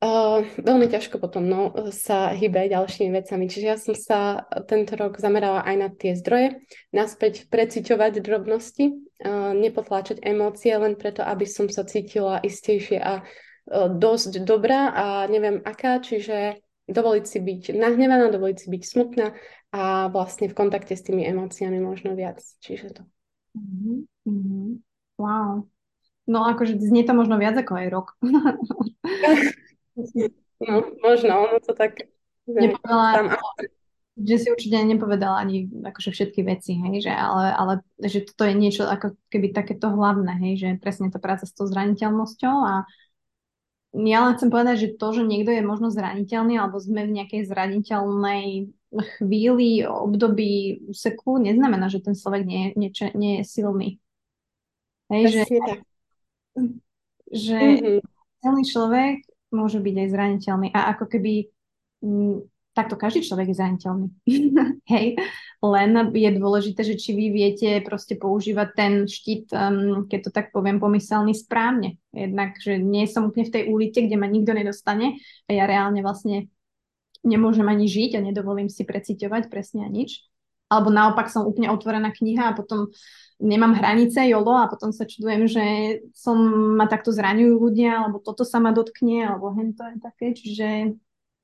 [0.00, 3.44] uh, veľmi ťažko potom no, sa hýbe ďalšími vecami.
[3.52, 9.52] Čiže ja som sa tento rok zamerala aj na tie zdroje, naspäť preciťovať drobnosti, uh,
[9.52, 15.60] nepotláčať emócie len preto, aby som sa cítila istejšie a uh, dosť dobrá a neviem
[15.60, 19.36] aká, čiže dovoliť si byť nahnevaná, dovoliť si byť smutná
[19.70, 22.42] a vlastne v kontakte s tými emóciami možno viac.
[22.58, 23.02] Čiže to.
[23.54, 24.82] Mm-hmm.
[25.18, 25.66] Wow.
[26.30, 28.08] No akože znie to možno viac ako aj rok.
[30.62, 32.10] no, možno, ono to tak...
[32.50, 33.26] Nepovedala, tam...
[34.18, 37.72] že si určite nepovedala ani akože všetky veci, hej, že, ale, ale
[38.02, 41.70] že toto je niečo ako keby takéto hlavné, hej, že presne tá práca s tou
[41.70, 42.90] zraniteľnosťou a
[43.90, 47.46] ja len chcem povedať, že to, že niekto je možno zraniteľný alebo sme v nejakej
[47.46, 53.88] zraniteľnej chvíli, období, seku, neznamená, že ten človek nie, nie, nie je silný.
[55.10, 55.42] Hej, že,
[57.30, 57.98] že mm-hmm.
[58.42, 59.16] silný človek
[59.50, 61.50] môže byť aj zraniteľný a ako keby
[62.02, 62.36] m, mm,
[62.70, 64.06] takto každý človek je zraniteľný.
[64.94, 65.18] Hej,
[65.62, 70.46] len je dôležité, že či vy viete proste používať ten štít, um, keď to tak
[70.54, 71.98] poviem, pomyselný správne.
[72.14, 76.02] Jednak, že nie som úplne v tej ulite, kde ma nikto nedostane a ja reálne
[76.02, 76.46] vlastne
[77.22, 80.24] nemôžem ani žiť a nedovolím si preciťovať presne nič.
[80.70, 82.94] Alebo naopak som úplne otvorená kniha a potom
[83.42, 85.64] nemám hranice, jolo, a potom sa čudujem, že
[86.14, 86.38] som
[86.78, 90.26] ma takto zraňujú ľudia, alebo toto sa ma dotkne, alebo hen to je také.
[90.30, 90.68] Čiže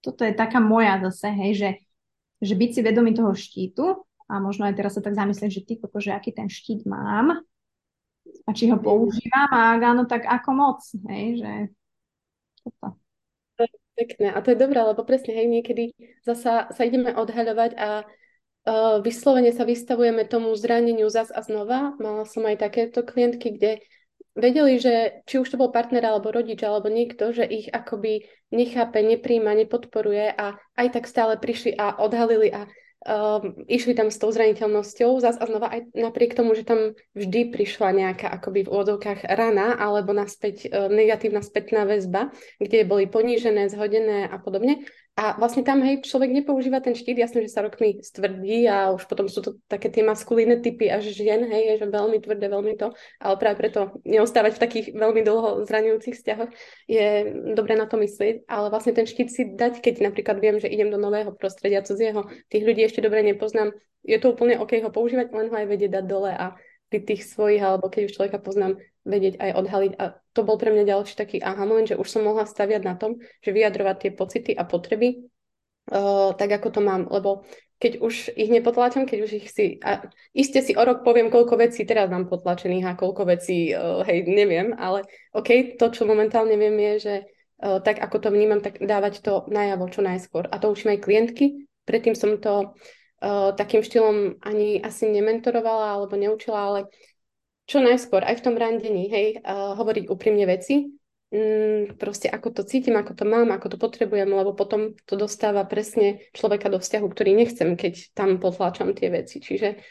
[0.04, 1.70] toto je taká moja zase, hej, že,
[2.38, 5.72] že byť si vedomý toho štítu a možno aj teraz sa tak zamyslieť, že ty
[5.82, 7.42] koko, že aký ten štít mám
[8.46, 10.78] a či ho používam a ak áno, tak ako moc,
[11.10, 11.52] hej, že
[12.62, 13.05] toto.
[13.96, 14.28] Pekné.
[14.36, 19.56] A to je dobré, lebo presne, hej, niekedy zasa sa ideme odhaľovať a uh, vyslovene
[19.56, 21.96] sa vystavujeme tomu zraneniu zas a znova.
[21.96, 23.80] Mala som aj takéto klientky, kde
[24.36, 29.00] vedeli, že či už to bol partner alebo rodič alebo niekto, že ich akoby nechápe,
[29.00, 32.68] nepríjma, nepodporuje a aj tak stále prišli a odhalili a
[33.06, 37.54] um, išli tam s tou zraniteľnosťou, zase a znova aj napriek tomu, že tam vždy
[37.54, 43.70] prišla nejaká akoby v úvodovkách rana alebo naspäť um, negatívna spätná väzba, kde boli ponížené,
[43.70, 44.82] zhodené a podobne,
[45.16, 49.08] a vlastne tam, hej, človek nepoužíva ten štít, jasne, že sa rokmi stvrdí a už
[49.08, 52.92] potom sú to také tie maskulíne typy až žien, hej, že veľmi tvrdé, veľmi to,
[53.16, 56.52] ale práve preto neostávať v takých veľmi dlho zraňujúcich vzťahoch
[56.84, 60.68] je dobre na to myslieť, ale vlastne ten štít si dať, keď napríklad viem, že
[60.68, 63.72] idem do nového prostredia cudzieho, tých ľudí ešte dobre nepoznám,
[64.04, 66.60] je to úplne OK ho používať, len ho aj vedieť dať dole a
[66.92, 69.92] pri tých svojich, alebo keď už človeka poznám, vedieť aj odhaliť.
[69.98, 70.04] A
[70.36, 73.16] to bol pre mňa ďalší taký aha moment, že už som mohla staviať na tom,
[73.40, 75.24] že vyjadrovať tie pocity a potreby
[75.88, 77.08] uh, tak, ako to mám.
[77.08, 77.48] Lebo
[77.80, 79.80] keď už ich nepotlačam, keď už ich si...
[79.80, 80.04] A
[80.36, 84.28] iste si o rok poviem, koľko vecí teraz mám potlačených a koľko vecí, uh, hej,
[84.28, 87.14] neviem, ale OK, to, čo momentálne viem, je, že
[87.64, 90.52] uh, tak, ako to vnímam, tak dávať to najavo čo najskôr.
[90.52, 91.64] A to učím aj klientky.
[91.88, 92.76] Predtým som to
[93.24, 96.80] uh, takým štýlom ani asi nementorovala alebo neučila, ale
[97.66, 100.86] čo najskôr, aj v tom randení, hej, uh, hovoriť úprimne veci,
[101.34, 105.66] mm, proste ako to cítim, ako to mám, ako to potrebujem, lebo potom to dostáva
[105.66, 109.42] presne človeka do vzťahu, ktorý nechcem, keď tam potláčam tie veci.
[109.42, 109.82] Čiže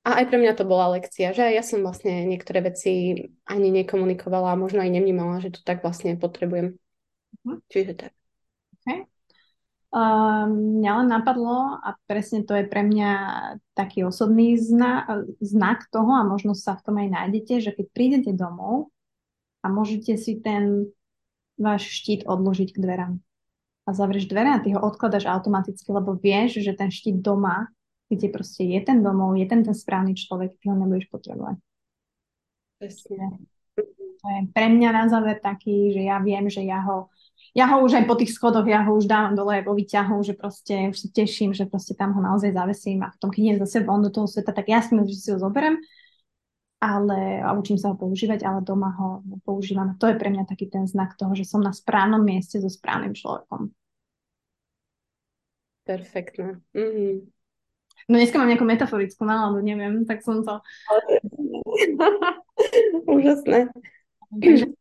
[0.00, 4.56] a aj pre mňa to bola lekcia, že ja som vlastne niektoré veci ani nekomunikovala
[4.56, 6.80] možno aj nevnímala, že to tak vlastne potrebujem.
[7.44, 7.60] Uh-huh.
[7.68, 8.12] Čiže tak.
[8.80, 9.04] Okay.
[9.90, 13.10] Um, mňa len napadlo a presne to je pre mňa
[13.74, 18.30] taký osobný zna- znak toho a možno sa v tom aj nájdete, že keď prídete
[18.30, 18.94] domov
[19.60, 20.94] a môžete si ten
[21.58, 23.18] váš štít odložiť k dverám
[23.82, 27.66] a zavrieš dvere a ty ho odkladaš automaticky, lebo vieš, že ten štít doma,
[28.06, 31.58] kde proste je ten domov, je ten ten správny človek, ty ho nebudeš potrebovať.
[32.78, 33.42] Presne.
[34.22, 37.10] To je pre mňa na záver taký, že ja viem, že ja ho
[37.50, 40.38] ja ho už aj po tých schodoch, ja ho už dávam dole vo výťahu, že
[40.38, 43.82] proste už sa teším, že proste tam ho naozaj zavesím a potom, keď idem zase
[43.82, 45.82] von do toho sveta, tak jasne, že si ho zoberiem,
[46.78, 49.08] ale a učím sa ho používať, ale doma ho
[49.42, 49.98] používam.
[49.98, 53.12] To je pre mňa taký ten znak toho, že som na správnom mieste so správnym
[53.12, 53.74] človekom.
[55.84, 56.62] Perfektné.
[56.70, 57.14] Mm-hmm.
[58.10, 60.62] No dneska mám nejakú metaforickú náladu, neviem, tak som to...
[63.10, 63.70] Úžasné.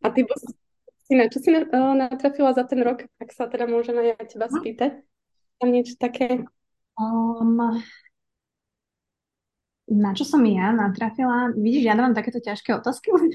[0.01, 0.21] A ty
[1.09, 4.45] si na čo si natrafila za ten rok, ak sa teda môžem aj ja teba
[4.45, 5.01] spýtať?
[5.57, 6.45] Tam niečo také?
[7.01, 7.81] Um,
[9.89, 11.49] na čo som ja natrafila?
[11.57, 13.09] Vidíš, ja dávam takéto ťažké otázky.
[13.17, 13.25] um,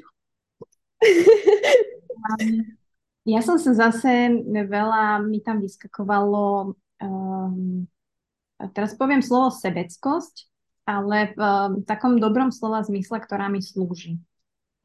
[3.27, 7.91] ja som sa zase veľa, mi tam vyskakovalo, um,
[8.71, 10.47] teraz poviem slovo sebeckosť,
[10.87, 14.23] ale v um, takom dobrom slova zmysle, ktorá mi slúži.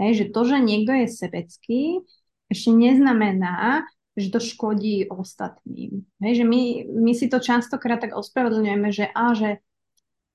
[0.02, 2.02] Hej, že to, že niekto je sebecký,
[2.50, 3.86] ešte neznamená,
[4.18, 6.04] že to škodí ostatným.
[6.20, 6.62] Hej, že my,
[6.92, 9.64] my si to častokrát tak ospravedlňujeme, že a, že,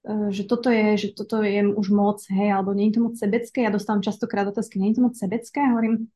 [0.09, 3.15] e, že toto je, že toto je už moc, hej, alebo nie je to moc
[3.21, 3.67] sebecké.
[3.67, 5.61] Ja dostávam častokrát otázky, nie je to moc sebecké?
[5.61, 6.09] A hovorím,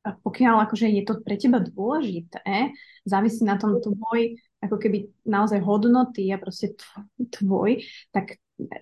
[0.00, 2.72] pokiaľ akože je to pre teba dôležité,
[3.04, 6.72] závisí na tom tvoj, ako keby naozaj hodnoty a proste
[7.36, 8.40] tvoj, tak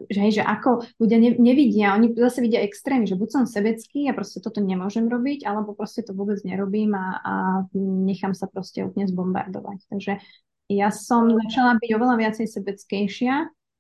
[0.09, 4.09] že, hej, že ako ľudia ne, nevidia, oni zase vidia extrémy, že buď som sebecký
[4.09, 7.33] a proste toto nemôžem robiť, alebo proste to vôbec nerobím a, a
[7.79, 9.79] nechám sa proste úplne zbombardovať.
[9.91, 10.13] Takže
[10.69, 13.35] ja som začala byť oveľa viacej sebeckejšia,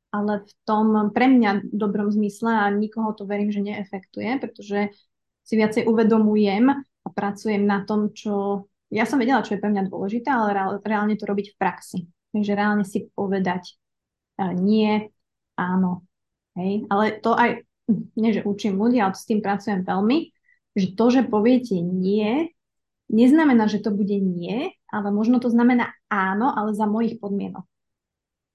[0.08, 4.96] ale v tom pre mňa dobrom zmysle a nikoho to verím, že neefektuje, pretože
[5.44, 8.64] si viacej uvedomujem a pracujem na tom, čo...
[8.88, 11.98] Ja som vedela, čo je pre mňa dôležité, ale reálne to robiť v praxi.
[12.32, 13.76] Takže reálne si povedať
[14.56, 15.12] nie,
[15.58, 16.06] áno.
[16.54, 16.86] Hej?
[16.86, 17.66] Ale to aj,
[18.14, 20.30] nie že učím ľudí, ale s tým pracujem veľmi,
[20.78, 22.54] že to, že poviete nie,
[23.10, 27.66] neznamená, že to bude nie, ale možno to znamená áno, ale za mojich podmienok.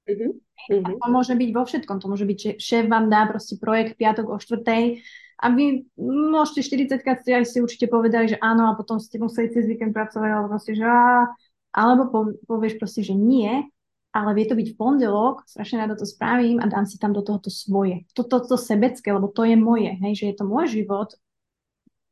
[0.03, 0.31] Uh-huh.
[0.69, 1.97] A to môže byť vo všetkom.
[2.03, 5.03] To môže byť, že šéf vám dá proste projekt piatok o štvrtej
[5.43, 9.19] a vy môžete 40 krát ste aj si určite povedali, že áno a potom ste
[9.19, 11.27] museli cez víkend pracovať alebo proste, že á,
[11.75, 13.67] alebo povieš proste, že nie
[14.13, 17.25] ale vie to byť v pondelok, strašne rada to spravím a dám si tam do
[17.25, 18.05] toho to svoje.
[18.13, 21.17] Toto to, to sebecké, lebo to je moje, hej, že je to môj život,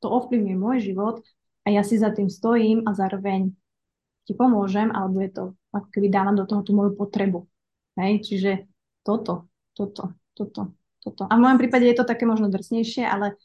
[0.01, 1.21] to ovplyvňuje môj život
[1.61, 3.53] a ja si za tým stojím a zároveň
[4.25, 7.45] ti pomôžem, alebo je to, ako keby dávam do toho tú moju potrebu.
[8.01, 8.65] Hej, čiže
[9.05, 9.45] toto,
[9.77, 10.17] toto.
[10.33, 10.73] toto,
[11.05, 11.23] toto.
[11.29, 13.37] A v mojom prípade je to také možno drsnejšie, ale,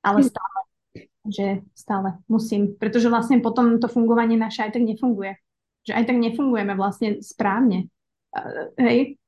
[0.00, 0.58] ale stále,
[1.28, 1.46] že
[1.76, 5.36] stále musím, pretože vlastne potom to fungovanie naše aj tak nefunguje.
[5.84, 7.88] Že aj tak nefungujeme vlastne správne.
[8.80, 9.20] Hej?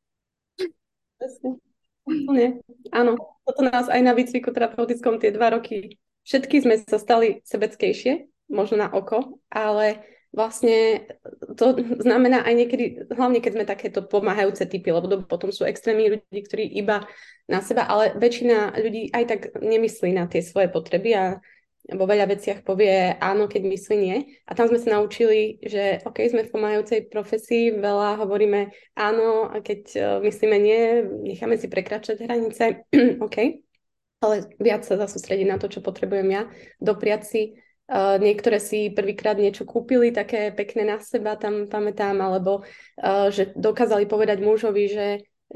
[2.06, 2.62] Nie.
[2.94, 8.30] Áno, toto nás aj na výcviku terapeutickom tie dva roky, všetky sme sa stali sebeckejšie,
[8.50, 11.08] možno na oko, ale vlastne
[11.56, 16.40] to znamená aj niekedy, hlavne keď sme takéto pomáhajúce typy, lebo potom sú extrémni ľudí,
[16.44, 17.08] ktorí iba
[17.48, 21.24] na seba, ale väčšina ľudí aj tak nemyslí na tie svoje potreby a
[21.94, 24.18] vo veľa veciach povie áno, keď myslí nie.
[24.48, 29.62] A tam sme sa naučili, že OK, sme v pomáhajúcej profesii, veľa hovoríme áno a
[29.62, 30.80] keď uh, myslíme nie,
[31.30, 32.88] necháme si prekračať hranice,
[33.26, 33.62] OK.
[34.24, 36.42] Ale viac sa zasústrediť na to, čo potrebujem ja,
[36.82, 37.42] dopriať si
[37.86, 43.54] Uh, niektoré si prvýkrát niečo kúpili také pekné na seba, tam pamätám, alebo uh, že
[43.54, 45.06] dokázali povedať mužovi, že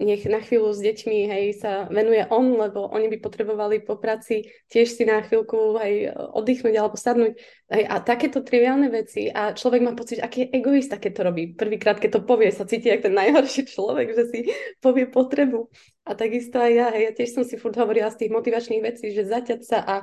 [0.00, 4.48] nech na chvíľu s deťmi hej, sa venuje on, lebo oni by potrebovali po práci
[4.72, 7.36] tiež si na chvíľku hej, oddychnúť alebo sadnúť.
[7.68, 11.42] Hej, a takéto triviálne veci a človek má pocit, aký je egoista, keď to robí.
[11.52, 14.38] Prvýkrát, keď to povie, sa cíti ako ten najhorší človek, že si
[14.80, 15.68] povie potrebu.
[16.08, 19.12] A takisto aj ja, hej, ja tiež som si furt hovorila z tých motivačných vecí,
[19.12, 19.94] že zaťať sa a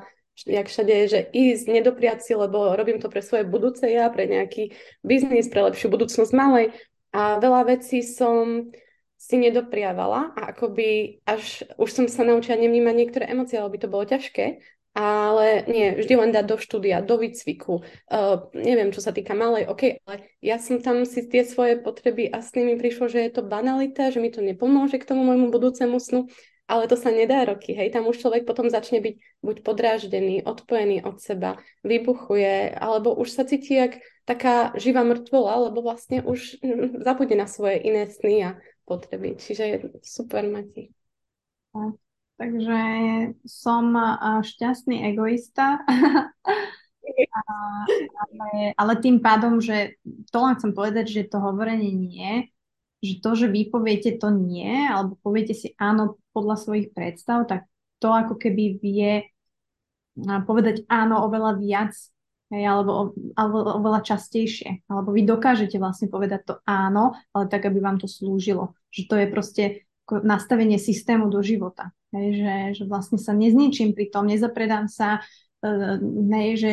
[0.46, 4.30] jak všade je, že ísť, nedopriať si, lebo robím to pre svoje budúce ja, pre
[4.30, 6.78] nejaký biznis, pre lepšiu budúcnosť malej.
[7.18, 8.70] A veľa vecí som
[9.18, 13.92] si nedopriavala a akoby až už som sa naučila nevnímať niektoré emócie, lebo by to
[13.92, 14.62] bolo ťažké,
[14.98, 19.70] ale nie, vždy len dať do štúdia, do výcviku, uh, neviem, čo sa týka malej,
[19.70, 23.32] ok, ale ja som tam si tie svoje potreby a s nimi prišlo, že je
[23.38, 26.22] to banalita, že mi to nepomôže k tomu môjmu budúcemu snu
[26.68, 31.00] ale to sa nedá roky, hej, tam už človek potom začne byť buď podráždený, odpojený
[31.08, 31.56] od seba,
[31.88, 37.48] vybuchuje, alebo už sa cíti jak taká živá mŕtvola, lebo vlastne už hm, zabudne na
[37.48, 38.52] svoje iné sny a
[38.88, 39.36] potreby.
[39.36, 40.88] Čiže super, Mati.
[42.38, 42.82] Takže
[43.44, 43.92] som
[44.46, 45.84] šťastný egoista,
[48.24, 50.00] ale, ale tým pádom, že
[50.32, 52.48] to len chcem povedať, že to hovorenie nie,
[53.02, 57.70] že to, že vy poviete to nie, alebo poviete si áno podľa svojich predstav, tak
[57.98, 59.26] to ako keby vie
[60.18, 61.94] povedať áno oveľa viac,
[62.52, 64.88] hej, alebo, alebo oveľa častejšie.
[64.88, 68.76] Alebo vy dokážete vlastne povedať to áno, ale tak, aby vám to slúžilo.
[68.92, 69.64] Že to je proste
[70.08, 71.92] nastavenie systému do života.
[72.16, 76.00] Hej, že, že vlastne sa nezničím pri tom, nezapredám sa, uh,
[76.32, 76.72] hej, že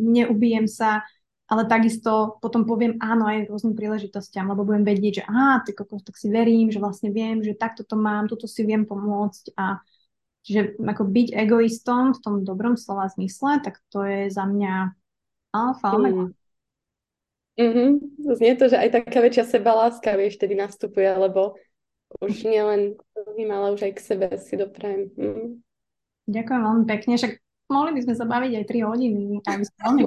[0.00, 1.04] neubijem sa,
[1.50, 6.06] ale takisto potom poviem áno aj rôznym príležitostiam, lebo budem vedieť, že aha, ty kokos,
[6.06, 9.82] tak si verím, že vlastne viem, že takto to mám, toto si viem pomôcť a
[10.46, 14.94] čiže ako byť egoistom v tom dobrom slova zmysle, tak to je za mňa
[15.54, 16.24] alfa, omega.
[16.26, 16.32] Mm.
[17.60, 17.90] Mm-hmm.
[18.40, 21.60] Znie to, že aj taká väčšia sebaláska, vieš, tedy nastupuje, lebo
[22.18, 25.12] už nielen druhým, ale už aj k sebe si doprajem.
[25.14, 25.60] Mm.
[26.30, 27.32] Ďakujem veľmi pekne, však
[27.70, 29.22] mohli by sme sa baviť aj 3 hodiny.
[29.46, 30.02] Aj veľmi...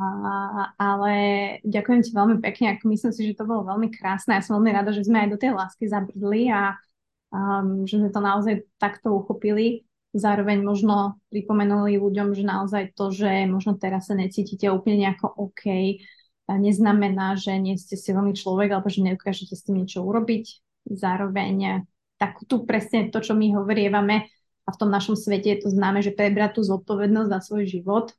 [0.00, 1.14] A, ale
[1.60, 4.32] ďakujem ti veľmi pekne, ako myslím si, že to bolo veľmi krásne.
[4.32, 6.80] Ja som veľmi rada, že sme aj do tej lásky zabrdli a
[7.28, 9.84] um, že sme to naozaj takto uchopili.
[10.10, 16.02] Zároveň možno pripomenuli ľuďom, že naozaj to, že možno teraz sa necítite úplne nejako OK,
[16.50, 20.44] neznamená, že nie ste silný človek alebo že neukážete s tým niečo urobiť.
[20.90, 21.86] Zároveň
[22.18, 24.26] tak tu presne to, čo my hovorievame,
[24.66, 28.14] a v tom našom svete je to známe, že prebrať tú zodpovednosť za svoj život,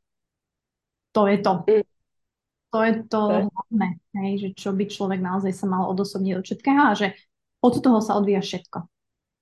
[1.15, 1.53] to je to.
[1.63, 1.85] Mm.
[2.71, 6.81] To je to hlavné, hej, že čo by človek naozaj sa mal odosobniť od všetkého
[6.87, 7.19] a že
[7.59, 8.87] od toho sa odvíja všetko,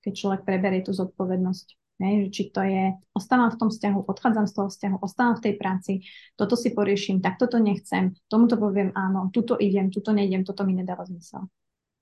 [0.02, 1.79] keď človek preberie tú zodpovednosť.
[2.00, 5.44] Hej, že či to je, ostávam v tom vzťahu, odchádzam z toho vzťahu, ostávam v
[5.44, 5.92] tej práci,
[6.32, 10.72] toto si poriešim, takto to nechcem, tomuto poviem áno, tuto idem, tuto nejdem, toto mi
[10.72, 11.44] nedáva zmysel.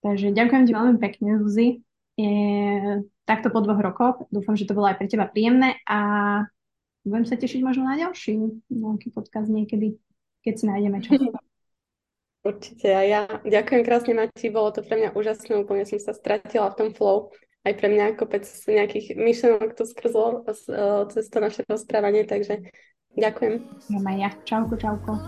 [0.07, 1.83] Takže ďakujem ti veľmi pekne, Zuzi.
[2.15, 2.35] Je,
[3.27, 4.16] takto po dvoch rokoch.
[4.31, 5.99] Dúfam, že to bolo aj pre teba príjemné a
[7.03, 8.39] budem sa tešiť možno na ďalší
[8.70, 9.99] nejaký podcast niekedy,
[10.47, 11.19] keď si nájdeme čas.
[12.49, 16.70] Určite a ja ďakujem krásne Mati, bolo to pre mňa úžasné, úplne som sa stratila
[16.70, 17.35] v tom flow.
[17.66, 20.47] Aj pre mňa kopec nejakých myšlenok to skrzlo
[21.10, 22.70] cez to naše rozprávanie, takže
[23.18, 23.55] ďakujem.
[23.90, 24.30] Ja, ja.
[24.47, 25.18] Čauko, čauko.